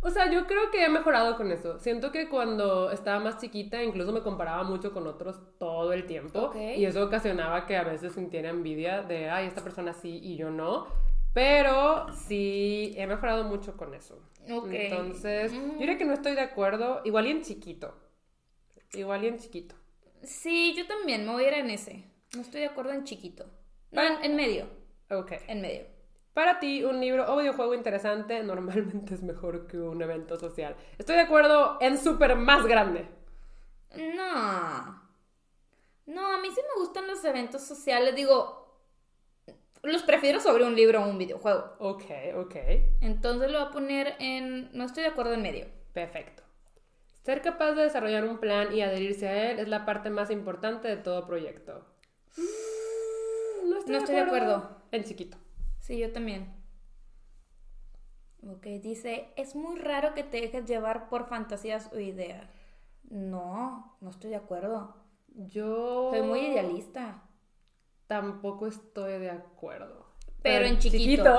O 0.00 0.10
sea, 0.10 0.30
yo 0.30 0.46
creo 0.46 0.70
que 0.70 0.84
he 0.84 0.88
mejorado 0.90 1.34
con 1.36 1.50
eso. 1.50 1.78
Siento 1.78 2.12
que 2.12 2.28
cuando 2.28 2.90
estaba 2.90 3.20
más 3.20 3.38
chiquita 3.40 3.82
incluso 3.82 4.12
me 4.12 4.20
comparaba 4.20 4.62
mucho 4.62 4.92
con 4.92 5.06
otros 5.06 5.40
todo 5.58 5.94
el 5.94 6.04
tiempo. 6.04 6.52
Y 6.54 6.84
eso 6.84 7.04
ocasionaba 7.06 7.64
que 7.66 7.76
a 7.76 7.84
veces 7.84 8.12
sintiera 8.12 8.50
envidia 8.50 9.00
de, 9.02 9.30
ay, 9.30 9.46
esta 9.46 9.62
persona 9.64 9.94
sí 9.94 10.20
y 10.22 10.36
yo 10.36 10.50
no. 10.50 10.86
Pero 11.32 12.12
sí, 12.12 12.92
he 12.98 13.06
mejorado 13.06 13.44
mucho 13.44 13.76
con 13.78 13.94
eso. 13.94 14.22
Ok. 14.50 14.68
Entonces, 14.72 15.52
Mm. 15.52 15.72
yo 15.72 15.78
diría 15.78 15.96
que 15.98 16.04
no 16.04 16.12
estoy 16.12 16.34
de 16.34 16.42
acuerdo. 16.42 17.00
Igual 17.04 17.26
y 17.26 17.30
en 17.30 17.42
chiquito. 17.42 17.94
Igual 18.92 19.24
y 19.24 19.28
en 19.28 19.38
chiquito. 19.38 19.74
sí, 20.22 20.74
yo 20.76 20.86
también 20.86 21.24
me 21.26 21.32
voy 21.32 21.44
a 21.44 21.48
ir 21.48 21.54
en 21.54 21.70
ese. 21.70 22.04
No 22.34 22.42
estoy 22.42 22.60
de 22.60 22.66
acuerdo 22.66 22.92
en 22.92 23.04
chiquito. 23.04 23.46
No, 23.90 24.02
en, 24.02 24.22
en 24.22 24.36
medio, 24.36 24.66
Ok. 25.10 25.32
en 25.48 25.60
medio. 25.62 25.93
Para 26.34 26.58
ti, 26.58 26.82
un 26.82 27.00
libro 27.00 27.32
o 27.32 27.38
videojuego 27.38 27.74
interesante 27.74 28.42
normalmente 28.44 29.14
es 29.14 29.22
mejor 29.22 29.66
que 29.66 29.78
un 29.78 30.02
evento 30.02 30.38
social. 30.38 30.76
Estoy 30.98 31.16
de 31.16 31.22
acuerdo 31.22 31.78
en 31.80 31.96
súper 31.96 32.36
más 32.36 32.66
grande. 32.66 33.08
No. 33.96 35.02
No, 36.06 36.32
a 36.32 36.38
mí 36.40 36.48
sí 36.50 36.60
me 36.60 36.82
gustan 36.82 37.06
los 37.06 37.24
eventos 37.24 37.62
sociales. 37.62 38.14
Digo, 38.14 38.76
los 39.82 40.02
prefiero 40.02 40.40
sobre 40.40 40.64
un 40.64 40.74
libro 40.74 41.02
o 41.02 41.08
un 41.08 41.18
videojuego. 41.18 41.76
Ok, 41.78 42.04
ok. 42.36 42.56
Entonces 43.00 43.50
lo 43.50 43.60
voy 43.60 43.68
a 43.68 43.70
poner 43.70 44.14
en... 44.18 44.70
No 44.76 44.84
estoy 44.84 45.04
de 45.04 45.10
acuerdo 45.10 45.34
en 45.34 45.42
medio. 45.42 45.66
Perfecto. 45.92 46.42
Ser 47.22 47.40
capaz 47.40 47.72
de 47.72 47.84
desarrollar 47.84 48.24
un 48.24 48.38
plan 48.38 48.74
y 48.74 48.82
adherirse 48.82 49.28
a 49.28 49.50
él 49.50 49.60
es 49.60 49.68
la 49.68 49.86
parte 49.86 50.10
más 50.10 50.30
importante 50.30 50.88
de 50.88 50.96
todo 50.96 51.26
proyecto. 51.26 51.86
Mm, 52.36 53.70
No 53.70 53.78
estoy, 53.78 53.92
No 53.92 53.98
estoy 53.98 54.14
de 54.16 54.20
acuerdo. 54.20 54.76
En 54.90 55.04
chiquito. 55.04 55.38
Sí, 55.84 55.98
yo 55.98 56.10
también. 56.12 56.50
Ok, 58.42 58.64
dice, 58.80 59.34
es 59.36 59.54
muy 59.54 59.78
raro 59.78 60.14
que 60.14 60.22
te 60.22 60.40
dejes 60.40 60.64
llevar 60.64 61.10
por 61.10 61.26
fantasías 61.26 61.90
o 61.92 61.98
ideas. 61.98 62.48
No, 63.02 63.94
no 64.00 64.08
estoy 64.08 64.30
de 64.30 64.36
acuerdo. 64.36 64.96
Yo... 65.28 66.08
Soy 66.10 66.22
muy 66.22 66.40
idealista. 66.40 67.22
Tampoco 68.06 68.66
estoy 68.66 69.18
de 69.18 69.28
acuerdo. 69.30 70.06
Pero 70.42 70.64
en 70.64 70.78
chiquito. 70.78 71.38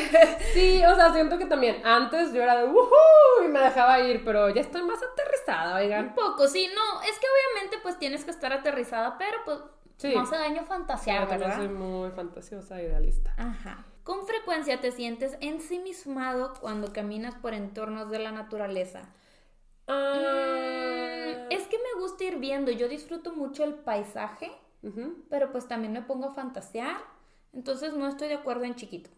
sí, 0.52 0.82
o 0.84 0.94
sea, 0.94 1.14
siento 1.14 1.38
que 1.38 1.46
también 1.46 1.80
antes 1.86 2.34
yo 2.34 2.42
era 2.42 2.60
de 2.60 2.68
¡Woohoo! 2.68 3.44
y 3.46 3.48
me 3.48 3.60
dejaba 3.60 4.00
ir, 4.00 4.22
pero 4.22 4.50
ya 4.50 4.60
estoy 4.60 4.82
más 4.82 5.00
aterrizada, 5.02 5.76
Un 5.76 5.80
oigan. 5.82 6.14
poco, 6.14 6.46
sí, 6.46 6.68
no, 6.74 7.02
es 7.02 7.18
que 7.18 7.26
obviamente 7.26 7.78
pues 7.82 7.98
tienes 7.98 8.24
que 8.24 8.32
estar 8.32 8.52
aterrizada, 8.52 9.16
pero 9.16 9.38
pues 9.46 9.60
Sí. 9.98 10.12
no 10.14 10.20
hace 10.22 10.36
daño 10.36 10.64
fantasear, 10.64 11.24
Yo 11.24 11.30
¿verdad? 11.38 11.56
soy 11.56 11.68
muy 11.68 12.10
fantasiosa, 12.12 12.80
idealista. 12.80 13.34
Ajá. 13.36 13.84
Con 14.04 14.26
frecuencia 14.26 14.80
te 14.80 14.90
sientes 14.90 15.36
ensimismado 15.40 16.54
cuando 16.60 16.92
caminas 16.92 17.34
por 17.34 17.52
entornos 17.52 18.10
de 18.10 18.18
la 18.20 18.32
naturaleza. 18.32 19.10
Ah, 19.86 20.14
Mm, 20.18 21.52
es 21.52 21.66
que 21.66 21.76
me 21.78 22.00
gusta 22.00 22.24
ir 22.24 22.36
viendo, 22.38 22.70
yo 22.70 22.88
disfruto 22.88 23.32
mucho 23.34 23.64
el 23.64 23.74
paisaje, 23.74 24.50
pero 25.28 25.50
pues 25.52 25.66
también 25.68 25.92
me 25.92 26.02
pongo 26.02 26.28
a 26.28 26.34
fantasear, 26.34 26.96
entonces 27.52 27.92
no 27.94 28.06
estoy 28.08 28.28
de 28.28 28.34
acuerdo 28.34 28.64
en 28.64 28.74
chiquito. 28.74 29.10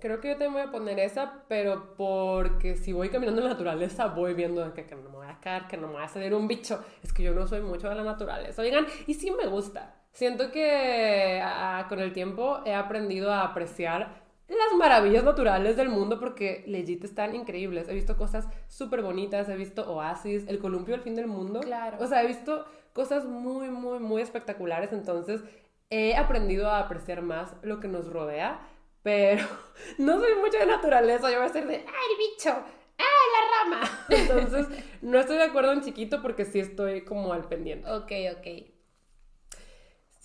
Creo 0.00 0.20
que 0.20 0.28
yo 0.28 0.34
también 0.34 0.52
voy 0.52 0.62
a 0.62 0.70
poner 0.70 0.98
esa, 1.00 1.44
pero 1.48 1.94
porque 1.96 2.76
si 2.76 2.92
voy 2.92 3.08
caminando 3.10 3.40
en 3.40 3.48
la 3.48 3.52
naturaleza, 3.54 4.06
voy 4.06 4.32
viendo 4.34 4.72
que, 4.72 4.86
que 4.86 4.94
no 4.94 5.02
me 5.10 5.16
voy 5.16 5.26
a 5.26 5.40
caer, 5.40 5.66
que 5.66 5.76
no 5.76 5.88
me 5.88 5.94
va 5.94 6.04
a 6.04 6.08
salir 6.08 6.32
un 6.34 6.46
bicho. 6.46 6.82
Es 7.02 7.12
que 7.12 7.24
yo 7.24 7.34
no 7.34 7.46
soy 7.48 7.62
mucho 7.62 7.88
de 7.88 7.96
la 7.96 8.04
naturaleza. 8.04 8.62
Oigan, 8.62 8.86
y 9.08 9.14
sí 9.14 9.30
me 9.32 9.46
gusta. 9.48 9.96
Siento 10.18 10.50
que 10.50 11.40
ah, 11.44 11.86
con 11.88 12.00
el 12.00 12.12
tiempo 12.12 12.58
he 12.66 12.74
aprendido 12.74 13.32
a 13.32 13.44
apreciar 13.44 14.20
las 14.48 14.76
maravillas 14.76 15.22
naturales 15.22 15.76
del 15.76 15.90
mundo 15.90 16.18
porque 16.18 16.64
legit 16.66 17.04
están 17.04 17.36
increíbles. 17.36 17.88
He 17.88 17.94
visto 17.94 18.16
cosas 18.16 18.48
súper 18.66 19.02
bonitas, 19.02 19.48
he 19.48 19.54
visto 19.54 19.88
oasis, 19.88 20.48
el 20.48 20.58
columpio 20.58 20.96
del 20.96 21.04
fin 21.04 21.14
del 21.14 21.28
mundo. 21.28 21.60
Claro. 21.60 21.98
O 22.00 22.06
sea, 22.08 22.24
he 22.24 22.26
visto 22.26 22.66
cosas 22.92 23.26
muy, 23.26 23.70
muy, 23.70 24.00
muy 24.00 24.20
espectaculares. 24.20 24.92
Entonces, 24.92 25.40
he 25.88 26.16
aprendido 26.16 26.68
a 26.68 26.80
apreciar 26.80 27.22
más 27.22 27.54
lo 27.62 27.78
que 27.78 27.86
nos 27.86 28.08
rodea. 28.08 28.58
pero 29.04 29.46
no 29.98 30.18
soy 30.18 30.34
mucho 30.34 30.58
de 30.58 30.66
naturaleza, 30.66 31.30
yo 31.30 31.38
voy 31.38 31.46
a 31.46 31.52
ser 31.52 31.68
de, 31.68 31.76
¡ay, 31.76 31.84
el 31.84 32.18
bicho! 32.18 32.56
¡ay, 32.98 33.06
la 33.36 33.70
rama! 33.76 33.90
Entonces, 34.08 34.66
no 35.00 35.20
estoy 35.20 35.36
de 35.36 35.44
acuerdo 35.44 35.70
en 35.74 35.82
chiquito 35.82 36.22
porque 36.22 36.44
sí 36.44 36.58
estoy 36.58 37.04
como 37.04 37.32
al 37.32 37.44
pendiente. 37.44 37.88
Ok, 37.88 38.10
ok. 38.36 38.77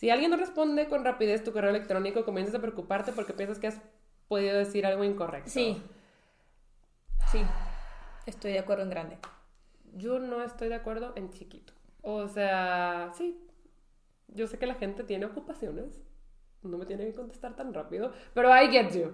Si 0.04 0.10
alguien 0.10 0.32
no 0.32 0.36
responde 0.36 0.90
con 0.90 1.06
rapidez 1.06 1.46
tu 1.46 1.54
correo 1.54 1.70
electrónico, 1.70 2.26
comienzas 2.26 2.54
a 2.56 2.60
preocuparte 2.60 3.14
porque 3.14 3.32
piensas 3.32 3.58
que 3.58 3.68
has 3.68 3.80
podido 4.28 4.58
decir 4.58 4.86
algo 4.86 5.06
incorrecto. 5.06 5.50
Sí. 5.50 5.82
Sí. 7.32 7.42
Estoy 8.26 8.52
de 8.52 8.60
acuerdo 8.60 8.84
en 8.84 8.90
grande. 8.90 9.18
Yo 9.94 10.20
no 10.20 10.44
estoy 10.44 10.68
de 10.68 10.76
acuerdo 10.76 11.14
en 11.16 11.30
chiquito. 11.30 11.72
O 12.02 12.28
sea, 12.28 13.14
sí. 13.16 13.48
Yo 14.28 14.48
sé 14.48 14.58
que 14.60 14.68
la 14.68 14.76
gente 14.76 15.06
tiene 15.06 15.26
ocupaciones. 15.26 16.02
No 16.64 16.78
me 16.78 16.86
tiene 16.86 17.06
que 17.06 17.16
contestar 17.16 17.56
tan 17.56 17.74
rápido. 17.74 18.12
Pero 18.34 18.50
I 18.54 18.68
get 18.72 18.92
you. 18.92 19.14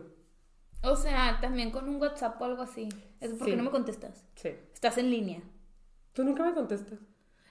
O 0.81 0.95
sea, 0.95 1.37
también 1.39 1.69
con 1.69 1.87
un 1.87 2.01
WhatsApp 2.01 2.41
o 2.41 2.45
algo 2.45 2.63
así. 2.63 2.89
Es 3.19 3.29
porque 3.35 3.51
Sí. 3.51 3.57
no 3.57 3.61
me 3.61 3.69
contestas. 3.69 4.25
Sí. 4.33 4.55
Estás 4.73 4.97
en 4.97 5.11
línea. 5.11 5.43
Tú 6.13 6.23
nunca 6.23 6.43
me 6.43 6.55
contestas. 6.55 6.97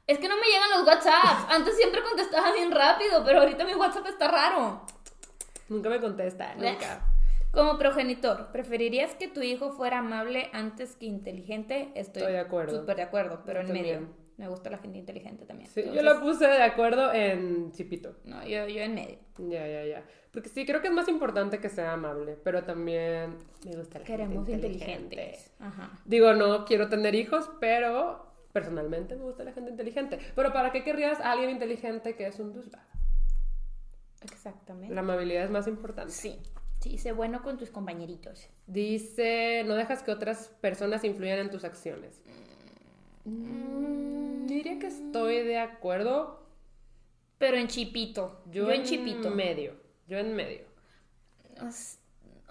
Es 0.09 0.19
que 0.19 0.27
no 0.27 0.37
me 0.37 0.47
llegan 0.47 0.71
los 0.71 0.87
WhatsApps. 0.87 1.53
Antes 1.53 1.77
siempre 1.77 2.03
contestaba 2.03 2.53
bien 2.53 2.73
rápido, 2.73 3.23
pero 3.25 3.41
ahorita 3.41 3.65
mi 3.67 3.75
WhatsApp 3.75 4.07
está 4.07 4.29
raro. 4.29 4.81
Nunca 5.69 5.91
me 5.91 6.01
contesta, 6.01 6.55
nunca. 6.55 7.03
Como 7.53 7.79
progenitor, 7.79 8.51
¿preferirías 8.51 9.15
que 9.17 9.29
tu 9.29 9.43
hijo 9.43 9.71
fuera 9.73 9.99
amable 9.99 10.49
antes 10.55 10.97
que 10.97 11.07
inteligente? 11.07 11.93
Estoy, 11.95 12.23
Estoy 12.23 12.33
de 12.33 12.39
acuerdo. 12.41 12.81
Súper 12.81 12.97
de 12.97 13.03
acuerdo, 13.03 13.43
pero 13.45 13.61
en 13.61 13.71
medio. 13.73 14.09
Me 14.39 14.49
gusta 14.49 14.71
la 14.71 14.79
gente 14.79 14.99
inteligente 14.99 15.45
también. 15.45 15.69
Sí, 15.69 15.83
yo 15.93 16.01
lo 16.03 16.21
puse 16.21 16.47
de 16.47 16.63
acuerdo 16.63 17.13
en 17.13 17.73
chipito. 17.73 18.17
No, 18.25 18.43
yo, 18.47 18.67
yo 18.67 18.81
en 18.81 18.95
medio. 18.95 19.19
Ya, 19.39 19.67
ya, 19.67 19.85
ya. 19.85 20.05
Porque 20.33 20.49
sí, 20.49 20.65
creo 20.65 20.81
que 20.81 20.89
es 20.89 20.95
más 20.95 21.09
importante 21.09 21.59
que 21.59 21.69
sea 21.69 21.93
amable, 21.95 22.39
pero 22.45 22.63
también 22.65 23.37
me 23.65 23.77
gusta 23.77 23.99
la 23.99 24.05
Queremos 24.05 24.47
gente 24.47 24.53
inteligente. 24.53 24.95
inteligentes. 25.03 25.53
Ajá. 25.59 25.91
Digo, 26.05 26.33
no 26.35 26.65
quiero 26.65 26.89
tener 26.89 27.15
hijos, 27.15 27.51
pero 27.61 28.28
personalmente 28.53 29.17
me 29.17 29.23
gusta 29.23 29.45
la 29.45 29.53
gente 29.53 29.71
inteligente. 29.71 30.19
Pero 30.35 30.53
¿para 30.53 30.73
qué 30.73 30.85
querrías 30.85 31.21
a 31.21 31.33
alguien 31.33 31.51
inteligente 31.51 32.17
que 32.17 32.27
es 32.27 32.39
un 32.39 32.53
douchebag? 32.53 32.87
Exactamente. 34.23 34.95
La 34.95 35.01
amabilidad 35.01 35.45
es 35.45 35.51
más 35.51 35.67
importante. 35.67 36.13
Sí. 36.13 36.39
Sí, 36.81 36.97
sé 36.97 37.13
bueno 37.13 37.43
con 37.43 37.59
tus 37.59 37.71
compañeritos. 37.71 38.49
Dice, 38.67 39.65
no 39.67 39.75
dejas 39.75 40.03
que 40.03 40.13
otras 40.13 40.49
personas 40.61 41.03
influyan 41.03 41.41
en 41.41 41.51
tus 41.51 41.65
acciones. 41.65 42.23
Mm, 43.25 44.47
diría 44.47 44.79
que 44.79 44.87
estoy 44.87 45.43
de 45.43 45.59
acuerdo. 45.59 46.47
Pero 47.39 47.57
en 47.57 47.69
chipito. 47.69 48.43
Yo, 48.51 48.71
en 48.71 48.85
chipito. 48.85 49.31
medio. 49.31 49.75
Yo 50.09 50.19
en 50.19 50.35
medio. 50.35 50.67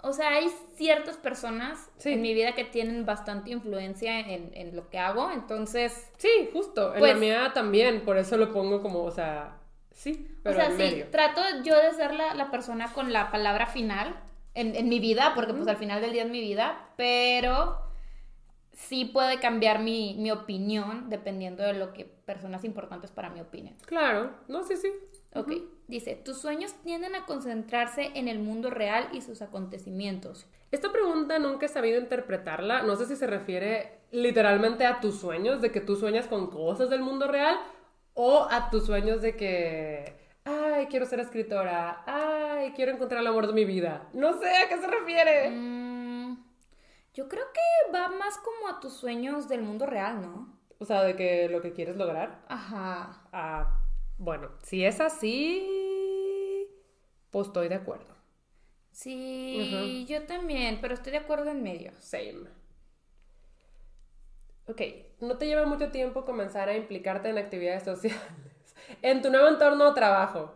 O 0.02 0.12
sea, 0.12 0.28
hay 0.30 0.48
ciertas 0.76 1.16
personas 1.16 1.90
Sí. 1.96 2.12
en 2.12 2.22
mi 2.22 2.32
vida 2.34 2.54
que 2.54 2.64
tienen 2.64 3.04
bastante 3.04 3.50
influencia 3.50 4.20
en, 4.20 4.50
en 4.54 4.76
lo 4.76 4.88
que 4.90 4.98
hago, 4.98 5.30
entonces... 5.30 6.08
Sí, 6.18 6.50
justo. 6.52 6.94
En 6.94 7.00
Pues- 7.00 7.14
la 7.14 7.18
mía 7.18 7.50
también, 7.52 8.02
por 8.02 8.16
eso 8.16 8.36
lo 8.36 8.52
pongo 8.52 8.80
como, 8.80 9.02
o 9.02 9.10
sea, 9.10 9.56
sí, 9.90 10.28
pero 10.44 10.56
o 10.56 10.58
sea, 10.60 10.66
en 10.70 10.72
sí, 10.72 10.78
medio. 10.78 11.08
trato 11.10 11.40
yo 11.64 11.76
de 11.82 11.92
ser 11.94 12.14
la, 12.14 12.34
la 12.34 12.50
persona 12.50 12.92
con 12.92 13.12
la 13.12 13.30
palabra 13.32 13.66
final 13.66 14.14
en, 14.54 14.76
en 14.76 14.88
mi 14.88 15.00
vida, 15.00 15.32
porque 15.34 15.52
pues 15.52 15.66
al 15.66 15.76
final 15.76 16.00
del 16.00 16.12
día 16.12 16.22
es 16.24 16.30
mi 16.30 16.40
vida, 16.40 16.90
pero 16.96 17.82
sí 18.72 19.04
puede 19.04 19.40
cambiar 19.40 19.80
mi, 19.80 20.14
mi 20.18 20.30
opinión 20.30 21.08
dependiendo 21.10 21.64
de 21.64 21.72
lo 21.72 21.92
que 21.92 22.04
personas 22.04 22.62
importantes 22.64 23.10
para 23.10 23.30
mi 23.30 23.40
opinión. 23.40 23.74
Claro, 23.86 24.30
no, 24.46 24.62
sí, 24.62 24.76
sí. 24.76 24.92
Ok, 25.34 25.52
dice, 25.88 26.14
tus 26.14 26.38
sueños 26.38 26.74
tienden 26.84 27.14
a 27.14 27.26
concentrarse 27.26 28.12
en 28.14 28.28
el 28.28 28.38
mundo 28.38 28.70
real 28.70 29.08
y 29.12 29.22
sus 29.22 29.42
acontecimientos. 29.42 30.46
Esta 30.70 30.92
pregunta 30.92 31.38
nunca 31.38 31.66
he 31.66 31.68
sabido 31.68 31.98
interpretarla. 31.98 32.82
No 32.82 32.94
sé 32.96 33.06
si 33.06 33.16
se 33.16 33.26
refiere 33.26 33.98
literalmente 34.10 34.86
a 34.86 35.00
tus 35.00 35.18
sueños, 35.18 35.60
de 35.60 35.72
que 35.72 35.80
tú 35.80 35.96
sueñas 35.96 36.26
con 36.26 36.50
cosas 36.50 36.90
del 36.90 37.00
mundo 37.00 37.26
real, 37.26 37.58
o 38.14 38.46
a 38.50 38.70
tus 38.70 38.86
sueños 38.86 39.22
de 39.22 39.36
que, 39.36 40.16
ay, 40.44 40.86
quiero 40.86 41.06
ser 41.06 41.20
escritora, 41.20 42.02
ay, 42.06 42.72
quiero 42.72 42.92
encontrar 42.92 43.20
el 43.22 43.26
amor 43.26 43.46
de 43.46 43.52
mi 43.54 43.64
vida. 43.64 44.08
No 44.12 44.38
sé 44.38 44.48
a 44.56 44.68
qué 44.68 44.78
se 44.78 44.86
refiere. 44.86 45.50
Mm, 45.50 46.36
yo 47.14 47.28
creo 47.28 47.44
que 47.52 47.92
va 47.92 48.08
más 48.08 48.38
como 48.38 48.68
a 48.68 48.80
tus 48.80 48.92
sueños 48.92 49.48
del 49.48 49.62
mundo 49.62 49.86
real, 49.86 50.20
¿no? 50.20 50.58
O 50.78 50.84
sea, 50.84 51.02
de 51.02 51.16
que 51.16 51.48
lo 51.48 51.60
que 51.60 51.72
quieres 51.72 51.96
lograr. 51.96 52.44
Ajá. 52.48 53.22
Ah, 53.32 53.80
bueno, 54.18 54.50
si 54.62 54.84
es 54.84 55.00
así, 55.00 56.66
pues 57.30 57.46
estoy 57.48 57.68
de 57.68 57.76
acuerdo. 57.76 58.14
Sí, 58.92 60.04
yo 60.08 60.24
también, 60.24 60.78
pero 60.80 60.94
estoy 60.94 61.12
de 61.12 61.18
acuerdo 61.18 61.50
en 61.50 61.62
medio. 61.62 61.92
Same. 62.00 62.48
Ok, 64.66 64.82
no 65.20 65.38
te 65.38 65.46
lleva 65.46 65.64
mucho 65.66 65.90
tiempo 65.90 66.24
comenzar 66.24 66.68
a 66.68 66.76
implicarte 66.76 67.28
en 67.30 67.38
actividades 67.38 67.84
sociales. 67.84 68.20
En 69.02 69.20
tu 69.20 69.28
nuevo 69.30 69.48
entorno 69.48 69.84
de 69.88 69.92
trabajo. 69.94 70.54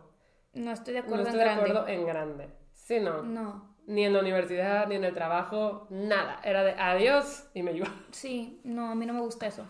No 0.53 0.71
estoy 0.71 0.95
de 0.95 1.01
No 1.01 1.05
acuerdo 1.05 1.25
estoy 1.27 1.39
en 1.41 1.45
de 1.47 1.53
grande. 1.53 1.69
acuerdo 1.71 1.87
en 1.87 2.05
grande. 2.07 2.49
Sí, 2.73 2.99
no. 2.99 3.21
No. 3.21 3.75
Ni 3.85 4.05
en 4.05 4.13
la 4.13 4.21
universidad, 4.21 4.87
ni 4.87 4.95
en 4.95 5.03
el 5.03 5.13
trabajo, 5.13 5.85
nada. 5.91 6.39
Era 6.43 6.63
de 6.63 6.71
adiós 6.71 7.45
y 7.53 7.61
me 7.61 7.73
iba. 7.73 7.87
Sí, 8.11 8.59
no, 8.63 8.89
a 8.89 8.95
mí 8.95 9.05
no 9.05 9.13
me 9.13 9.19
gusta 9.19 9.45
eso. 9.45 9.65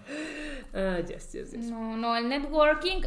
Ah, 0.74 1.00
yes, 1.06 1.34
yes, 1.34 1.52
yes. 1.52 1.66
No, 1.66 1.98
no, 1.98 2.16
el 2.16 2.30
networking. 2.30 3.02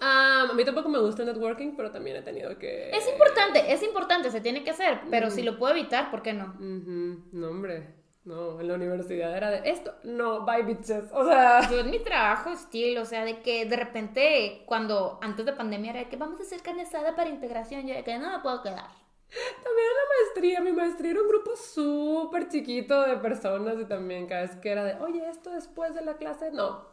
Ah, 0.00 0.48
a 0.50 0.54
mí 0.54 0.64
tampoco 0.64 0.88
me 0.88 0.98
gusta 0.98 1.22
el 1.22 1.28
networking, 1.28 1.74
pero 1.76 1.90
también 1.90 2.16
he 2.16 2.22
tenido 2.22 2.58
que... 2.58 2.90
Es 2.90 3.08
importante, 3.08 3.72
es 3.72 3.82
importante, 3.82 4.30
se 4.30 4.40
tiene 4.40 4.62
que 4.64 4.70
hacer, 4.70 5.00
pero 5.10 5.30
si 5.30 5.42
lo 5.42 5.58
puedo 5.58 5.74
evitar, 5.74 6.10
¿por 6.10 6.22
qué 6.22 6.32
no? 6.32 6.54
Ujú, 6.54 7.24
No, 7.32 7.48
hombre. 7.48 7.94
No, 8.24 8.60
en 8.60 8.66
la 8.66 8.74
universidad 8.74 9.36
era 9.36 9.52
de 9.52 9.70
esto. 9.70 9.94
No, 10.02 10.44
bye 10.44 10.64
bitches. 10.64 11.04
O 11.12 11.24
sea... 11.24 11.70
Yo 11.70 11.78
en 11.78 11.90
mi 11.90 12.00
trabajo, 12.00 12.50
estilo, 12.50 13.02
o 13.02 13.04
sea, 13.04 13.24
de 13.24 13.40
que 13.40 13.66
de 13.66 13.76
repente, 13.76 14.64
cuando 14.66 15.20
antes 15.22 15.46
de 15.46 15.52
pandemia 15.52 15.92
era 15.92 16.00
de 16.00 16.08
que 16.08 16.16
vamos 16.16 16.40
a 16.40 16.42
hacer 16.42 16.60
carne 16.60 16.82
asada 16.82 17.14
para 17.14 17.30
integración, 17.30 17.86
yo 17.86 17.94
de 17.94 18.02
que 18.02 18.18
no 18.18 18.30
me 18.30 18.40
puedo 18.40 18.62
quedar. 18.62 18.88
También 19.28 19.88
la 19.94 20.24
maestría, 20.24 20.60
mi 20.60 20.72
maestría 20.72 21.12
era 21.12 21.22
un 21.22 21.28
grupo 21.28 21.56
súper 21.56 22.48
chiquito 22.48 23.02
de 23.02 23.16
personas 23.16 23.76
y 23.80 23.84
también 23.84 24.26
cada 24.26 24.42
vez 24.42 24.56
que 24.56 24.70
era 24.70 24.84
de, 24.84 24.94
oye, 25.02 25.28
esto 25.28 25.50
después 25.50 25.94
de 25.94 26.02
la 26.02 26.16
clase, 26.16 26.50
no, 26.52 26.84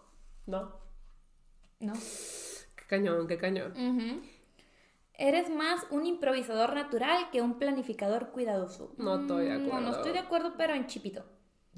no, 0.46 0.83
¿No? 1.80 1.94
qué 2.76 2.86
cañón, 2.88 3.28
qué 3.28 3.38
cañón. 3.38 3.74
Eres 5.16 5.50
más 5.50 5.86
un 5.92 6.06
improvisador 6.06 6.74
natural 6.74 7.30
que 7.32 7.42
un 7.42 7.60
planificador 7.60 8.32
cuidadoso. 8.32 8.94
No 8.98 9.20
estoy 9.22 9.46
de 9.46 9.58
Mm, 9.60 9.68
No, 9.68 9.68
no 9.68 9.76
acuerdo. 9.78 9.92
estoy 9.98 10.12
de 10.14 10.20
acuerdo, 10.20 10.54
pero 10.58 10.74
en 10.74 10.88
chipito. 10.88 11.24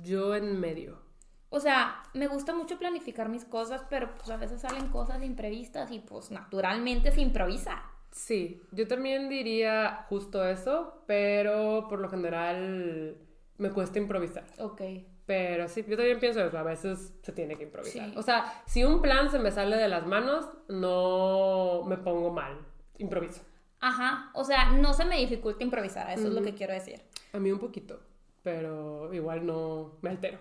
Yo 0.04 0.36
en 0.36 0.60
medio. 0.60 1.02
O 1.50 1.60
sea, 1.60 2.04
me 2.14 2.28
gusta 2.28 2.54
mucho 2.54 2.78
planificar 2.80 3.30
mis 3.30 3.46
cosas, 3.46 3.84
pero 3.89 4.16
pues 4.16 4.30
a 4.30 4.38
veces 4.38 4.62
salen 4.62 4.88
cosas 4.89 5.22
imprevistas 5.24 5.91
y 5.91 6.00
pues 6.00 6.32
naturalmente 6.32 7.12
se 7.12 7.22
improvisa. 7.22 7.84
Sí, 8.12 8.62
yo 8.72 8.88
también 8.88 9.28
diría 9.30 10.06
justo 10.10 10.46
eso, 10.46 11.04
pero 11.06 11.88
por 11.89 12.00
lo 12.00 12.10
general 12.10 13.18
me 13.58 13.70
cuesta 13.72 14.00
improvisar. 14.00 14.46
Ok. 14.60 14.82
Pero 15.26 15.67
sí, 15.67 15.84
yo 15.88 15.97
también 15.97 16.19
pienso 16.19 16.41
eso, 16.41 16.57
a 16.57 16.63
veces 16.63 17.13
se 17.21 17.32
tiene 17.32 17.55
que 17.55 17.63
improvisar. 17.63 18.09
Sí. 18.09 18.13
O 18.15 18.21
sea, 18.21 18.61
si 18.67 18.84
un 18.84 19.01
plan 19.01 19.32
se 19.32 19.39
me 19.39 19.51
sale 19.51 19.76
de 19.76 19.88
las 19.88 20.05
manos, 20.05 20.47
no 20.67 21.84
me 21.88 21.97
pongo 21.97 22.32
mal, 22.32 22.59
improviso. 22.99 23.41
Ajá, 23.80 24.30
o 24.34 24.43
sea, 24.43 24.71
no 24.71 24.93
se 24.93 25.05
me 25.05 25.17
dificulta 25.17 25.63
improvisar, 25.63 26.09
eso 26.11 26.28
es 26.28 26.34
lo 26.34 26.41
que 26.43 26.53
quiero 26.53 26.73
decir. 26.73 27.01
A 27.34 27.39
mí 27.39 27.51
un 27.51 27.59
poquito, 27.59 27.99
pero 28.43 29.13
igual 29.13 29.45
no 29.45 29.97
me 30.01 30.11
altero. 30.11 30.38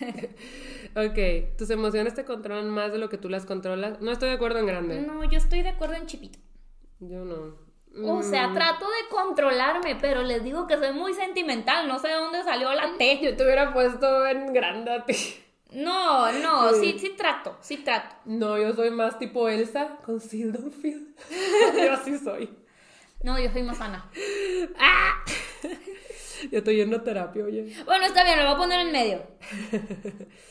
ok, 0.96 1.56
tus 1.58 1.70
emociones 1.70 2.14
te 2.14 2.24
controlan 2.24 2.70
más 2.70 2.92
de 2.92 2.98
lo 2.98 3.08
que 3.08 3.18
tú 3.18 3.28
las 3.28 3.46
controlas. 3.46 4.00
No 4.00 4.10
estoy 4.10 4.28
de 4.28 4.36
acuerdo 4.36 4.58
en 4.58 4.66
grande. 4.66 5.00
No, 5.00 5.24
yo 5.24 5.38
estoy 5.38 5.62
de 5.62 5.70
acuerdo 5.70 5.94
en 5.94 6.06
chipito. 6.06 6.38
Yo 7.00 7.24
no. 7.24 7.69
O 8.06 8.22
sea, 8.22 8.48
Mm, 8.48 8.54
trato 8.54 8.86
de 8.86 9.08
controlarme, 9.10 9.96
pero 9.96 10.22
les 10.22 10.44
digo 10.44 10.66
que 10.66 10.76
soy 10.76 10.92
muy 10.92 11.12
sentimental, 11.12 11.88
no 11.88 11.98
sé 11.98 12.08
de 12.08 12.14
dónde 12.14 12.42
salió 12.44 12.72
la 12.72 12.96
T. 12.96 13.18
Yo 13.20 13.36
te 13.36 13.44
hubiera 13.44 13.72
puesto 13.72 14.26
en 14.26 14.52
grande 14.52 14.92
a 14.92 15.04
ti. 15.04 15.16
No, 15.72 16.30
no, 16.32 16.70
Sí. 16.74 16.92
sí, 16.92 16.98
sí 17.00 17.08
trato, 17.16 17.56
sí 17.60 17.78
trato. 17.78 18.14
No, 18.24 18.56
yo 18.58 18.72
soy 18.74 18.90
más 18.90 19.18
tipo 19.18 19.48
Elsa 19.48 19.96
con 20.04 20.20
Seal 20.20 20.52
Don't 20.52 20.72
Feel. 20.74 21.14
yo 21.84 21.92
así 21.92 22.16
soy. 22.18 22.48
No, 23.22 23.38
yo 23.38 23.50
soy 23.50 23.62
más 23.64 23.80
Ana. 23.80 24.08
Yo 26.50 26.58
estoy 26.58 26.76
yendo 26.76 26.96
a 26.96 27.02
terapia, 27.04 27.44
oye. 27.44 27.70
Bueno, 27.84 28.06
está 28.06 28.24
bien, 28.24 28.38
lo 28.38 28.46
voy 28.46 28.54
a 28.54 28.56
poner 28.56 28.80
en 28.80 28.92
medio. 28.92 29.22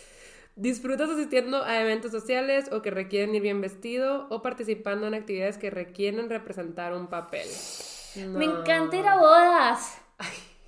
¿Disfrutas 0.60 1.10
asistiendo 1.10 1.64
a 1.64 1.80
eventos 1.80 2.12
sociales 2.12 2.70
o 2.74 2.82
que 2.82 2.92
requieren 2.92 3.34
ir 3.34 3.42
bien 3.42 3.62
vestido 3.62 4.28
o 4.30 4.42
participando 4.42 5.08
en 5.08 5.14
actividades 5.14 5.58
que 5.58 5.70
requieren 5.70 6.30
representar 6.30 6.94
un 6.94 7.08
papel? 7.08 7.48
Me 8.36 8.46
No. 8.46 8.60
encanta 8.60 8.98
ir 8.98 9.08
a 9.08 9.16
bodas. 9.18 10.02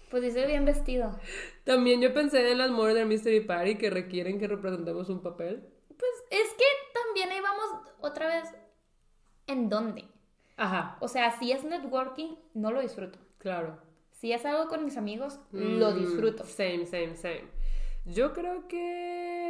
Pues 0.09 0.23
dice 0.23 0.45
bien 0.45 0.63
vestido. 0.63 1.19
También 1.65 1.99
yo 2.01 2.13
pensé 2.13 2.51
en 2.51 2.57
las 2.57 2.71
Murder 2.71 3.05
Mystery 3.05 3.41
Party 3.41 3.75
que 3.77 3.89
requieren 3.89 4.39
que 4.39 4.47
representemos 4.47 5.09
un 5.09 5.21
papel. 5.21 5.61
Pues 5.89 6.11
es 6.29 6.53
que 6.53 6.65
también 6.93 7.29
ahí 7.29 7.41
vamos 7.41 7.65
otra 7.99 8.27
vez. 8.27 8.49
¿En 9.47 9.67
dónde? 9.67 10.05
Ajá, 10.55 10.95
O 11.01 11.07
sea, 11.09 11.37
si 11.37 11.51
es 11.51 11.63
networking, 11.65 12.35
no 12.53 12.71
lo 12.71 12.79
disfruto. 12.81 13.19
claro. 13.39 13.77
Si 14.13 14.31
es 14.31 14.45
algo 14.45 14.67
con 14.67 14.85
mis 14.85 14.97
amigos, 14.97 15.39
lo 15.51 15.91
Mm, 15.91 15.99
disfruto. 15.99 16.45
Same, 16.45 16.85
same, 16.85 17.15
same. 17.15 17.45
Yo 18.05 18.33
creo 18.33 18.67
que... 18.67 19.40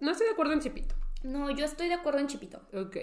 No 0.00 0.10
estoy 0.10 0.26
de 0.26 0.32
acuerdo 0.32 0.52
en 0.52 0.60
Chipito. 0.60 0.94
No, 1.22 1.50
yo 1.50 1.64
estoy 1.64 1.88
de 1.88 1.94
acuerdo 1.94 2.20
en 2.20 2.26
Chipito. 2.26 2.60
Ok. 2.74 2.96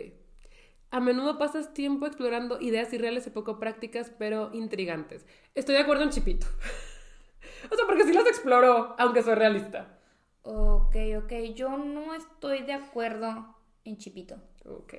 A 0.91 0.99
menudo 0.99 1.37
pasas 1.37 1.73
tiempo 1.73 2.05
explorando 2.05 2.59
ideas 2.59 2.91
irreales 2.93 3.25
y 3.25 3.29
poco 3.29 3.59
prácticas, 3.59 4.11
pero 4.17 4.51
intrigantes. 4.53 5.25
Estoy 5.55 5.75
de 5.75 5.81
acuerdo 5.81 6.03
en 6.03 6.09
Chipito. 6.09 6.45
o 7.71 7.75
sea, 7.75 7.85
porque 7.85 8.03
sí 8.03 8.13
las 8.13 8.27
exploro, 8.27 8.95
aunque 8.99 9.23
soy 9.23 9.35
realista. 9.35 9.99
Ok, 10.43 10.95
ok. 11.17 11.31
Yo 11.55 11.77
no 11.77 12.13
estoy 12.13 12.63
de 12.63 12.73
acuerdo 12.73 13.55
en 13.85 13.97
Chipito. 13.97 14.35
Ok. 14.65 14.95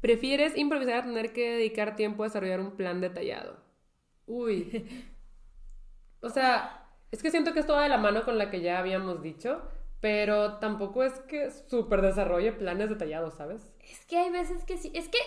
¿Prefieres 0.00 0.56
improvisar 0.56 0.94
a 0.94 1.02
tener 1.02 1.32
que 1.32 1.50
dedicar 1.52 1.94
tiempo 1.94 2.22
a 2.22 2.26
desarrollar 2.26 2.60
un 2.60 2.76
plan 2.76 3.00
detallado? 3.00 3.58
Uy. 4.26 4.86
O 6.22 6.28
sea, 6.28 6.86
es 7.10 7.22
que 7.22 7.30
siento 7.30 7.54
que 7.54 7.60
esto 7.60 7.72
va 7.72 7.84
de 7.84 7.88
la 7.88 7.96
mano 7.96 8.26
con 8.26 8.36
la 8.36 8.50
que 8.50 8.60
ya 8.60 8.78
habíamos 8.78 9.22
dicho, 9.22 9.62
pero 10.00 10.58
tampoco 10.58 11.02
es 11.02 11.12
que 11.20 11.50
súper 11.50 12.02
desarrolle 12.02 12.52
planes 12.52 12.88
detallados, 12.88 13.34
¿sabes? 13.34 13.70
Es 13.80 14.04
que 14.06 14.18
hay 14.18 14.30
veces 14.30 14.64
que 14.64 14.76
sí. 14.78 14.90
Es 14.94 15.08
que 15.08 15.18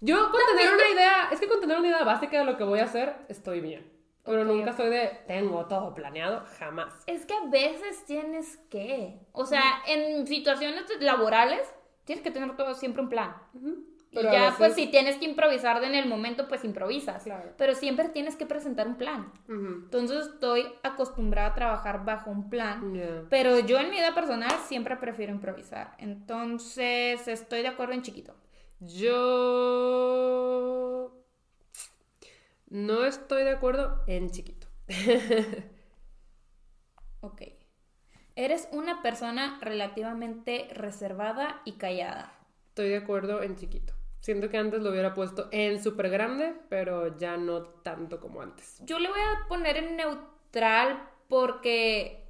Yo 0.00 0.30
con 0.30 0.40
tener 0.56 0.74
una 0.74 0.88
idea, 0.88 1.28
es 1.32 1.40
que 1.40 1.48
con 1.48 1.60
tener 1.60 1.78
una 1.78 1.88
idea 1.88 2.04
básica 2.04 2.38
de 2.38 2.44
lo 2.44 2.56
que 2.56 2.64
voy 2.64 2.80
a 2.80 2.84
hacer, 2.84 3.16
estoy 3.28 3.60
bien. 3.60 3.90
Pero 4.24 4.42
Ok, 4.42 4.48
nunca 4.48 4.72
soy 4.74 4.90
de 4.90 5.22
tengo 5.26 5.66
todo 5.66 5.94
planeado, 5.94 6.44
jamás. 6.58 6.92
Es 7.06 7.24
que 7.24 7.34
a 7.34 7.46
veces 7.46 8.04
tienes 8.04 8.58
que, 8.68 9.18
o 9.32 9.46
sea, 9.46 9.62
en 9.86 10.26
situaciones 10.26 10.84
laborales 11.00 11.66
tienes 12.04 12.22
que 12.22 12.30
tener 12.30 12.54
todo 12.56 12.74
siempre 12.74 13.02
un 13.02 13.08
plan. 13.08 13.34
Y 13.54 13.99
Pero 14.12 14.28
a 14.28 14.32
ya, 14.32 14.40
veces- 14.46 14.58
pues 14.58 14.74
si 14.74 14.88
tienes 14.88 15.16
que 15.18 15.24
improvisar 15.24 15.82
en 15.84 15.94
el 15.94 16.08
momento, 16.08 16.48
pues 16.48 16.64
improvisas. 16.64 17.22
Claro. 17.22 17.52
Pero 17.56 17.74
siempre 17.74 18.08
tienes 18.08 18.34
que 18.36 18.46
presentar 18.46 18.88
un 18.88 18.96
plan. 18.96 19.32
Entonces 19.48 20.26
estoy 20.26 20.66
acostumbrada 20.82 21.50
a 21.50 21.54
trabajar 21.54 22.04
bajo 22.04 22.30
un 22.30 22.50
plan. 22.50 23.26
Pero 23.30 23.60
yo 23.60 23.78
en 23.78 23.90
mi 23.90 23.96
vida 23.96 24.14
personal 24.14 24.50
siempre 24.66 24.96
prefiero 24.96 25.32
improvisar. 25.32 25.94
Entonces 25.98 27.26
estoy 27.28 27.62
de 27.62 27.68
acuerdo 27.68 27.94
en 27.94 28.02
chiquito. 28.02 28.34
Yo 28.80 29.12
no 32.68 33.04
estoy 33.04 33.44
de 33.44 33.50
acuerdo 33.50 34.02
en 34.06 34.30
chiquito. 34.30 34.66
Ok. 37.22 37.42
Eres 38.34 38.66
una 38.72 39.02
persona 39.02 39.58
relativamente 39.60 40.68
reservada 40.72 41.60
y 41.66 41.72
callada. 41.72 42.32
Estoy 42.68 42.88
de 42.88 42.96
acuerdo 42.96 43.42
en 43.42 43.56
chiquito. 43.56 43.92
Siento 44.20 44.50
que 44.50 44.58
antes 44.58 44.82
lo 44.82 44.90
hubiera 44.90 45.14
puesto 45.14 45.48
en 45.50 45.82
súper 45.82 46.10
grande, 46.10 46.54
pero 46.68 47.16
ya 47.16 47.36
no 47.36 47.62
tanto 47.62 48.20
como 48.20 48.42
antes. 48.42 48.78
Yo 48.84 48.98
le 48.98 49.08
voy 49.08 49.20
a 49.20 49.48
poner 49.48 49.78
en 49.78 49.96
neutral 49.96 51.08
porque, 51.28 52.28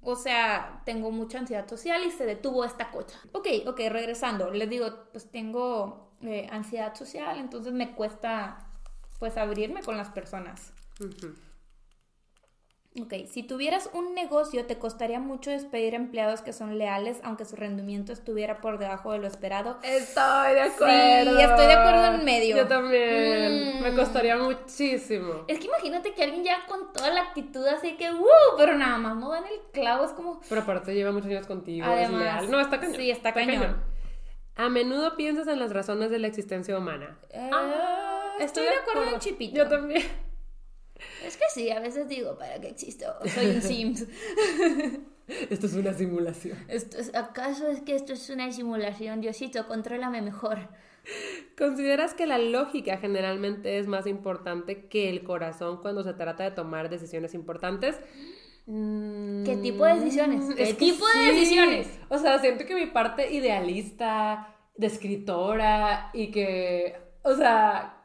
o 0.00 0.14
sea, 0.14 0.82
tengo 0.84 1.10
mucha 1.10 1.38
ansiedad 1.38 1.68
social 1.68 2.04
y 2.04 2.12
se 2.12 2.24
detuvo 2.24 2.64
esta 2.64 2.90
cosa. 2.90 3.18
Ok, 3.32 3.48
ok, 3.66 3.80
regresando. 3.88 4.50
Les 4.50 4.70
digo, 4.70 5.08
pues 5.10 5.28
tengo 5.30 6.12
eh, 6.22 6.46
ansiedad 6.52 6.94
social, 6.94 7.38
entonces 7.38 7.72
me 7.72 7.94
cuesta, 7.96 8.68
pues, 9.18 9.36
abrirme 9.36 9.82
con 9.82 9.96
las 9.96 10.10
personas. 10.10 10.72
Ok, 13.00 13.14
si 13.26 13.42
tuvieras 13.42 13.90
un 13.92 14.14
negocio, 14.14 14.66
te 14.66 14.78
costaría 14.78 15.20
mucho 15.20 15.50
despedir 15.50 15.94
empleados 15.94 16.42
que 16.42 16.52
son 16.52 16.78
leales, 16.78 17.20
aunque 17.22 17.44
su 17.44 17.54
rendimiento 17.56 18.12
estuviera 18.12 18.60
por 18.60 18.78
debajo 18.78 19.12
de 19.12 19.18
lo 19.18 19.26
esperado. 19.26 19.78
Estoy 19.82 20.54
de 20.54 20.60
acuerdo. 20.62 21.36
Sí, 21.36 21.42
estoy 21.42 21.66
de 21.66 21.72
acuerdo 21.72 22.04
en 22.14 22.24
medio. 22.24 22.56
Yo 22.56 22.66
también. 22.66 23.78
Mm. 23.78 23.82
Me 23.82 23.94
costaría 23.94 24.36
muchísimo. 24.36 25.44
Es 25.46 25.58
que 25.60 25.66
imagínate 25.66 26.12
que 26.14 26.24
alguien 26.24 26.44
ya 26.44 26.66
con 26.66 26.92
toda 26.92 27.10
la 27.10 27.22
actitud 27.22 27.66
así 27.66 27.96
que, 27.96 28.10
¡uh! 28.12 28.26
Pero 28.56 28.74
nada 28.76 28.98
más 28.98 29.16
no 29.16 29.30
da 29.30 29.38
en 29.38 29.44
el 29.46 29.60
clavo, 29.72 30.04
es 30.04 30.12
como... 30.12 30.40
Pero 30.48 30.60
aparte 30.62 30.94
lleva 30.94 31.12
muchos 31.12 31.30
años 31.30 31.46
contigo. 31.46 31.86
es 31.92 32.10
leal. 32.10 32.50
No, 32.50 32.60
está 32.60 32.80
cañón. 32.80 32.96
sí, 32.96 33.10
está 33.10 33.32
cañón. 33.32 33.76
A 34.56 34.68
menudo 34.68 35.14
piensas 35.16 35.46
en 35.46 35.60
las 35.60 35.72
razones 35.72 36.10
de 36.10 36.18
la 36.18 36.26
existencia 36.26 36.76
humana. 36.76 37.16
Eh, 37.30 37.50
Ah, 37.52 38.32
estoy 38.40 38.64
de 38.64 38.70
acuerdo 38.70 39.14
en 39.14 39.18
Chipito. 39.20 39.56
Yo 39.56 39.68
también. 39.68 40.02
Es 41.24 41.36
que 41.36 41.44
sí, 41.52 41.70
a 41.70 41.80
veces 41.80 42.08
digo, 42.08 42.36
¿para 42.38 42.60
qué 42.60 42.68
existo? 42.68 43.06
Soy 43.34 43.46
un 43.46 43.62
Sims. 43.62 44.06
Esto 45.50 45.66
es 45.66 45.74
una 45.74 45.92
simulación. 45.92 46.56
Esto 46.68 46.98
es- 46.98 47.14
¿Acaso 47.14 47.68
es 47.68 47.82
que 47.82 47.94
esto 47.94 48.14
es 48.14 48.30
una 48.30 48.50
simulación? 48.50 49.20
Diosito, 49.20 49.66
contrólame 49.68 50.22
mejor. 50.22 50.56
¿Consideras 51.56 52.14
que 52.14 52.26
la 52.26 52.38
lógica 52.38 52.96
generalmente 52.96 53.78
es 53.78 53.86
más 53.86 54.06
importante 54.06 54.86
que 54.88 55.10
el 55.10 55.24
corazón 55.24 55.78
cuando 55.82 56.02
se 56.02 56.14
trata 56.14 56.44
de 56.44 56.50
tomar 56.52 56.88
decisiones 56.88 57.34
importantes? 57.34 57.96
¿Qué 58.66 59.58
tipo 59.62 59.84
de 59.84 59.94
decisiones? 59.94 60.44
Mm, 60.44 60.52
¿Qué 60.54 60.62
es 60.62 60.68
que 60.70 60.74
tipo 60.76 61.06
de 61.06 61.32
decisiones? 61.32 61.88
O 62.08 62.18
sea, 62.18 62.38
siento 62.38 62.64
que 62.66 62.74
mi 62.74 62.86
parte 62.86 63.30
idealista, 63.32 64.54
de 64.76 64.86
escritora 64.86 66.10
y 66.14 66.30
que, 66.30 66.96
o 67.22 67.34
sea, 67.34 67.97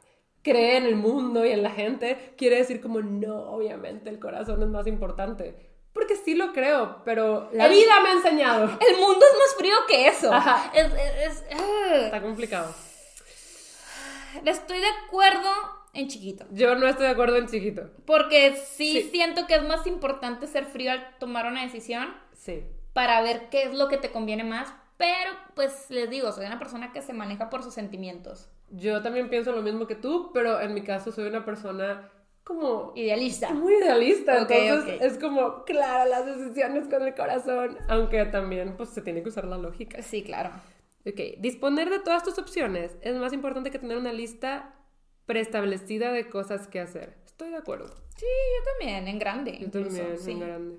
cree 0.44 0.78
en 0.78 0.86
el 0.86 0.96
mundo 0.96 1.46
y 1.46 1.52
en 1.52 1.64
la 1.64 1.72
gente, 1.72 2.34
quiere 2.38 2.58
decir 2.58 2.82
como, 2.82 3.02
no, 3.02 3.36
obviamente 3.52 4.10
el 4.10 4.20
corazón 4.20 4.62
es 4.62 4.70
más 4.70 4.86
importante. 4.88 5.72
Porque 5.94 6.16
sí 6.16 6.34
lo 6.36 6.54
creo, 6.54 7.02
pero 7.06 7.50
la 7.54 7.68
El- 7.68 7.74
vida 7.74 8.00
me 8.02 8.10
ha 8.10 8.14
enseñado. 8.14 8.64
El 8.66 8.98
mundo 8.98 9.26
es 9.32 9.38
más 9.40 9.56
frío 9.58 9.76
que 9.88 10.08
eso. 10.08 10.34
Ajá. 10.34 10.72
Es, 10.74 10.86
es- 10.92 11.42
es- 11.42 11.44
ah. 11.60 11.96
Está 12.06 12.22
complicado. 12.22 12.74
Estoy 14.46 14.80
de 14.80 14.88
acuerdo 15.08 15.50
en 15.94 16.08
chiquito. 16.08 16.46
Yo 16.52 16.76
no 16.76 16.88
estoy 16.88 17.06
de 17.06 17.12
acuerdo 17.12 17.38
en 17.38 17.48
chiquito. 17.48 17.90
Porque 18.06 18.56
sí, 18.56 19.04
Sí. 19.04 19.10
siento 19.12 19.46
que 19.46 19.56
es 19.56 19.64
más 19.64 19.86
importante 19.86 20.48
ser 20.48 20.66
frío 20.66 20.92
al 20.92 21.18
tomar 21.20 21.46
una 21.46 21.62
decisión 21.64 22.14
Sí. 22.34 22.64
para 22.94 23.22
ver 23.22 23.50
qué 23.50 23.64
es 23.64 23.74
lo 23.74 23.88
que 23.88 23.98
te 23.98 24.12
conviene 24.12 24.44
más. 24.44 24.74
Pero, 24.98 25.32
pues 25.56 25.86
les 25.90 26.10
digo, 26.10 26.32
soy 26.32 26.46
una 26.46 26.60
persona 26.60 26.92
que 26.92 27.02
se 27.02 27.14
maneja 27.14 27.50
por 27.50 27.64
sus 27.64 27.74
sentimientos. 27.74 28.50
Yo 28.76 29.02
también 29.04 29.30
pienso 29.30 29.52
lo 29.52 29.62
mismo 29.62 29.86
que 29.86 29.96
tú, 29.96 30.32
pero 30.34 30.60
en 30.60 30.74
mi 30.74 30.82
caso 30.82 31.12
soy 31.12 31.28
una 31.28 31.46
persona 31.46 32.10
como 32.44 32.92
Idealista. 32.96 33.54
muy 33.54 33.76
idealista, 33.76 34.40
entonces 34.40 35.00
es 35.02 35.18
como, 35.18 35.64
claro, 35.64 36.10
las 36.10 36.26
decisiones 36.26 36.88
con 36.88 37.04
el 37.04 37.14
corazón, 37.14 37.78
aunque 37.88 38.26
también 38.26 38.76
pues 38.76 38.90
se 38.90 39.02
tiene 39.02 39.22
que 39.22 39.30
usar 39.30 39.46
la 39.46 39.58
lógica. 39.58 40.02
Sí, 40.02 40.24
claro. 40.24 40.50
Ok, 41.06 41.40
disponer 41.40 41.90
de 41.90 42.00
todas 42.00 42.24
tus 42.24 42.38
opciones 42.40 42.98
es 43.02 43.16
más 43.16 43.32
importante 43.32 43.72
que 43.72 43.80
tener 43.80 43.98
una 43.98 44.12
lista 44.12 44.74
preestablecida 45.26 46.12
de 46.12 46.30
cosas 46.30 46.68
que 46.68 46.80
hacer. 46.80 47.16
Estoy 47.26 47.52
de 47.52 47.58
acuerdo. 47.58 47.94
Sí, 48.18 48.26
yo 48.26 48.72
también, 48.72 49.08
en 49.08 49.20
grande. 49.20 49.52
Yo 49.60 49.68
incluso, 49.68 49.98
también, 49.98 50.18
sí. 50.18 50.32
en 50.32 50.40
grande. 50.40 50.78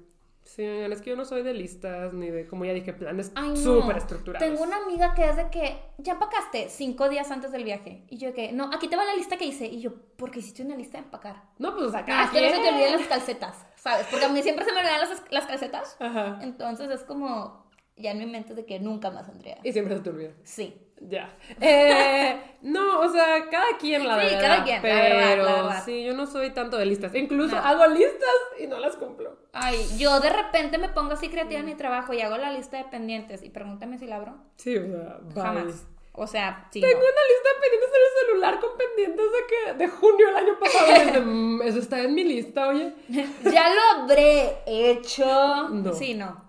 Sí, 0.54 0.62
es 0.62 1.02
que 1.02 1.10
yo 1.10 1.16
no 1.16 1.24
soy 1.24 1.42
de 1.42 1.52
listas 1.52 2.12
ni 2.12 2.30
de, 2.30 2.46
como 2.46 2.64
ya 2.64 2.72
dije, 2.72 2.92
planes 2.92 3.32
no. 3.34 3.56
súper 3.56 3.96
estructurados. 3.96 4.48
Tengo 4.48 4.62
una 4.62 4.76
amiga 4.76 5.12
que 5.12 5.28
es 5.28 5.34
de 5.34 5.50
que 5.50 5.80
ya 5.98 6.12
empacaste 6.12 6.68
cinco 6.68 7.08
días 7.08 7.28
antes 7.32 7.50
del 7.50 7.64
viaje. 7.64 8.04
Y 8.08 8.18
yo 8.18 8.28
de 8.28 8.34
que, 8.34 8.52
no, 8.52 8.70
aquí 8.72 8.86
te 8.86 8.94
va 8.94 9.04
la 9.04 9.16
lista 9.16 9.36
que 9.36 9.46
hice. 9.46 9.66
Y 9.66 9.80
yo, 9.80 9.92
¿por 10.14 10.30
qué 10.30 10.38
hiciste 10.38 10.62
una 10.62 10.76
lista 10.76 10.98
de 10.98 11.04
empacar? 11.06 11.42
No, 11.58 11.74
pues 11.74 11.92
acá. 11.92 12.24
es 12.24 12.30
que 12.30 12.40
no 12.40 12.54
se 12.54 12.62
te 12.62 12.68
olviden 12.68 12.92
las 12.92 13.06
calcetas, 13.08 13.66
¿sabes? 13.74 14.06
Porque 14.08 14.26
a 14.26 14.28
mí 14.28 14.44
siempre 14.44 14.64
se 14.64 14.72
me 14.72 14.78
olvidan 14.78 15.00
las, 15.00 15.24
las 15.28 15.46
calcetas. 15.46 15.96
Ajá. 15.98 16.38
Entonces 16.40 16.88
es 16.88 17.02
como, 17.02 17.68
ya 17.96 18.12
en 18.12 18.18
mi 18.20 18.26
mente 18.26 18.50
es 18.50 18.56
de 18.56 18.64
que 18.64 18.78
nunca 18.78 19.10
más, 19.10 19.28
Andrea. 19.28 19.58
Y 19.64 19.72
siempre 19.72 19.96
se 19.96 20.02
te 20.02 20.10
olvida. 20.10 20.30
Sí. 20.44 20.83
Ya. 21.00 21.34
Eh, 21.60 22.40
no, 22.62 23.00
o 23.00 23.08
sea, 23.10 23.48
cada 23.50 23.76
quien 23.78 24.06
la 24.06 24.18
Sí, 24.20 24.26
verdad. 24.26 24.40
cada 24.40 24.64
quien, 24.64 24.82
la 24.82 24.88
verdad, 24.94 25.36
la 25.44 25.52
verdad. 25.62 25.82
sí, 25.84 26.04
yo 26.04 26.14
no 26.14 26.26
soy 26.26 26.50
tanto 26.50 26.78
de 26.78 26.86
listas. 26.86 27.14
Incluso 27.14 27.56
No. 27.56 27.62
hago 27.62 27.86
listas 27.88 28.30
y 28.58 28.66
no 28.66 28.78
las 28.78 28.96
cumplo. 28.96 29.36
Ay, 29.52 29.84
yo 29.98 30.20
de 30.20 30.30
repente 30.30 30.78
me 30.78 30.88
pongo 30.88 31.12
así 31.12 31.28
creativa 31.28 31.60
en 31.60 31.66
mi 31.66 31.74
trabajo 31.74 32.12
y 32.14 32.20
hago 32.22 32.36
la 32.38 32.52
lista 32.52 32.78
de 32.78 32.84
pendientes 32.84 33.42
y 33.42 33.50
pregúntame 33.50 33.98
si 33.98 34.06
la 34.06 34.16
abro. 34.16 34.36
Sí, 34.56 34.76
o 34.78 34.86
sea, 34.86 35.18
bye. 35.22 35.42
Jamás. 35.42 35.86
O 36.16 36.28
sea, 36.28 36.68
sí. 36.70 36.80
Tengo 36.80 36.94
no. 36.94 37.00
una 37.00 37.08
lista 37.08 37.48
de 37.54 37.60
pendientes 37.60 37.90
en 37.90 38.02
el 38.04 38.26
celular 38.28 38.60
con 38.60 38.70
pendientes 38.78 39.26
de 39.32 39.46
que 39.48 39.78
de 39.84 39.88
junio 39.88 40.26
del 40.28 40.36
año 40.36 40.58
pasado. 40.60 40.86
Y 40.86 41.04
dice, 41.06 41.20
"Mm, 41.20 41.62
eso 41.62 41.78
está 41.80 42.00
en 42.02 42.14
mi 42.14 42.22
lista, 42.24 42.68
oye. 42.68 42.92
Ya 43.52 43.68
lo 43.74 44.02
habré 44.04 44.58
hecho. 44.64 45.68
No. 45.70 45.92
Sí, 45.92 46.14
no. 46.14 46.44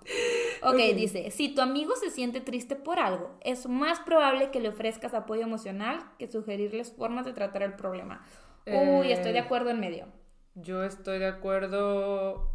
Ok, 0.64 0.78
dice, 0.96 1.32
si 1.32 1.54
tu 1.54 1.62
amigo 1.62 1.96
se 1.96 2.10
siente 2.10 2.42
triste 2.42 2.76
por 2.76 3.00
algo, 3.00 3.38
es 3.42 3.68
más 3.68 4.00
probable 4.02 4.52
que 4.52 4.60
le 4.60 4.70
ofrezcas 4.70 5.14
apoyo 5.14 5.44
emocional 5.44 6.00
que 6.20 6.28
sugerirles 6.28 6.92
formas 6.92 7.26
de 7.26 7.34
tratar 7.34 7.64
el 7.64 7.74
problema. 7.76 8.26
Uy, 8.68 9.08
Eh. 9.08 9.14
estoy 9.14 9.32
de 9.34 9.40
acuerdo 9.40 9.70
en 9.70 9.80
medio. 9.80 10.08
Yo 10.56 10.84
estoy 10.84 11.20
de 11.20 11.28
acuerdo. 11.28 12.52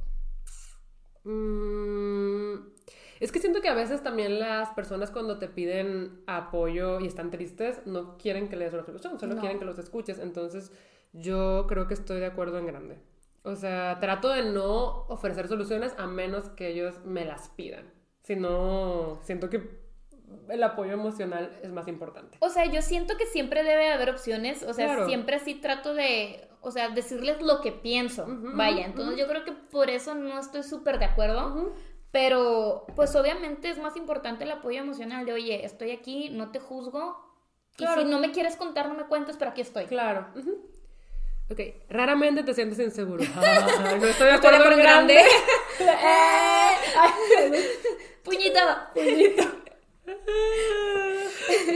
Mm, 1.24 2.55
es 3.20 3.30
que 3.32 3.38
siento 3.40 3.61
que 3.61 3.68
a 3.68 3.74
veces 3.74 4.03
también 4.03 4.40
las 4.40 4.70
personas 4.70 5.11
cuando 5.11 5.38
te 5.38 5.48
piden 5.48 6.22
apoyo 6.26 7.01
y 7.01 7.07
están 7.07 7.30
tristes 7.30 7.86
no 7.86 8.16
quieren 8.16 8.48
que 8.48 8.57
les 8.57 8.66
des 8.72 8.74
una 8.74 8.84
solución, 8.86 9.20
solo 9.20 9.34
No. 9.34 9.40
quieren 9.40 9.59
que 9.59 9.64
los 9.66 9.78
escuches. 9.78 10.18
Entonces 10.18 10.72
yo 11.12 11.66
creo 11.68 11.86
que 11.86 11.94
estoy 11.94 12.20
de 12.20 12.26
acuerdo 12.26 12.59
en 12.59 12.66
grande. 12.66 12.98
O 13.43 13.57
sea, 13.57 13.99
trato 14.01 14.28
de 14.28 14.43
no 14.45 15.07
ofrecer 15.09 15.49
soluciones 15.49 15.95
a 15.99 16.07
menos 16.07 16.51
que 16.51 16.68
ellos 16.68 17.01
me 17.05 17.24
las 17.24 17.49
pidan. 17.51 17.93
Si 18.22 18.36
no, 18.36 19.18
siento 19.22 19.49
que 19.49 19.80
el 20.49 20.62
apoyo 20.62 20.93
emocional 20.93 21.59
es 21.62 21.72
más 21.72 21.88
importante. 21.88 22.36
O 22.41 22.51
sea, 22.51 22.66
yo 22.66 22.82
siento 22.82 23.16
que 23.16 23.26
siempre 23.26 23.62
debe 23.64 23.91
haber 23.91 24.11
opciones, 24.11 24.62
o 24.62 24.72
sea, 24.74 24.86
Claro. 24.86 25.07
siempre 25.07 25.38
sí 25.38 25.55
trato 25.55 25.95
de, 25.95 26.49
o 26.61 26.70
sea, 26.70 26.91
decirles 26.91 27.41
lo 27.41 27.61
que 27.62 27.72
pienso, 27.72 28.26
vaya, 28.28 28.84
entonces 28.84 29.18
yo 29.18 29.26
creo 29.26 29.45
que 29.45 29.53
por 29.53 29.88
eso 29.91 30.14
no 30.14 30.38
estoy 30.38 30.62
súper 30.62 30.99
de 30.99 31.07
acuerdo, 31.07 31.49
Ujú. 31.49 31.72
pero 32.12 32.84
pues 32.95 33.16
obviamente 33.16 33.70
es 33.70 33.78
más 33.78 33.97
importante 33.97 34.45
el 34.45 34.51
apoyo 34.53 34.80
emocional 34.80 35.24
de, 35.24 35.32
oye, 35.32 35.64
estoy 35.64 35.91
aquí, 35.93 36.28
no 36.30 36.51
te 36.53 36.61
juzgo, 36.61 37.18
Claro. 37.76 38.03
y 38.03 38.05
si 38.05 38.11
no 38.11 38.18
me 38.20 38.30
quieres 38.30 38.57
contar, 38.57 38.88
no 38.88 38.95
me 38.95 39.05
cuentes, 39.07 39.36
pero 39.38 39.53
aquí 39.53 39.62
estoy. 39.62 39.86
Claro. 39.86 40.26
Ok, 41.51 41.61
raramente 41.88 42.44
te 42.44 42.55
sientes 42.55 42.78
inseguro. 42.78 43.24
Ah, 43.36 43.96
no 43.98 44.07
estoy 44.07 44.28
de 44.28 44.34
acuerdo 44.34 44.70
en 44.72 44.78
grande. 44.78 45.24
grande. 45.78 47.64
Puñita. 48.24 48.92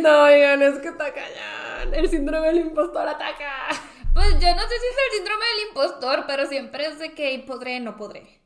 No, 0.00 0.22
oigan, 0.24 0.62
es 0.62 0.78
que 0.78 0.88
está 0.88 1.12
cañón. 1.12 1.94
El 1.94 2.08
síndrome 2.08 2.48
del 2.48 2.58
impostor 2.58 3.08
ataca. 3.08 3.68
Pues 4.12 4.28
yo 4.40 4.54
no 4.54 4.62
sé 4.62 4.68
si 4.68 4.86
es 4.86 4.96
el 5.10 5.16
síndrome 5.16 5.44
del 5.46 5.68
impostor, 5.68 6.24
pero 6.26 6.46
siempre 6.46 6.86
es 6.86 6.98
de 6.98 7.12
que 7.14 7.42
podré, 7.46 7.80
no 7.80 7.96
podré. 7.96 8.43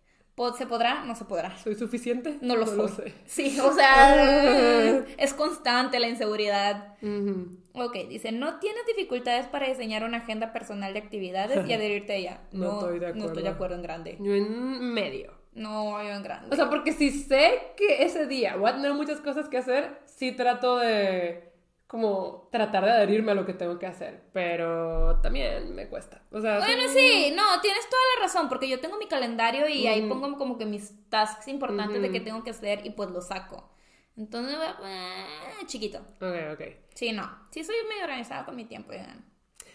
¿Se 0.56 0.66
podrá? 0.66 1.04
No 1.04 1.14
se 1.14 1.24
podrá. 1.24 1.56
¿Soy 1.58 1.74
suficiente? 1.74 2.38
No 2.40 2.56
lo 2.56 2.66
lo 2.66 2.88
soy. 2.88 3.04
sé. 3.06 3.14
Sí, 3.26 3.58
o 3.60 3.72
sea, 3.72 5.04
es 5.18 5.34
constante 5.34 5.98
la 5.98 6.08
inseguridad. 6.08 6.94
Ujú. 7.02 7.58
Ok, 7.74 7.94
dice, 8.08 8.32
no 8.32 8.58
tienes 8.58 8.82
dificultades 8.86 9.46
para 9.46 9.68
diseñar 9.68 10.04
una 10.04 10.18
agenda 10.18 10.52
personal 10.52 10.92
de 10.92 10.98
actividades 11.00 11.66
y 11.68 11.72
adherirte 11.74 12.12
a 12.12 12.16
ella. 12.16 12.40
No 12.52 12.74
estoy 12.80 12.98
de 12.98 13.06
No 13.06 13.12
estoy 13.12 13.20
acuerdo. 13.28 13.42
de 13.42 13.48
acuerdo 13.48 13.74
en 13.76 13.82
grande. 13.82 14.16
Yo 14.20 14.34
en 14.34 14.92
medio. 14.92 15.32
No, 15.54 16.00
yo 16.02 16.10
en 16.10 16.22
grande. 16.22 16.48
O 16.52 16.56
sea, 16.56 16.70
porque 16.70 16.92
si 16.92 17.10
sé 17.10 17.58
que 17.76 18.04
ese 18.04 18.26
día 18.26 18.56
voy 18.56 18.70
a 18.70 18.74
tener 18.74 18.92
muchas 18.94 19.20
cosas 19.20 19.48
que 19.48 19.58
hacer, 19.58 19.98
sí 20.04 20.30
trato 20.32 20.76
de 20.78 21.47
como 21.88 22.48
tratar 22.52 22.84
de 22.84 22.90
adherirme 22.92 23.32
a 23.32 23.34
lo 23.34 23.44
que 23.46 23.54
tengo 23.54 23.78
que 23.78 23.86
hacer, 23.86 24.22
pero 24.32 25.20
también 25.22 25.74
me 25.74 25.88
cuesta. 25.88 26.22
O 26.30 26.40
sea, 26.40 26.58
bueno, 26.58 26.82
son- 26.84 26.92
sí, 26.92 27.32
no, 27.34 27.60
tienes 27.62 27.88
toda 27.88 28.02
la 28.16 28.22
razón, 28.26 28.48
porque 28.50 28.68
yo 28.68 28.78
tengo 28.78 28.98
mi 28.98 29.06
calendario 29.08 29.66
y 29.68 29.86
ahí 29.86 30.00
Ujú. 30.04 30.20
pongo 30.20 30.36
como 30.38 30.58
que 30.58 30.66
mis 30.66 30.92
tasks 31.08 31.48
importantes 31.48 32.00
de 32.00 32.08
Ujú. 32.08 32.12
que 32.12 32.20
tengo 32.20 32.44
que 32.44 32.50
hacer 32.50 32.84
y 32.84 32.90
pues 32.90 33.08
los 33.10 33.28
saco. 33.28 33.70
Entonces, 34.18 34.56
eh, 34.84 35.64
chiquito. 35.66 35.98
Ok, 36.20 36.52
ok. 36.52 36.62
Sí, 36.94 37.12
no. 37.12 37.26
Sí 37.50 37.64
soy 37.64 37.76
medio 37.88 38.04
organizada 38.04 38.44
con 38.44 38.54
mi 38.54 38.66
tiempo. 38.66 38.92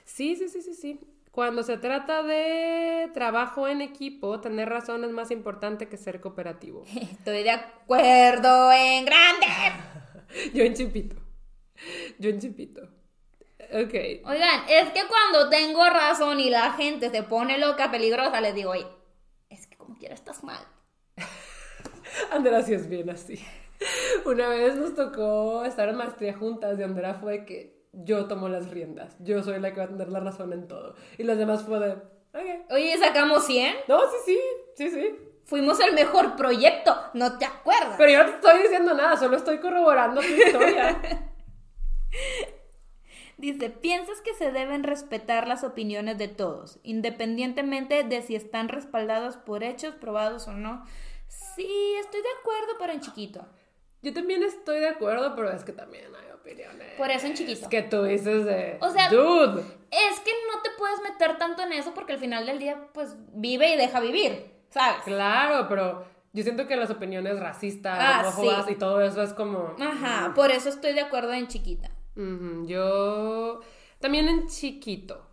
Sí, 0.06 0.36
sí, 0.36 0.50
sí, 0.50 0.62
sí, 0.62 0.76
sí. 0.76 1.00
Cuando 1.32 1.64
se 1.64 1.78
trata 1.78 2.22
de 2.22 3.10
trabajo 3.16 3.68
en 3.68 3.82
equipo, 3.82 4.40
tener 4.40 4.70
razón 4.70 5.04
es 5.04 5.10
más 5.10 5.32
importante 5.32 5.90
que 5.90 5.98
ser 5.98 6.22
cooperativo. 6.22 6.84
Estoy 7.12 7.42
de 7.42 7.50
acuerdo 7.52 8.72
en 8.72 9.06
grande. 9.06 9.48
Yo 10.54 10.64
en 10.64 10.76
chipito. 10.76 11.16
Yo 12.20 12.30
en 12.30 12.40
chipito. 12.40 12.82
Ok. 13.72 13.94
Oigan, 14.26 14.64
es 14.70 14.90
que 14.92 15.02
cuando 15.08 15.50
tengo 15.50 15.86
razón 15.90 16.40
y 16.40 16.50
la 16.50 16.74
gente 16.74 17.10
se 17.10 17.24
pone 17.24 17.58
loca, 17.58 17.92
peligrosa, 17.92 18.42
les 18.42 18.54
digo, 18.54 18.72
oye, 18.72 18.86
es 19.50 19.68
que 19.68 19.78
como 19.78 19.98
quiera 19.98 20.14
estás 20.14 20.44
mal. 20.44 20.64
Andrea 22.32 22.62
sí 22.62 22.74
es 22.74 22.88
bien 22.90 23.10
así. 23.10 23.44
Una 24.26 24.50
vez 24.50 24.76
nos 24.76 24.96
tocó 24.96 25.66
estar 25.66 25.90
en 25.90 25.96
maestría 25.96 26.34
juntas 26.34 26.80
y 26.80 26.84
Andrea 26.84 27.16
fue 27.16 27.46
que 27.46 27.84
yo 27.92 28.28
tomo 28.28 28.50
las 28.50 28.70
riendas. 28.70 29.16
Yo 29.20 29.42
soy 29.44 29.60
la 29.60 29.74
que 29.74 29.80
va 29.80 29.86
a 29.86 29.90
tener 29.90 30.10
la 30.10 30.20
razón 30.20 30.54
en 30.54 30.68
todo. 30.68 30.96
Y 31.18 31.24
las 31.24 31.38
demás 31.38 31.64
fue 31.64 31.80
de, 31.80 31.92
ok. 31.94 32.72
Oye, 32.72 32.98
sacamos 32.98 33.46
100. 33.46 33.76
No, 33.88 34.00
sí, 34.02 34.18
sí, 34.26 34.40
sí, 34.76 34.90
sí. 34.92 35.16
Fuimos 35.46 35.80
el 35.80 35.94
mejor 35.94 36.36
proyecto, 36.36 36.96
¿no 37.14 37.38
te 37.38 37.46
acuerdas? 37.46 37.96
Pero 37.98 38.12
yo 38.12 38.24
no 38.24 38.30
te 38.30 38.36
estoy 38.36 38.62
diciendo 38.62 38.94
nada, 38.94 39.18
solo 39.18 39.36
estoy 39.36 39.58
corroborando 39.58 40.22
tu 40.22 40.28
historia. 40.28 41.02
Dice, 43.38 43.70
piensas 43.72 44.22
que 44.22 44.34
se 44.36 44.52
deben 44.52 44.84
respetar 44.84 45.48
las 45.48 45.64
opiniones 45.64 46.18
de 46.18 46.28
todos, 46.28 46.80
independientemente 46.84 48.04
de 48.04 48.22
si 48.22 48.36
están 48.36 48.70
respaldados 48.70 49.38
por 49.38 49.64
hechos 49.64 49.96
probados 49.96 50.48
o 50.48 50.54
no. 50.54 50.86
Sí, 51.28 51.96
estoy 52.00 52.22
de 52.22 52.28
acuerdo, 52.40 52.74
pero 52.80 52.94
en 52.94 53.02
chiquito. 53.02 53.46
Yo 54.04 54.14
también 54.14 54.44
estoy 54.44 54.80
de 54.80 54.90
acuerdo, 54.90 55.34
pero 55.36 55.50
es 55.52 55.64
que 55.64 55.72
también 55.72 56.06
hay 56.16 56.32
opiniones. 56.32 56.94
Por 56.98 57.10
eso 57.10 57.26
en 57.26 57.34
chiquito. 57.34 57.62
Es 57.64 57.68
que 57.70 57.82
tú 57.82 58.04
dices 58.04 58.46
de, 58.46 58.78
O 58.82 58.90
sea, 58.92 59.10
dude. 59.10 59.62
Es 59.90 60.20
que 60.20 60.32
no 60.54 60.62
te 60.62 60.70
puedes 60.78 61.02
meter 61.02 61.38
tanto 61.38 61.64
en 61.64 61.74
eso 61.74 61.94
porque 61.94 62.14
al 62.14 62.20
final 62.20 62.46
del 62.46 62.60
día, 62.60 62.88
pues, 62.94 63.16
vive 63.34 63.74
y 63.74 63.78
deja 63.78 64.00
vivir, 64.00 64.52
¿sabes? 64.70 65.02
Claro, 65.06 65.68
pero 65.70 66.06
yo 66.34 66.44
siento 66.44 66.68
que 66.68 66.76
las 66.76 66.90
opiniones 66.92 67.40
racistas, 67.40 67.98
Ah, 68.00 68.32
sí. 68.36 68.74
y 68.74 68.76
todo 68.76 69.02
eso 69.02 69.24
es 69.24 69.34
como... 69.34 69.76
Ajá, 69.80 70.34
por 70.36 70.52
eso 70.52 70.70
estoy 70.70 70.94
de 70.94 71.02
acuerdo 71.02 71.34
en 71.34 71.48
chiquita. 71.48 71.90
Yo 72.16 73.62
también 74.00 74.28
en 74.28 74.48
chiquito. 74.48 75.28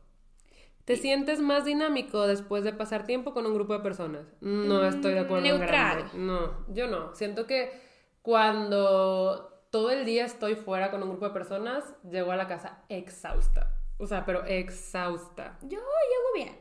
¿Te 0.84 0.96
sientes 0.96 1.40
más 1.40 1.64
dinámico 1.64 2.26
después 2.26 2.64
de 2.64 2.72
pasar 2.72 3.06
tiempo 3.06 3.32
con 3.32 3.46
un 3.46 3.54
grupo 3.54 3.74
de 3.74 3.80
personas? 3.80 4.26
No 4.40 4.84
estoy 4.84 5.14
de 5.14 5.20
acuerdo. 5.20 5.46
en 5.46 5.54
Mm, 5.54 5.58
neutral. 5.58 6.10
No, 6.14 6.66
yo 6.68 6.88
no. 6.88 7.14
Siento 7.14 7.46
que 7.46 7.70
cuando 8.22 9.64
todo 9.70 9.90
el 9.90 10.04
día 10.04 10.24
estoy 10.24 10.56
fuera 10.56 10.90
con 10.90 11.02
un 11.02 11.10
grupo 11.10 11.26
de 11.26 11.32
personas, 11.32 11.84
llego 12.10 12.32
a 12.32 12.36
la 12.36 12.48
casa 12.48 12.82
exhausta. 12.88 13.72
O 13.98 14.06
sea, 14.06 14.24
pero 14.24 14.44
exhausta. 14.46 15.58
Yo 15.62 15.78
llego 15.78 16.34
bien. 16.34 16.58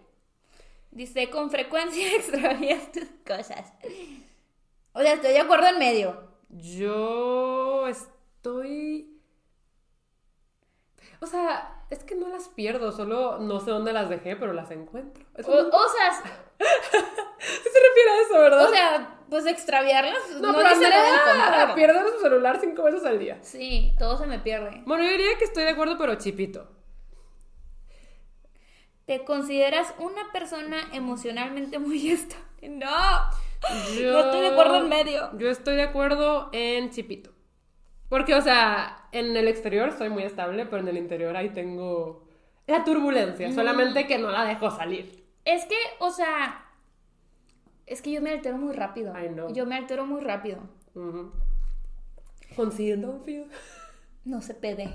Dice, 0.91 1.29
con 1.29 1.49
frecuencia 1.49 2.15
extravías 2.15 2.91
tus 2.91 3.07
cosas. 3.25 3.73
O 4.93 5.01
sea, 5.01 5.13
estoy 5.13 5.31
de 5.31 5.39
acuerdo 5.39 5.67
en 5.67 5.79
medio. 5.79 6.23
Yo 6.49 7.87
estoy... 7.87 9.18
O 11.21 11.25
sea, 11.27 11.83
es 11.89 12.03
que 12.03 12.15
no 12.15 12.29
las 12.29 12.47
pierdo, 12.49 12.91
solo 12.91 13.39
no 13.39 13.59
sé 13.59 13.71
dónde 13.71 13.91
las 13.93 14.09
dejé, 14.09 14.35
pero 14.37 14.53
las 14.53 14.71
encuentro. 14.71 15.25
O, 15.35 15.39
Eso 15.41 15.49
no- 15.63 15.67
o 15.69 15.89
sea, 15.89 16.11
Sí 17.39 17.69
se 17.71 17.79
refiere 17.87 18.09
a 18.11 18.21
eso, 18.25 18.39
¿verdad? 18.39 18.65
o 18.65 18.69
sea, 18.69 19.19
pues 19.29 19.45
extraviarlas 19.45 20.17
no, 20.41 20.51
no, 20.51 20.57
pero 20.57 20.69
dice 20.69 20.89
nada 20.89 21.07
en 21.09 21.15
Andrea 21.15 21.49
contra. 21.67 21.75
pierde 21.75 22.11
su 22.11 22.19
celular 22.21 22.57
cinco 22.61 22.83
veces 22.83 23.05
al 23.05 23.19
día. 23.19 23.37
Sí, 23.41 23.93
todo 23.99 24.17
se 24.17 24.27
me 24.27 24.39
pierde. 24.39 24.81
Bueno, 24.85 25.03
yo 25.03 25.09
diría 25.11 25.37
que 25.37 25.45
estoy 25.45 25.63
de 25.63 25.69
acuerdo, 25.71 25.97
pero 25.97 26.15
chipito. 26.15 26.67
¿Te 29.05 29.23
consideras 29.25 29.93
una 29.97 30.31
persona 30.31 30.77
emocionalmente 30.93 31.79
muy 31.79 32.11
estable? 32.11 32.45
No. 32.69 32.87
Yo... 33.99 34.11
No 34.13 34.19
estoy 34.19 34.41
de 34.41 34.47
acuerdo 34.49 34.77
en 34.77 34.89
medio. 34.89 35.29
Yo 35.37 35.49
estoy 35.49 35.75
de 35.75 35.83
acuerdo 35.83 36.49
en 36.53 36.91
chipito. 36.91 37.31
Porque, 38.09 38.33
o 38.35 38.41
sea, 38.41 39.07
en 39.11 39.37
el 39.37 39.47
exterior 39.47 39.95
soy 39.97 40.09
muy 40.09 40.23
estable, 40.23 40.65
pero 40.65 40.81
en 40.81 40.87
el 40.87 40.97
interior 40.97 41.35
ahí 41.37 41.49
tengo 41.49 42.27
la 42.67 42.83
turbulencia, 42.83 43.51
solamente 43.53 44.07
que 44.07 44.17
no 44.17 44.31
la 44.31 44.43
dejo 44.45 44.71
salir. 44.71 45.25
Es 45.45 45.65
que, 45.65 45.75
o 45.99 46.11
sea, 46.11 46.65
es 47.85 48.01
que 48.01 48.11
yo 48.11 48.21
me 48.21 48.31
altero 48.31 48.57
muy 48.57 48.73
rápido. 48.73 49.13
I 49.17 49.29
know. 49.29 49.53
Yo 49.53 49.65
me 49.65 49.75
altero 49.75 50.05
muy 50.05 50.21
rápido. 50.21 50.59
Don't 52.55 52.73
feel. 52.73 53.47
No 54.25 54.41
se 54.41 54.53
pede. 54.53 54.89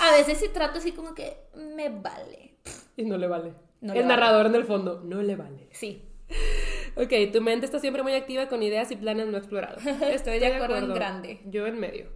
A 0.00 0.12
veces 0.12 0.38
sí 0.38 0.48
trato 0.48 0.78
así 0.78 0.92
como 0.92 1.14
que 1.14 1.36
me 1.54 1.88
vale. 1.88 2.56
Y 2.96 3.04
no 3.04 3.16
le 3.18 3.28
vale. 3.28 3.54
No 3.80 3.92
le 3.92 4.00
el 4.00 4.06
vale. 4.06 4.16
narrador 4.16 4.46
en 4.46 4.54
el 4.54 4.64
fondo, 4.64 5.02
no 5.04 5.22
le 5.22 5.36
vale. 5.36 5.68
Sí. 5.72 6.08
Ok, 6.96 7.12
tu 7.32 7.40
mente 7.40 7.66
está 7.66 7.78
siempre 7.78 8.02
muy 8.02 8.12
activa 8.12 8.48
con 8.48 8.62
ideas 8.62 8.90
y 8.90 8.96
planes 8.96 9.26
no 9.26 9.38
explorados. 9.38 9.84
Estoy 10.02 10.38
de 10.38 10.54
acuerdo 10.54 10.76
en 10.76 10.94
grande. 10.94 11.40
Yo 11.46 11.66
en 11.66 11.78
medio. 11.78 12.10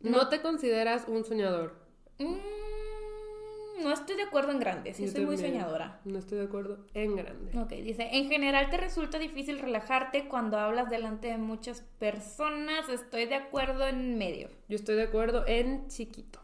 No, 0.00 0.28
te 0.28 0.42
consideras 0.42 1.06
un 1.08 1.24
soñador. 1.24 1.74
Mm, 2.18 3.82
no 3.82 3.92
estoy 3.92 4.16
de 4.16 4.24
acuerdo 4.24 4.50
en 4.50 4.60
grande. 4.60 4.94
Sí, 4.94 5.06
Yo 5.06 5.12
soy 5.12 5.24
muy 5.24 5.38
soñadora. 5.38 6.00
No 6.04 6.18
estoy 6.18 6.38
de 6.38 6.44
acuerdo 6.44 6.84
en 6.94 7.16
grande. 7.16 7.58
Ok, 7.58 7.70
dice, 7.70 8.08
en 8.12 8.28
general 8.28 8.68
te 8.70 8.76
resulta 8.76 9.18
difícil 9.18 9.58
relajarte 9.58 10.28
cuando 10.28 10.58
hablas 10.58 10.90
delante 10.90 11.28
de 11.28 11.38
muchas 11.38 11.82
personas. 11.98 12.88
Estoy 12.88 13.26
de 13.26 13.36
acuerdo 13.36 13.86
en 13.86 14.18
medio. 14.18 14.48
Yo 14.68 14.76
estoy 14.76 14.96
de 14.96 15.04
acuerdo 15.04 15.44
en 15.46 15.88
chiquito. 15.88 16.40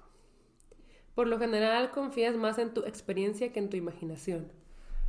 Por 1.15 1.27
lo 1.27 1.39
general 1.39 1.91
confías 1.91 2.37
más 2.37 2.59
en 2.59 2.73
tu 2.73 2.85
experiencia 2.85 3.53
que 3.53 3.59
en 3.59 3.71
tu 3.71 3.77
imaginación. 3.77 4.53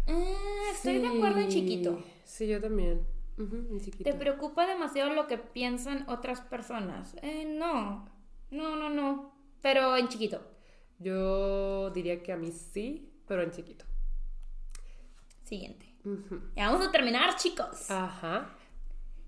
Ah, 0.10 0.72
estoy 0.72 1.00
de 1.00 1.08
acuerdo 1.08 1.40
en 1.40 1.50
chiquito. 1.50 2.04
Sí, 2.24 2.48
yo 2.48 2.60
también. 2.60 3.06
Ujú, 3.38 3.56
en 3.56 3.80
chiquito. 3.80 4.04
¿Te 4.04 4.14
preocupa 4.14 4.68
demasiado 4.68 5.14
lo 5.14 5.28
que 5.28 5.38
piensan 5.38 6.10
otras 6.10 6.42
personas? 6.42 7.16
Eh, 7.22 7.46
no, 7.46 8.10
no, 8.52 8.76
no, 8.76 8.90
no. 8.90 9.34
Pero 9.62 9.96
en 9.96 10.08
chiquito. 10.10 10.42
Yo 11.00 11.90
diría 11.92 12.22
que 12.22 12.34
a 12.34 12.38
mí 12.38 12.52
sí, 12.52 13.14
pero 13.28 13.42
en 13.44 13.52
chiquito. 13.52 13.86
Siguiente. 15.44 15.86
Ujú. 16.04 16.42
Ya 16.56 16.70
vamos 16.70 16.88
a 16.88 16.92
terminar, 16.92 17.36
chicos. 17.38 17.90
Ajá. 17.90 18.50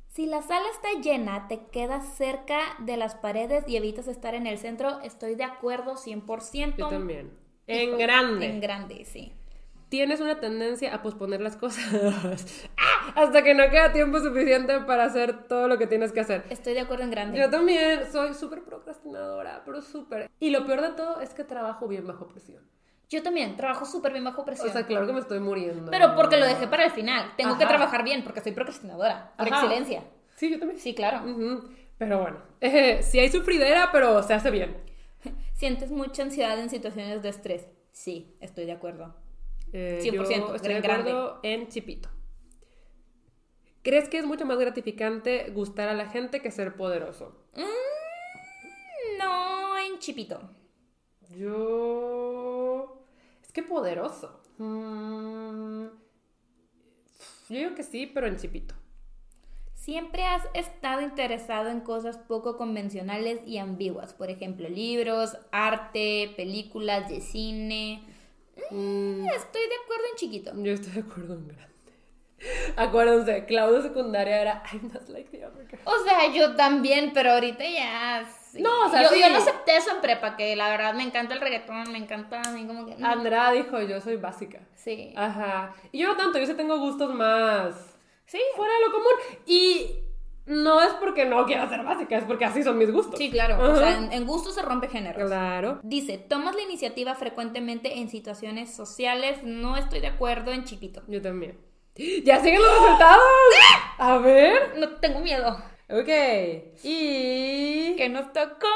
Si 0.09 0.25
la 0.25 0.41
sala 0.41 0.65
está 0.71 0.99
llena, 1.01 1.47
te 1.47 1.67
quedas 1.67 2.17
cerca 2.17 2.59
de 2.79 2.97
las 2.97 3.15
paredes 3.15 3.63
y 3.67 3.77
evitas 3.77 4.07
estar 4.07 4.35
en 4.35 4.45
el 4.45 4.57
centro. 4.57 4.99
Estoy 5.01 5.35
de 5.35 5.45
acuerdo 5.45 5.95
100%. 5.95 6.75
Yo 6.77 6.89
también. 6.89 7.31
En 7.67 7.89
Hijo, 7.89 7.97
grande. 7.97 8.45
En 8.45 8.59
grande, 8.59 9.05
sí. 9.05 9.31
Tienes 9.91 10.21
una 10.21 10.39
tendencia 10.39 10.95
a 10.95 11.01
posponer 11.01 11.41
las 11.41 11.57
cosas. 11.57 11.83
¡Ah! 12.77 13.11
hasta 13.13 13.43
que 13.43 13.53
no 13.53 13.69
queda 13.69 13.91
tiempo 13.91 14.21
suficiente 14.21 14.79
para 14.79 15.03
hacer 15.03 15.49
todo 15.49 15.67
lo 15.67 15.77
que 15.77 15.85
tienes 15.85 16.13
que 16.13 16.21
hacer. 16.21 16.45
Estoy 16.49 16.75
de 16.75 16.79
acuerdo 16.79 17.03
en 17.03 17.11
grande. 17.11 17.37
Yo 17.37 17.49
también 17.49 18.09
soy 18.09 18.33
súper 18.33 18.63
procrastinadora, 18.63 19.63
pero 19.65 19.81
súper. 19.81 20.31
Y 20.39 20.51
lo 20.51 20.65
peor 20.65 20.79
de 20.79 20.91
todo 20.91 21.19
es 21.19 21.33
que 21.33 21.43
trabajo 21.43 21.89
bien 21.89 22.07
bajo 22.07 22.29
presión. 22.29 22.63
Yo 23.09 23.21
también 23.21 23.57
trabajo 23.57 23.83
súper 23.83 24.13
bien 24.13 24.23
bajo 24.23 24.43
O 24.43 24.45
presión. 24.45 24.71
sea, 24.71 24.85
claro 24.85 25.05
que 25.07 25.11
me 25.11 25.19
estoy 25.19 25.41
muriendo. 25.41 25.91
pero 25.91 26.15
porque 26.15 26.37
lo 26.37 26.45
dejé 26.45 26.67
para 26.67 26.85
el 26.85 26.91
final. 26.91 27.33
Tengo 27.35 27.57
que 27.57 27.65
Ajá. 27.65 27.75
trabajar 27.75 28.05
bien 28.05 28.23
porque 28.23 28.39
soy 28.39 28.53
procrastinadora. 28.53 29.33
Por 29.37 29.47
Ajá. 29.47 29.65
excelencia. 29.65 30.05
Sí, 30.37 30.49
yo 30.49 30.57
también. 30.57 30.79
Sí, 30.79 30.95
claro. 30.95 31.29
Ujú. 31.29 31.69
Pero 31.97 32.21
bueno, 32.21 32.37
eh, 32.61 32.99
sí 33.03 33.19
hay 33.19 33.29
sufridera, 33.29 33.89
pero 33.91 34.23
se 34.23 34.33
hace 34.33 34.51
bien. 34.51 34.77
¿Sientes 35.53 35.91
mucha 35.91 36.23
ansiedad 36.23 36.57
en 36.57 36.69
situaciones 36.69 37.21
de 37.21 37.27
estrés? 37.27 37.67
Sí, 37.91 38.37
estoy 38.39 38.65
de 38.65 38.71
acuerdo. 38.71 39.13
Eh, 39.73 39.99
100%, 40.03 40.47
yo 40.49 40.55
estoy 40.55 40.73
de 40.73 40.81
grande. 40.81 41.11
acuerdo 41.11 41.39
en 41.43 41.67
Chipito. 41.69 42.09
¿Crees 43.83 44.09
que 44.09 44.19
es 44.19 44.25
mucho 44.25 44.45
más 44.45 44.59
gratificante 44.59 45.49
gustar 45.51 45.89
a 45.89 45.93
la 45.93 46.07
gente 46.07 46.41
que 46.41 46.51
ser 46.51 46.75
poderoso? 46.75 47.35
Mm, 47.55 49.17
no 49.17 49.77
en 49.77 49.97
chipito. 49.99 50.39
Yo... 51.35 53.03
Es 53.41 53.51
que 53.51 53.63
poderoso. 53.63 54.39
Mm, 54.59 55.85
Yo 57.49 57.57
digo 57.57 57.73
que 57.75 57.83
sí, 57.83 58.05
pero 58.05 58.27
en 58.27 58.37
Chipito. 58.37 58.75
Siempre 59.73 60.23
has 60.25 60.43
estado 60.53 61.01
interesado 61.01 61.69
en 61.69 61.79
cosas 61.81 62.17
poco 62.19 62.55
convencionales 62.55 63.41
y 63.47 63.57
ambiguas, 63.57 64.13
por 64.13 64.29
ejemplo, 64.29 64.69
libros, 64.69 65.35
arte, 65.51 66.31
películas 66.37 67.09
de 67.09 67.19
cine. 67.19 68.03
Mm, 68.69 69.25
Estoy 69.27 69.61
de 69.67 69.75
acuerdo 69.83 70.03
en 70.11 70.15
chiquito. 70.17 70.51
Yo 70.55 70.71
estoy 70.73 70.93
de 70.93 70.99
acuerdo 71.01 71.33
en 71.35 71.47
grande. 71.47 71.71
Acuérdense, 72.75 73.45
Claudio 73.45 73.81
secundaria 73.81 74.41
era 74.41 74.63
I'm 74.71 74.91
not 74.91 75.07
like 75.09 75.29
the 75.29 75.45
other 75.45 75.67
girl. 75.67 75.79
O 75.85 76.03
sea, 76.03 76.31
yo 76.33 76.55
también, 76.55 77.11
pero 77.13 77.31
ahorita 77.33 77.63
ya. 77.63 78.25
sí. 78.51 78.61
No, 78.61 78.85
o 78.85 78.89
sea, 78.89 79.03
yo, 79.03 79.09
sí. 79.09 79.19
yo 79.21 79.29
no 79.29 79.37
acepté 79.37 79.77
eso 79.77 79.91
en 79.91 80.01
prepa, 80.01 80.35
que 80.35 80.55
la 80.55 80.69
verdad 80.69 80.93
me 80.95 81.03
encanta 81.03 81.33
el 81.35 81.41
reggaetón, 81.41 81.91
me 81.91 81.97
encanta 81.99 82.41
a 82.41 82.51
mí 82.51 82.65
como 82.65 82.85
que. 82.85 82.95
mm, 82.97 83.05
Andrea 83.05 83.51
dijo, 83.51 83.79
yo 83.81 84.01
soy 84.01 84.15
básica. 84.15 84.59
Sí. 84.75 85.13
Ajá. 85.15 85.73
Y 85.91 85.99
yo 85.99 86.07
no 86.07 86.17
tanto, 86.17 86.39
yo 86.39 86.45
sí 86.47 86.53
tengo 86.55 86.79
gustos 86.79 87.13
más 87.13 87.75
Sí. 88.25 88.39
fuera 88.55 88.73
de 88.73 88.81
lo 88.87 88.91
común. 88.91 89.11
Y 89.45 89.99
no 90.45 90.81
es 90.81 90.93
porque 90.93 91.25
no 91.25 91.45
quiera 91.45 91.69
ser 91.69 91.83
básica, 91.83 92.17
es 92.17 92.23
porque 92.23 92.45
así 92.45 92.63
son 92.63 92.77
mis 92.77 92.91
gustos. 92.91 93.17
Sí, 93.17 93.29
claro. 93.29 93.61
O 93.61 93.75
sea, 93.75 93.97
en, 93.97 94.11
en 94.11 94.25
gusto 94.25 94.51
se 94.51 94.61
rompe 94.61 94.87
géneros. 94.87 95.27
Claro. 95.27 95.79
Dice, 95.83 96.17
tomas 96.17 96.55
la 96.55 96.61
iniciativa 96.61 97.15
frecuentemente 97.15 97.99
en 97.99 98.09
situaciones 98.09 98.73
sociales. 98.73 99.43
No 99.43 99.77
estoy 99.77 99.99
de 99.99 100.07
acuerdo 100.07 100.51
en 100.51 100.63
chipito. 100.63 101.03
Yo 101.07 101.21
también. 101.21 101.57
¡Ya 102.23 102.39
siguen 102.41 102.61
los 102.61 102.81
resultados! 102.81 103.21
A 103.97 104.17
ver. 104.17 104.77
No 104.77 104.89
tengo 104.95 105.19
miedo. 105.19 105.57
Ok. 105.89 106.09
Y... 106.83 107.95
¿Qué 107.97 108.09
nos 108.09 108.31
tocó? 108.33 108.67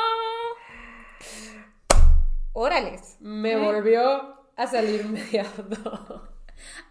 Órales. 2.53 3.17
Me 3.19 3.57
volvió 3.57 4.35
a 4.55 4.67
salir 4.67 5.05
mediado. 5.09 6.34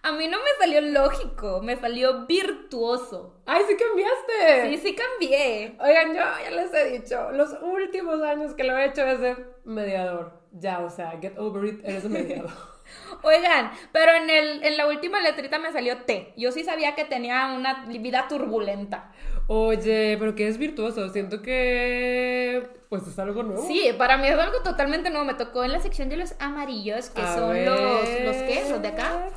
A 0.03 0.13
mí 0.13 0.29
no 0.29 0.39
me 0.39 0.51
salió 0.59 0.81
lógico, 0.81 1.61
me 1.63 1.77
salió 1.77 2.27
virtuoso. 2.27 3.41
¡Ay, 3.47 3.63
sí 3.69 3.77
cambiaste! 3.77 4.69
Sí, 4.71 4.89
sí 4.89 4.97
cambié. 4.97 5.77
Oigan, 5.81 6.15
yo 6.15 6.23
ya 6.45 6.51
les 6.51 6.75
he 6.75 6.99
dicho, 6.99 7.31
los 7.33 7.51
últimos 7.63 8.21
años 8.23 8.55
que 8.55 8.65
lo 8.65 8.77
he 8.77 8.87
hecho 8.87 9.03
es 9.07 9.21
de 9.21 9.37
mediador. 9.65 10.41
Ya, 10.53 10.81
o 10.81 10.91
sea, 10.91 11.19
get 11.21 11.39
over 11.39 11.65
it, 11.65 11.81
eres 11.85 12.05
mediador. 12.05 12.51
Oigan, 13.23 13.71
pero 13.93 14.13
en, 14.13 14.31
el, 14.31 14.65
en 14.65 14.77
la 14.77 14.87
última 14.87 15.21
letrita 15.21 15.59
me 15.59 15.73
salió 15.73 15.99
T. 16.03 16.33
Yo 16.37 16.53
sí 16.53 16.65
sabía 16.65 16.95
que 16.95 17.05
tenía 17.05 17.53
una 17.57 17.85
vida 17.87 18.27
turbulenta. 18.29 19.13
Oye, 19.47 20.17
pero 20.19 20.35
que 20.35 20.49
es 20.49 20.59
virtuoso. 20.59 21.09
Siento 21.11 21.43
que. 21.43 22.67
Pues 22.89 23.07
es 23.07 23.19
algo 23.19 23.43
nuevo. 23.43 23.67
Sí, 23.67 23.91
para 23.99 24.17
mí 24.17 24.29
es 24.29 24.39
algo 24.39 24.61
totalmente 24.63 25.11
nuevo. 25.11 25.25
Me 25.27 25.35
tocó 25.35 25.65
en 25.65 25.73
la 25.73 25.81
sección 25.81 26.09
de 26.09 26.17
los 26.17 26.35
amarillos, 26.41 27.11
que 27.11 27.21
A 27.23 27.35
son 27.35 27.53
ver. 27.53 27.69
los, 27.69 28.09
los 28.21 28.37
qué, 28.45 28.65
los 28.71 28.81
de 28.83 28.89
acá, 28.89 29.29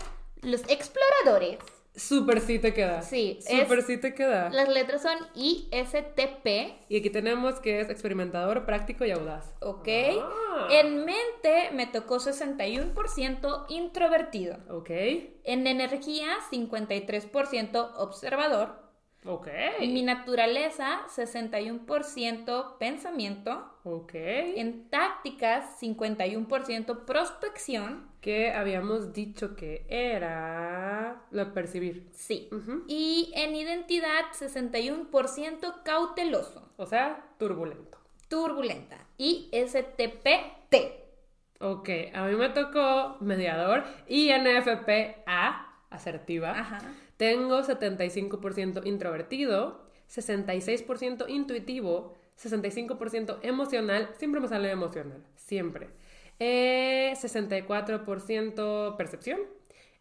los 0.41 0.61
exploradores. 0.69 1.59
Súper 1.97 2.41
sí 2.41 2.59
te 2.59 2.75
queda. 2.75 3.01
Sí, 3.01 3.39
Súper 3.41 3.81
sí 3.81 3.97
te 3.97 4.13
queda. 4.13 4.51
Las 4.51 4.69
letras 4.69 5.01
son 5.01 5.17
ISTP, 5.33 6.45
Y 6.89 6.99
aquí 6.99 7.09
tenemos 7.09 7.59
que 7.59 7.81
es 7.81 7.89
experimentador, 7.89 8.65
práctico 8.67 9.03
y 9.03 9.09
audaz. 9.11 9.51
¿ok? 9.61 9.88
Ah. 10.21 10.67
En 10.69 11.05
mente 11.05 11.71
me 11.73 11.88
tocó 11.88 12.19
61% 12.19 13.65
introvertido. 13.69 14.59
Ok. 14.69 14.91
En 15.43 15.65
energía, 15.65 16.27
53% 16.51 17.93
observador. 17.97 18.88
Ok. 19.25 19.47
Mi 19.81 20.03
naturaleza, 20.03 21.01
61% 21.09 22.77
pensamiento. 22.77 23.73
Ok. 23.83 24.11
En 24.13 24.89
tácticas, 24.89 25.81
51% 25.81 27.05
prospección. 27.05 28.07
Que 28.28 28.51
habíamos 28.51 29.13
dicho 29.13 29.55
que 29.55 29.86
era. 29.88 31.21
Lo 31.32 31.53
percibir. 31.53 32.09
Sí. 32.11 32.49
Y 32.86 33.32
en 33.34 33.55
identidad, 33.55 34.34
61% 34.34 35.82
cauteloso. 35.86 36.69
O 36.75 36.86
sea, 36.86 37.25
turbulento. 37.39 37.97
Turbulenta. 38.28 38.97
Y 39.17 39.49
STPT. 39.53 40.75
Ok, 41.61 41.89
a 42.13 42.25
mí 42.25 42.36
me 42.36 42.49
tocó 42.49 43.15
mediador 43.21 43.86
y 44.09 44.30
NFPA, 44.34 45.86
asertiva. 45.89 46.51
Ajá. 46.51 46.80
Tengo 47.15 47.61
75% 47.61 48.86
introvertido, 48.86 49.88
66% 50.09 51.30
intuitivo, 51.30 52.17
65% 52.38 53.39
emocional. 53.41 54.09
Siempre 54.17 54.41
me 54.41 54.49
sale 54.49 54.69
emocional, 54.69 55.23
siempre. 55.38 55.91
Eh, 56.39 57.13
64% 57.15 58.95
percepción 58.95 59.39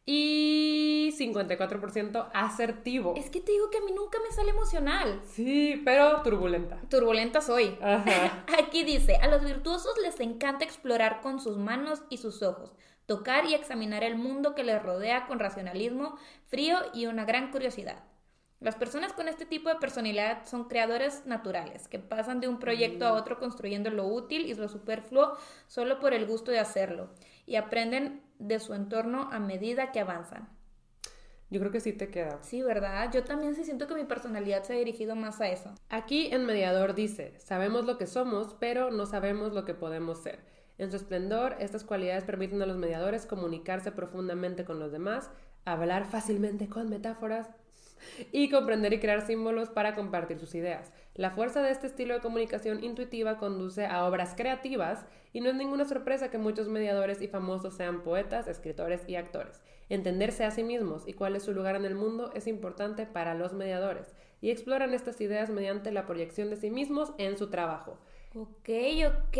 y 0.09 1.13
54% 1.19 2.31
asertivo. 2.33 3.15
Es 3.17 3.29
que 3.29 3.41
te 3.41 3.51
digo 3.51 3.71
que 3.71 3.79
a 3.79 3.81
mí 3.81 3.93
nunca 3.93 4.19
me 4.21 4.33
sale 4.35 4.51
emocional. 4.51 5.21
Sí, 5.25 5.83
pero 5.85 6.23
turbulenta. 6.23 6.81
Turbulenta 6.89 7.41
soy. 7.41 7.77
Ajá. 7.83 8.45
Aquí 8.59 8.85
dice, 8.85 9.17
a 9.17 9.27
los 9.27 9.43
virtuosos 9.45 9.95
les 10.03 10.21
encanta 10.21 10.65
explorar 10.65 11.21
con 11.21 11.41
sus 11.41 11.57
manos 11.57 12.03
y 12.09 12.19
sus 12.19 12.43
ojos, 12.43 12.73
tocar 13.07 13.47
y 13.47 13.55
examinar 13.55 14.05
el 14.05 14.17
mundo 14.17 14.55
que 14.55 14.63
les 14.63 14.81
rodea 14.81 15.27
con 15.27 15.41
racionalismo, 15.41 16.17
frío 16.47 16.79
y 16.95 17.07
una 17.07 17.25
gran 17.25 17.51
curiosidad. 17.51 18.05
Las 18.59 18.75
personas 18.75 19.13
con 19.13 19.29
este 19.29 19.45
tipo 19.45 19.69
de 19.69 19.77
personalidad 19.77 20.47
son 20.47 20.65
creadores 20.65 21.27
naturales, 21.27 21.89
que 21.89 21.99
pasan 21.99 22.41
de 22.41 22.49
un 22.49 22.59
proyecto 22.59 23.07
a 23.07 23.13
otro 23.13 23.39
construyendo 23.39 23.91
lo 23.91 24.07
útil 24.07 24.47
y 24.47 24.55
lo 24.55 24.69
superfluo 24.69 25.37
solo 25.67 26.01
por 26.01 26.15
el 26.15 26.27
gusto 26.27 26.51
de 26.51 26.59
hacerlo, 26.59 27.11
y 27.45 27.57
aprenden 27.57 28.23
de 28.39 28.59
su 28.59 28.73
entorno 28.73 29.29
a 29.31 29.39
medida 29.41 29.93
que 29.93 30.01
avanzan. 30.01 30.49
Yo 31.51 31.61
creo 31.61 31.71
que 31.71 31.81
sí 31.81 31.93
te 31.93 32.09
queda. 32.09 32.39
Sí, 32.43 32.63
¿verdad? 32.63 33.13
Yo 33.13 33.25
también 33.25 33.55
sí 33.55 33.63
siento 33.63 33.87
que 33.87 33.95
mi 33.95 34.05
personalidad 34.05 34.65
se 34.65 34.73
ha 34.73 34.79
dirigido 34.79 35.15
más 35.15 35.41
a 35.41 35.49
eso. 35.49 35.75
Aquí 35.91 36.29
en 36.33 36.47
Mediador 36.47 36.95
dice, 36.95 37.39
sabemos 37.39 37.85
lo 37.85 37.99
que 37.99 38.07
somos, 38.07 38.57
pero 38.59 38.91
no 38.91 39.05
sabemos 39.07 39.53
lo 39.53 39.65
que 39.65 39.75
podemos 39.75 40.23
ser. 40.23 40.41
En 40.79 40.91
su 40.91 40.97
esplendor, 40.97 41.57
estas 41.61 41.85
cualidades 41.85 42.25
permiten 42.25 42.61
a 42.63 42.67
los 42.67 42.79
mediadores 42.79 43.27
comunicarse 43.27 43.93
profundamente 43.93 44.65
con 44.65 44.81
los 44.81 44.93
demás, 44.93 45.31
hablar 45.65 46.07
fácilmente 46.07 46.69
con 46.69 46.89
metáforas 46.89 47.49
y 48.33 48.51
comprender 48.51 48.93
y 48.93 49.01
crear 49.01 49.27
símbolos 49.27 49.71
para 49.71 49.95
compartir 49.95 50.39
sus 50.39 50.55
ideas. 50.55 50.93
La 51.15 51.31
fuerza 51.31 51.63
de 51.63 51.71
este 51.71 51.87
estilo 51.87 52.15
de 52.15 52.21
comunicación 52.21 52.85
intuitiva 52.85 53.39
conduce 53.39 53.87
a 53.87 54.05
obras 54.05 54.35
creativas 54.37 55.07
y 55.33 55.41
no 55.41 55.51
es 55.51 55.55
ninguna 55.55 55.85
sorpresa 55.85 56.31
que 56.31 56.39
muchos 56.39 56.69
mediadores 56.69 57.23
y 57.23 57.29
famosos 57.29 57.75
sean 57.75 58.03
poetas, 58.03 58.49
escritores 58.49 59.09
y 59.09 59.17
actores. 59.17 59.63
Entenderse 59.89 60.45
a 60.45 60.51
sí 60.51 60.63
mismos 60.63 61.07
y 61.07 61.13
cuál 61.13 61.37
es 61.37 61.45
su 61.45 61.53
lugar 61.53 61.77
en 61.77 61.85
el 61.85 61.95
mundo 61.95 62.33
es 62.35 62.47
importante 62.47 63.07
para 63.07 63.35
los 63.35 63.53
mediadores 63.53 64.15
y 64.41 64.51
exploran 64.51 64.95
estas 64.95 65.21
ideas 65.21 65.49
mediante 65.51 65.93
la 65.93 66.07
proyección 66.07 66.51
de 66.51 66.57
sí 66.57 66.71
mismos 66.71 67.13
en 67.19 67.39
su 67.39 67.49
trabajo. 67.49 67.99
Ok, 68.35 68.69
ok. 69.07 69.39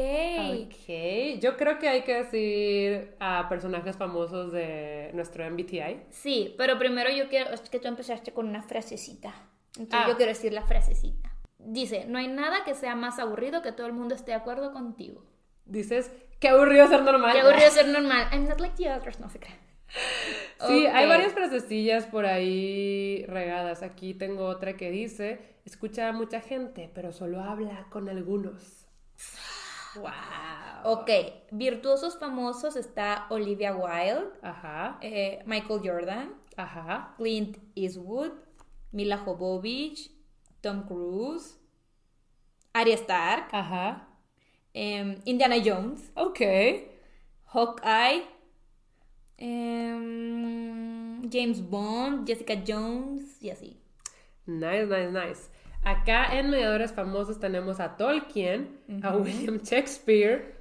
Ok, 0.67 1.41
yo 1.41 1.57
creo 1.57 1.79
que 1.79 1.89
hay 1.89 2.03
que 2.03 2.15
decir 2.23 3.15
a 3.21 3.47
personajes 3.49 3.97
famosos 3.97 4.53
de 4.53 5.11
nuestro 5.13 5.45
MBTI. 5.51 6.03
Sí, 6.11 6.55
pero 6.57 6.79
primero 6.79 7.11
yo 7.11 7.29
quiero, 7.29 7.51
es 7.51 7.61
que 7.63 7.79
tú 7.79 7.89
empezaste 7.89 8.33
con 8.33 8.49
una 8.49 8.63
frasecita. 8.63 9.35
Entonces 9.79 10.01
Ah. 10.03 10.09
yo 10.09 10.17
quiero 10.17 10.31
decir 10.33 10.53
la 10.53 10.63
frasecita. 10.63 11.31
Dice, 11.59 12.05
no 12.07 12.19
hay 12.19 12.29
nada 12.29 12.65
que 12.65 12.75
sea 12.75 12.95
más 12.95 13.19
aburrido 13.19 13.61
que 13.61 13.73
todo 13.73 13.87
el 13.87 13.93
mundo 13.93 14.15
esté 14.15 14.31
de 14.31 14.37
acuerdo 14.39 14.73
contigo. 14.73 15.23
Dices, 15.67 16.11
qué 16.39 16.49
aburrido 16.49 16.87
ser 16.89 17.03
normal. 17.03 17.33
Qué 17.33 17.41
aburrido 17.41 17.71
ser 17.71 17.89
normal. 17.89 18.29
I'm 18.33 18.49
not 18.49 18.61
like 18.61 18.77
the 18.77 18.89
others, 18.91 19.21
no 19.21 19.29
se 19.29 19.41
crean. 19.41 19.59
Sí, 20.67 20.87
hay 20.87 21.07
varias 21.07 21.33
frasecillas 21.33 22.07
por 22.07 22.27
ahí 22.27 23.25
regadas. 23.29 23.83
Aquí 23.83 24.15
tengo 24.15 24.47
otra 24.47 24.77
que 24.77 24.91
dice, 24.91 25.41
escucha 25.65 26.09
a 26.09 26.13
mucha 26.13 26.41
gente, 26.41 26.91
pero 26.95 27.13
solo 27.13 27.41
habla 27.41 27.87
con 27.91 28.09
algunos. 28.09 28.87
Wow. 29.97 30.11
Ok, 30.85 31.11
virtuosos 31.53 32.19
famosos 32.19 32.77
está 32.77 33.27
Olivia 33.31 33.75
Wilde, 33.75 34.29
Ajá, 34.43 34.99
eh, 35.01 35.43
Michael 35.47 35.81
Jordan, 35.83 36.35
ajá, 36.57 37.15
Clint 37.17 37.57
Eastwood, 37.75 38.33
Mila 38.93 39.17
Jovovich, 39.19 40.11
Tom 40.61 40.87
Cruise, 40.87 41.59
Arya 42.75 42.95
Stark, 42.95 43.49
Ajá. 43.53 44.07
em, 44.75 45.19
Indiana 45.25 45.57
Jones, 45.65 46.11
Ok. 46.15 46.41
Hawkeye, 47.47 48.27
em, 49.39 51.29
James 51.31 51.61
Bond, 51.61 52.27
Jessica 52.27 52.55
Jones 52.67 53.43
y 53.43 53.51
así. 53.51 53.77
Nice, 54.47 54.87
nice, 54.87 55.11
nice. 55.11 55.51
Acá 55.85 56.37
en 56.37 56.51
Mediadores 56.51 56.93
Famosos 56.93 57.39
tenemos 57.39 57.79
a 57.81 57.97
Tolkien, 57.97 58.81
a 59.03 59.17
William 59.17 59.59
Shakespeare, 59.59 60.57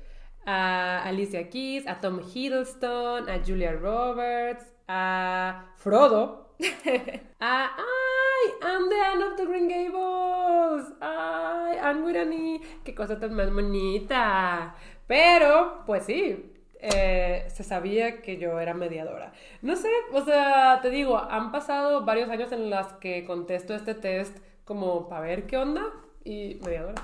a 0.45 1.03
Alicia 1.03 1.49
Keys, 1.49 1.87
a 1.87 1.99
Tom 1.99 2.19
Hiddleston, 2.19 3.27
a 3.27 3.39
Julia 3.43 3.73
Roberts, 3.73 4.71
a 4.87 5.73
Frodo, 5.77 6.55
a 7.39 7.69
¡Ay! 7.75 8.51
I'm 8.61 8.89
the 8.89 8.95
Anne 8.95 9.23
of 9.23 9.37
the 9.37 9.45
Green 9.45 9.67
Gables. 9.67 10.93
¡Ay! 11.01 11.77
Anne 11.81 12.03
Wirani. 12.03 12.61
¡Qué 12.83 12.93
cosa 12.93 13.19
tan 13.19 13.33
más 13.33 13.51
bonita! 13.51 14.75
Pero, 15.07 15.83
pues 15.85 16.05
sí, 16.05 16.53
eh, 16.79 17.47
se 17.53 17.63
sabía 17.63 18.21
que 18.21 18.37
yo 18.37 18.59
era 18.59 18.73
mediadora. 18.73 19.33
No 19.61 19.75
sé, 19.75 19.89
o 20.11 20.23
sea, 20.23 20.79
te 20.81 20.89
digo, 20.89 21.17
han 21.17 21.51
pasado 21.51 22.05
varios 22.05 22.29
años 22.29 22.51
en 22.51 22.69
los 22.69 22.87
que 22.93 23.25
contesto 23.25 23.73
este 23.73 23.95
test 23.95 24.37
como 24.65 25.07
para 25.07 25.21
ver 25.21 25.47
qué 25.47 25.57
onda 25.57 25.83
y 26.23 26.59
mediadora. 26.63 27.01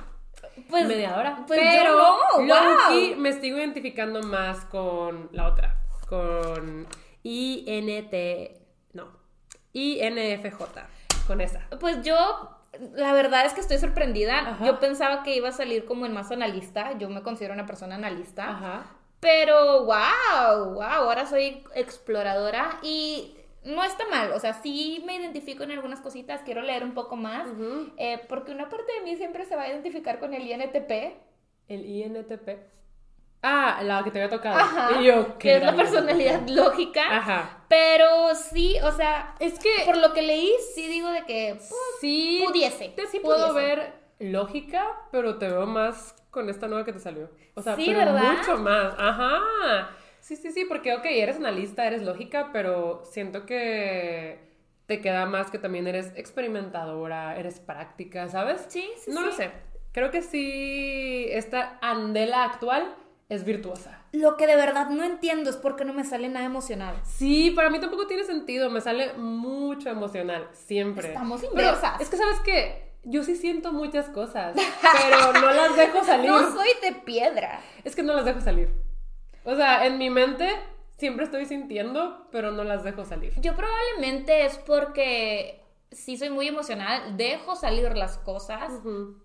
Pues, 0.69 0.87
mediadora. 0.87 1.43
pues 1.47 1.59
Pero 1.59 1.97
yo 2.39 2.45
no, 2.45 2.89
wow. 2.89 3.17
me 3.17 3.33
sigo 3.33 3.57
identificando 3.57 4.21
más 4.23 4.65
con 4.65 5.29
la 5.31 5.47
otra, 5.47 5.77
con 6.07 6.87
INT, 7.23 8.13
no, 8.93 9.07
INFJ, 9.73 10.59
con 11.27 11.41
esa. 11.41 11.67
Pues 11.79 12.01
yo, 12.03 12.15
la 12.93 13.13
verdad 13.13 13.45
es 13.45 13.53
que 13.53 13.61
estoy 13.61 13.77
sorprendida. 13.77 14.39
Ajá. 14.39 14.65
Yo 14.65 14.79
pensaba 14.79 15.23
que 15.23 15.35
iba 15.35 15.49
a 15.49 15.53
salir 15.53 15.85
como 15.85 16.05
en 16.05 16.13
más 16.13 16.31
analista. 16.31 16.97
Yo 16.97 17.09
me 17.09 17.21
considero 17.21 17.53
una 17.53 17.65
persona 17.65 17.95
analista. 17.95 18.49
Ajá. 18.49 18.83
Pero, 19.21 19.85
wow, 19.85 20.73
wow, 20.73 20.81
ahora 20.83 21.25
soy 21.25 21.63
exploradora 21.75 22.79
y 22.81 23.37
no 23.63 23.83
está 23.83 24.05
mal. 24.09 24.31
O 24.33 24.39
sea, 24.39 24.53
sí 24.61 25.01
me 25.05 25.15
identifico 25.15 25.63
en 25.63 25.71
algunas 25.71 26.01
cositas. 26.01 26.41
Quiero 26.41 26.61
leer 26.63 26.83
un 26.83 26.93
poco 26.95 27.15
más. 27.15 27.47
Eh, 27.97 28.19
porque 28.27 28.51
una 28.51 28.67
parte 28.67 28.91
de 28.93 29.01
mí 29.01 29.15
siempre 29.15 29.45
se 29.45 29.55
va 29.55 29.63
a 29.63 29.69
identificar 29.69 30.19
con 30.19 30.33
el 30.33 30.41
INTP. 30.47 30.91
El 31.67 31.85
INTP. 31.85 32.49
Ah, 33.43 33.79
la 33.83 34.03
que 34.03 34.11
te 34.11 34.21
había 34.21 34.35
tocado. 34.35 34.57
Ajá. 34.59 34.99
Y 35.01 35.05
yo, 35.05 35.37
que 35.39 35.55
es 35.57 35.63
la 35.63 35.75
personalidad 35.75 36.47
lógica. 36.47 37.17
Ajá. 37.17 37.65
Pero 37.69 38.35
sí, 38.35 38.75
o 38.83 38.91
sea, 38.91 39.35
Es 39.39 39.57
que 39.59 39.69
por 39.85 39.97
lo 39.97 40.13
que 40.13 40.21
leí, 40.21 40.51
sí 40.75 40.87
digo 40.87 41.09
de 41.09 41.25
que 41.25 41.55
pues, 41.57 41.71
sí 41.99 42.43
pudiese. 42.45 42.89
te 42.89 43.07
sí 43.07 43.19
puedo 43.19 43.49
pudiese. 43.53 43.67
ver 43.75 43.93
lógica, 44.19 44.87
pero 45.11 45.37
te 45.39 45.47
veo 45.47 45.65
más 45.65 46.15
con 46.31 46.49
esta 46.49 46.67
nueva 46.67 46.83
que 46.85 46.93
te 46.93 46.99
salió. 46.99 47.29
O 47.55 47.61
sea, 47.61 47.75
Sí, 47.75 47.83
pero 47.85 47.99
¿verdad? 48.13 48.37
mucho 48.37 48.57
más. 48.57 48.93
Ajá. 48.97 49.39
Sí, 50.19 50.35
sí, 50.35 50.51
sí, 50.51 50.65
porque, 50.65 50.93
ok, 50.95 51.05
eres 51.05 51.37
analista, 51.37 51.85
eres 51.85 52.03
lógica, 52.03 52.49
pero 52.53 53.03
siento 53.05 53.45
que 53.45 54.39
te 54.85 55.01
queda 55.01 55.25
más 55.25 55.51
que 55.51 55.57
también 55.59 55.87
eres 55.87 56.11
experimentadora, 56.15 57.37
eres 57.37 57.59
práctica, 57.59 58.27
¿sabes? 58.27 58.65
Sí, 58.67 58.89
sí, 58.97 59.11
No 59.11 59.21
sí. 59.21 59.25
lo 59.27 59.31
sé. 59.33 59.51
Creo 59.93 60.09
que 60.11 60.21
sí, 60.21 61.27
esta 61.31 61.77
Andela 61.81 62.43
actual 62.45 62.95
es 63.29 63.43
virtuosa. 63.45 63.97
Lo 64.13 64.35
que 64.37 64.45
de 64.47 64.55
verdad 64.55 64.89
no 64.89 65.03
entiendo 65.03 65.49
es 65.49 65.55
por 65.57 65.75
qué 65.75 65.85
no 65.85 65.93
me 65.93 66.03
sale 66.03 66.29
nada 66.29 66.45
emocional. 66.45 66.95
Sí, 67.03 67.51
para 67.51 67.69
mí 67.69 67.79
tampoco 67.79 68.05
tiene 68.07 68.23
sentido, 68.23 68.69
me 68.69 68.81
sale 68.81 69.13
mucho 69.13 69.89
emocional, 69.89 70.47
siempre. 70.53 71.07
Estamos 71.09 71.41
Pero 71.41 71.51
inversas. 71.51 71.99
es 72.01 72.09
que, 72.09 72.17
¿sabes 72.17 72.39
qué? 72.41 72.90
Yo 73.03 73.23
sí 73.23 73.35
siento 73.35 73.73
muchas 73.73 74.09
cosas, 74.09 74.55
pero 74.55 75.33
no 75.33 75.51
las 75.51 75.75
dejo 75.75 76.03
salir. 76.05 76.29
No 76.29 76.51
soy 76.53 76.69
de 76.81 76.93
piedra. 76.93 77.59
Es 77.83 77.95
que 77.95 78.03
no 78.03 78.13
las 78.13 78.25
dejo 78.25 78.41
salir. 78.41 78.71
O 79.43 79.55
sea, 79.55 79.85
en 79.87 79.97
mi 79.97 80.09
mente 80.09 80.49
siempre 80.97 81.25
estoy 81.25 81.45
sintiendo, 81.45 82.27
pero 82.31 82.51
no 82.51 82.63
las 82.63 82.83
dejo 82.83 83.03
salir. 83.05 83.33
Yo 83.41 83.55
probablemente 83.55 84.45
es 84.45 84.57
porque 84.59 85.63
sí 85.91 86.15
soy 86.17 86.29
muy 86.29 86.47
emocional, 86.47 87.17
dejo 87.17 87.55
salir 87.55 87.97
las 87.97 88.17
cosas, 88.19 88.71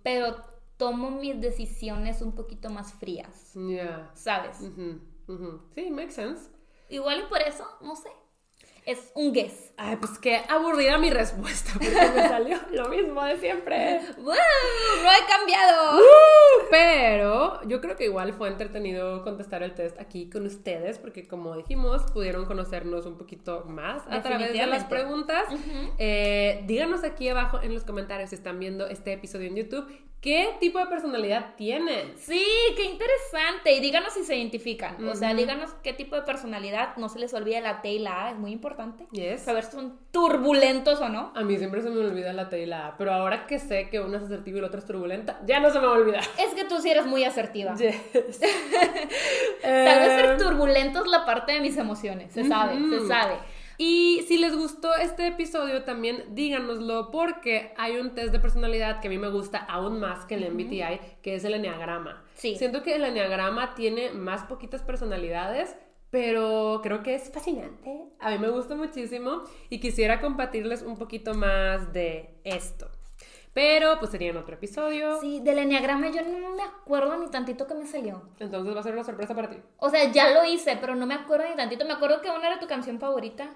pero 0.03 0.37
tomo 0.79 1.11
mis 1.11 1.39
decisiones 1.41 2.23
un 2.23 2.35
poquito 2.35 2.71
más 2.71 2.95
frías, 2.95 3.53
Ya. 3.55 4.11
¿sabes? 4.15 4.61
Ujú, 4.61 5.01
ujú. 5.29 5.63
Sí, 5.75 5.91
makes 5.91 6.13
sense. 6.13 6.51
Igual 6.89 7.21
y 7.21 7.29
por 7.29 7.41
eso, 7.43 7.67
no 7.83 7.95
sé. 7.97 8.09
Es 8.87 9.11
un 9.17 9.33
guess. 9.33 9.73
Ay, 9.77 9.97
pues 9.97 10.17
qué 10.21 10.43
aburrida 10.49 10.97
mi 10.97 11.11
respuesta, 11.11 11.73
porque 11.73 11.91
me 11.91 12.29
salió 12.29 12.57
lo 12.71 12.89
mismo 12.89 13.23
de 13.25 13.37
siempre. 13.37 14.01
¡Wow! 14.17 14.27
¡No 14.27 15.11
he 15.11 15.27
cambiado! 15.29 15.97
Uh, 15.99 16.67
Pero 16.71 17.69
yo 17.69 17.81
creo 17.81 17.97
que 17.97 18.05
igual 18.05 18.33
fue 18.33 18.47
entretenido 18.49 19.25
contestar 19.25 19.65
el 19.65 19.75
test 19.75 20.01
aquí 20.01 20.31
con 20.31 20.47
ustedes, 20.47 20.99
porque 20.99 21.27
como 21.27 21.57
dijimos, 21.57 22.03
pudieron 22.13 22.47
conocernos 22.47 23.07
un 23.07 23.19
poquito 23.19 23.65
más 23.67 24.03
a 24.09 24.23
través 24.23 24.53
de 24.53 24.67
las 24.67 24.85
preguntas. 24.85 25.43
Eh, 25.99 26.63
díganos 26.67 27.03
aquí 27.03 27.29
abajo 27.29 27.61
en 27.61 27.75
los 27.75 27.83
comentarios 27.83 28.31
si 28.31 28.37
están 28.37 28.61
viendo 28.61 28.87
este 28.87 29.13
episodio 29.13 29.49
en 29.49 29.57
YouTube, 29.57 29.87
¿qué 30.21 30.57
tipo 30.59 30.79
de 30.79 30.87
personalidad 30.87 31.55
tienen? 31.57 32.15
Sí, 32.17 32.45
qué 32.77 32.85
interesante. 32.85 33.75
Y 33.75 33.81
díganos 33.81 34.13
si 34.13 34.25
se 34.25 34.37
identifican. 34.37 35.09
O 35.09 35.15
sea, 35.15 35.35
díganos 35.35 35.73
qué 35.83 35.93
tipo 35.93 36.17
de 36.17 36.23
personalidad. 36.23 36.97
No 36.97 37.09
se 37.09 37.19
les 37.19 37.33
olvide 37.35 37.61
la 37.61 37.81
T 37.83 37.91
y 37.91 37.99
la 37.99 38.27
A, 38.27 38.31
es 38.31 38.37
muy 38.37 38.51
importante. 38.53 39.07
Yes. 39.13 39.43
Saber 39.43 39.65
si 39.65 39.73
son 39.73 39.99
turbulentos 40.11 41.01
o 41.01 41.09
no. 41.09 41.33
A 41.35 41.43
mí 41.43 41.57
siempre 41.59 41.83
se 41.83 41.91
me 41.91 42.01
olvida 42.05 42.33
la 42.33 42.49
T 42.49 42.61
y 42.63 42.67
la 42.67 42.89
A, 42.89 42.97
pero 42.97 43.13
ahora 43.13 43.47
que 43.47 43.59
sé 43.59 43.89
que 43.89 44.01
una 44.01 44.17
es 44.19 44.25
asertiva 44.25 44.59
y 44.59 44.61
la 44.61 44.67
otra 44.69 44.81
es 44.81 44.87
turbulenta, 44.87 45.41
ya 45.47 45.61
no 45.61 45.71
se 45.71 45.79
me 45.79 45.87
va 45.87 45.93
a 45.95 45.99
olvidar. 45.99 46.25
Es 46.39 46.55
que 46.55 46.65
tú 46.65 46.79
sí 46.81 46.91
eres 46.91 47.07
muy 47.07 47.25
asertiva. 47.25 47.75
Yes. 47.77 47.97
Tal 49.63 49.99
vez 50.01 50.13
ser 50.13 50.25
Eh, 50.27 50.37
turbulento 50.39 51.05
es 51.05 51.11
la 51.11 51.25
parte 51.25 51.53
de 51.53 51.61
mis 51.61 51.77
emociones. 51.77 52.33
Se 52.33 52.45
sabe, 52.45 52.77
se 52.89 53.07
sabe. 53.07 53.35
Y 53.79 54.25
si 54.27 54.39
les 54.39 54.57
gustó 54.57 54.95
este 54.95 55.27
episodio, 55.27 55.85
también 55.85 56.25
díganoslo 56.31 57.11
porque 57.11 57.75
hay 57.77 57.97
un 57.99 58.15
test 58.15 58.33
de 58.33 58.41
personalidad 58.41 59.01
que 59.01 59.09
a 59.09 59.11
mí 59.11 59.19
me 59.19 59.29
gusta 59.29 59.59
aún 59.59 60.01
más 60.01 60.25
que 60.25 60.35
el 60.35 60.51
MBTI, 60.51 61.01
que 61.23 61.35
es 61.35 61.45
el 61.45 61.55
enneagrama. 61.55 62.25
Sí. 62.35 62.57
Siento 62.57 62.83
que 62.83 62.95
el 62.95 63.05
enneagrama 63.05 63.75
tiene 63.75 64.11
más 64.13 64.45
poquitas 64.45 64.83
personalidades, 64.83 65.77
pero 66.11 66.81
creo 66.83 67.03
que 67.03 67.15
es 67.15 67.31
fascinante. 67.31 68.07
A 68.21 68.31
mí 68.31 68.39
me 68.39 68.49
gusta 68.49 68.75
muchísimo 68.75 69.43
y 69.69 69.81
quisiera 69.81 70.21
compartirles 70.21 70.83
un 70.83 70.97
poquito 70.97 71.35
más 71.35 71.93
de 71.93 72.41
esto. 72.45 72.91
Pero 73.57 73.99
pues 73.99 74.11
sería 74.11 74.29
en 74.29 74.37
otro 74.37 74.55
episodio. 74.55 75.19
Sí, 75.19 75.41
del 75.41 75.57
enneagrama 75.57 76.11
yo 76.11 76.21
no 76.21 76.55
me 76.55 76.63
acuerdo 76.63 77.17
ni 77.17 77.31
tantito 77.31 77.67
que 77.67 77.75
me 77.75 77.87
salió. 77.87 78.23
Entonces 78.39 78.77
va 78.77 78.81
a 78.81 78.83
ser 78.83 78.93
una 78.93 79.03
sorpresa 79.03 79.35
para 79.35 79.49
ti. 79.49 79.57
O 79.79 79.89
sea, 79.89 80.13
ya 80.13 80.31
lo 80.31 80.45
hice, 80.45 80.77
pero 80.79 80.95
no 80.95 81.07
me 81.07 81.15
acuerdo 81.15 81.49
ni 81.49 81.57
tantito. 81.57 81.87
Me 81.87 81.95
acuerdo 81.95 82.21
que 82.21 82.29
una 82.29 82.47
era 82.49 82.61
tu 82.61 82.67
canción 82.67 83.01
favorita. 83.01 83.55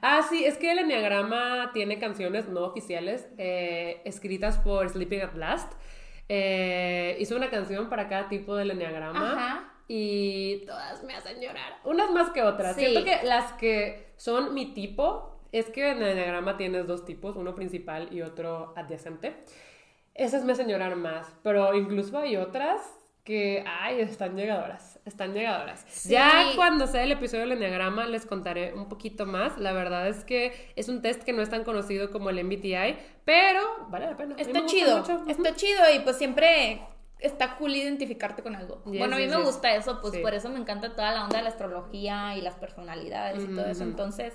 Ah, 0.00 0.22
sí, 0.28 0.44
es 0.44 0.56
que 0.58 0.72
el 0.72 0.78
Enneagrama 0.78 1.70
tiene 1.72 1.98
canciones 1.98 2.48
no 2.48 2.62
oficiales 2.62 3.28
eh, 3.38 4.00
escritas 4.04 4.58
por 4.58 4.88
Sleeping 4.88 5.20
at 5.20 5.34
Last. 5.34 5.72
Eh, 6.28 7.16
hizo 7.20 7.36
una 7.36 7.50
canción 7.50 7.88
para 7.88 8.08
cada 8.08 8.28
tipo 8.28 8.56
del 8.56 8.70
Enneagrama 8.70 9.32
Ajá. 9.32 9.74
y 9.88 10.64
todas 10.66 11.02
me 11.04 11.14
hacen 11.14 11.40
llorar. 11.40 11.74
Unas 11.84 12.10
más 12.10 12.30
que 12.30 12.42
otras. 12.42 12.74
Sí. 12.76 12.86
Siento 12.86 13.04
que 13.04 13.26
las 13.26 13.52
que 13.54 14.12
son 14.16 14.54
mi 14.54 14.72
tipo, 14.72 15.40
es 15.52 15.66
que 15.68 15.90
en 15.90 15.98
el 15.98 16.10
Enneagrama 16.10 16.56
tienes 16.56 16.86
dos 16.86 17.04
tipos, 17.04 17.36
uno 17.36 17.54
principal 17.54 18.08
y 18.12 18.22
otro 18.22 18.72
adyacente. 18.76 19.44
Esas 20.14 20.44
me 20.44 20.52
hacen 20.52 20.68
llorar 20.68 20.96
más, 20.96 21.34
pero 21.42 21.74
incluso 21.74 22.18
hay 22.18 22.36
otras 22.36 22.80
que, 23.24 23.64
ay, 23.66 24.00
están 24.00 24.36
llegadoras, 24.36 24.91
están 25.04 25.34
llegadoras. 25.34 25.84
Sí. 25.88 26.10
Ya 26.10 26.52
cuando 26.54 26.86
sea 26.86 27.02
el 27.02 27.12
episodio 27.12 27.42
del 27.42 27.52
Enneagrama 27.52 28.06
les 28.06 28.24
contaré 28.26 28.72
un 28.72 28.88
poquito 28.88 29.26
más. 29.26 29.58
La 29.58 29.72
verdad 29.72 30.08
es 30.08 30.24
que 30.24 30.72
es 30.76 30.88
un 30.88 31.02
test 31.02 31.22
que 31.22 31.32
no 31.32 31.42
es 31.42 31.50
tan 31.50 31.64
conocido 31.64 32.10
como 32.10 32.30
el 32.30 32.42
MBTI, 32.44 32.96
pero 33.24 33.60
vale 33.88 34.06
la 34.06 34.16
pena. 34.16 34.36
Está 34.38 34.64
chido. 34.66 34.98
mucho. 34.98 35.24
Está 35.26 35.54
chido 35.56 35.80
y 35.94 36.00
pues 36.00 36.16
siempre 36.18 36.82
está 37.18 37.56
cool 37.56 37.74
identificarte 37.74 38.42
con 38.42 38.54
algo. 38.54 38.82
Yes, 38.84 38.98
bueno, 38.98 39.14
a 39.14 39.18
mí 39.18 39.24
yes, 39.24 39.32
me 39.32 39.38
yes. 39.38 39.46
gusta 39.46 39.74
eso, 39.74 40.00
pues 40.00 40.14
Sí. 40.14 40.20
por 40.20 40.34
eso 40.34 40.48
me 40.50 40.58
encanta 40.58 40.94
toda 40.94 41.12
la 41.12 41.24
onda 41.24 41.38
de 41.38 41.44
la 41.44 41.50
astrología 41.50 42.36
y 42.36 42.40
las 42.40 42.56
personalidades 42.56 43.42
y 43.44 43.46
todo 43.46 43.66
eso. 43.66 43.84
Entonces, 43.84 44.34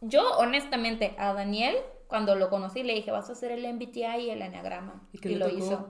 yo 0.00 0.22
honestamente 0.38 1.14
a 1.18 1.32
Daniel, 1.32 1.76
cuando 2.06 2.36
lo 2.36 2.50
conocí, 2.50 2.82
le 2.82 2.94
dije, 2.94 3.10
vas 3.10 3.28
a 3.30 3.32
hacer 3.32 3.52
el 3.52 3.66
MBTI 3.66 4.20
y 4.20 4.30
el 4.30 4.42
Enneagrama. 4.42 5.08
¿Y 5.12 5.34
lo 5.34 5.46
tocó? 5.48 5.58
hizo. 5.58 5.88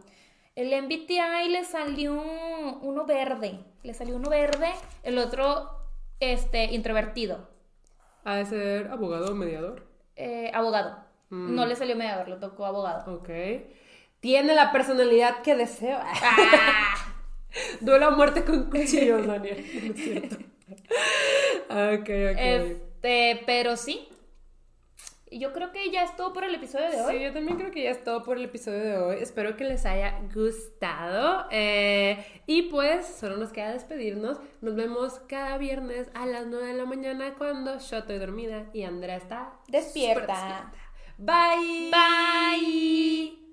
El 0.57 0.71
MBTI 0.83 1.49
le 1.51 1.65
salió 1.65 2.15
uno 2.15 3.07
verde. 3.07 3.59
Le 3.83 3.93
salió 3.93 4.17
uno 4.17 4.31
verde, 4.31 4.69
el 5.03 5.19
otro 5.19 5.69
este, 6.21 6.65
introvertido. 6.67 7.49
Ha 8.25 8.37
de 8.37 8.47
ser 8.47 8.89
abogado 8.89 9.33
o 9.33 9.35
mediador. 9.35 9.87
Eh, 10.17 10.51
abogado. 10.55 10.99
Mm. 11.31 11.55
No 11.55 11.67
le 11.67 11.75
salió 11.77 11.97
mediador, 11.97 12.29
le 12.29 12.37
tocó 12.37 12.67
abogado. 12.67 13.15
Ok. 13.17 13.29
Tiene 14.21 14.55
la 14.55 14.73
personalidad 14.73 15.43
que 15.43 15.57
deseo. 15.57 15.99
¡Ah! 16.01 16.95
Duelo 17.81 18.07
a 18.07 18.11
muerte 18.11 18.45
con 18.45 18.71
cuchillos, 18.71 19.27
Daniel. 19.27 19.65
No 19.85 19.95
es 19.95 20.05
cierto. 20.05 20.37
ok, 21.69 22.09
ok. 22.33 22.39
Este, 22.39 23.43
pero 23.45 23.77
sí. 23.77 24.09
Y 25.31 25.39
yo 25.41 25.53
creo 25.53 25.73
que 25.73 25.91
ya 25.91 26.05
es 26.05 26.15
todo 26.17 26.33
por 26.33 26.45
el 26.45 26.55
episodio 26.55 26.91
de 26.91 27.01
hoy. 27.01 27.17
Sí, 27.17 27.23
yo 27.25 27.33
también 27.33 27.57
creo 27.57 27.71
que 27.71 27.83
ya 27.83 27.91
es 27.91 28.05
todo 28.05 28.23
por 28.23 28.37
el 28.37 28.45
episodio 28.45 28.79
de 28.79 28.97
hoy. 28.99 29.17
Espero 29.21 29.57
que 29.57 29.65
les 29.65 29.85
haya 29.87 30.21
gustado. 30.35 31.47
Eh, 31.51 32.25
y 32.47 32.63
pues 32.63 33.07
solo 33.07 33.37
nos 33.37 33.51
queda 33.53 33.73
despedirnos. 33.73 34.39
Nos 34.61 34.75
vemos 34.77 35.21
cada 35.29 35.59
viernes 35.59 36.09
a 36.15 36.27
las 36.27 36.47
9 36.47 36.67
de 36.69 36.75
la 36.75 36.85
mañana 36.85 37.35
cuando 37.37 37.79
yo 37.79 37.97
estoy 37.99 38.19
dormida 38.19 38.67
y 38.73 38.83
Andrea 38.85 39.17
está 39.17 39.55
Despierta. 39.69 40.35
despierta. 40.35 40.73
Bye. 41.19 41.91
Bye. 41.91 43.44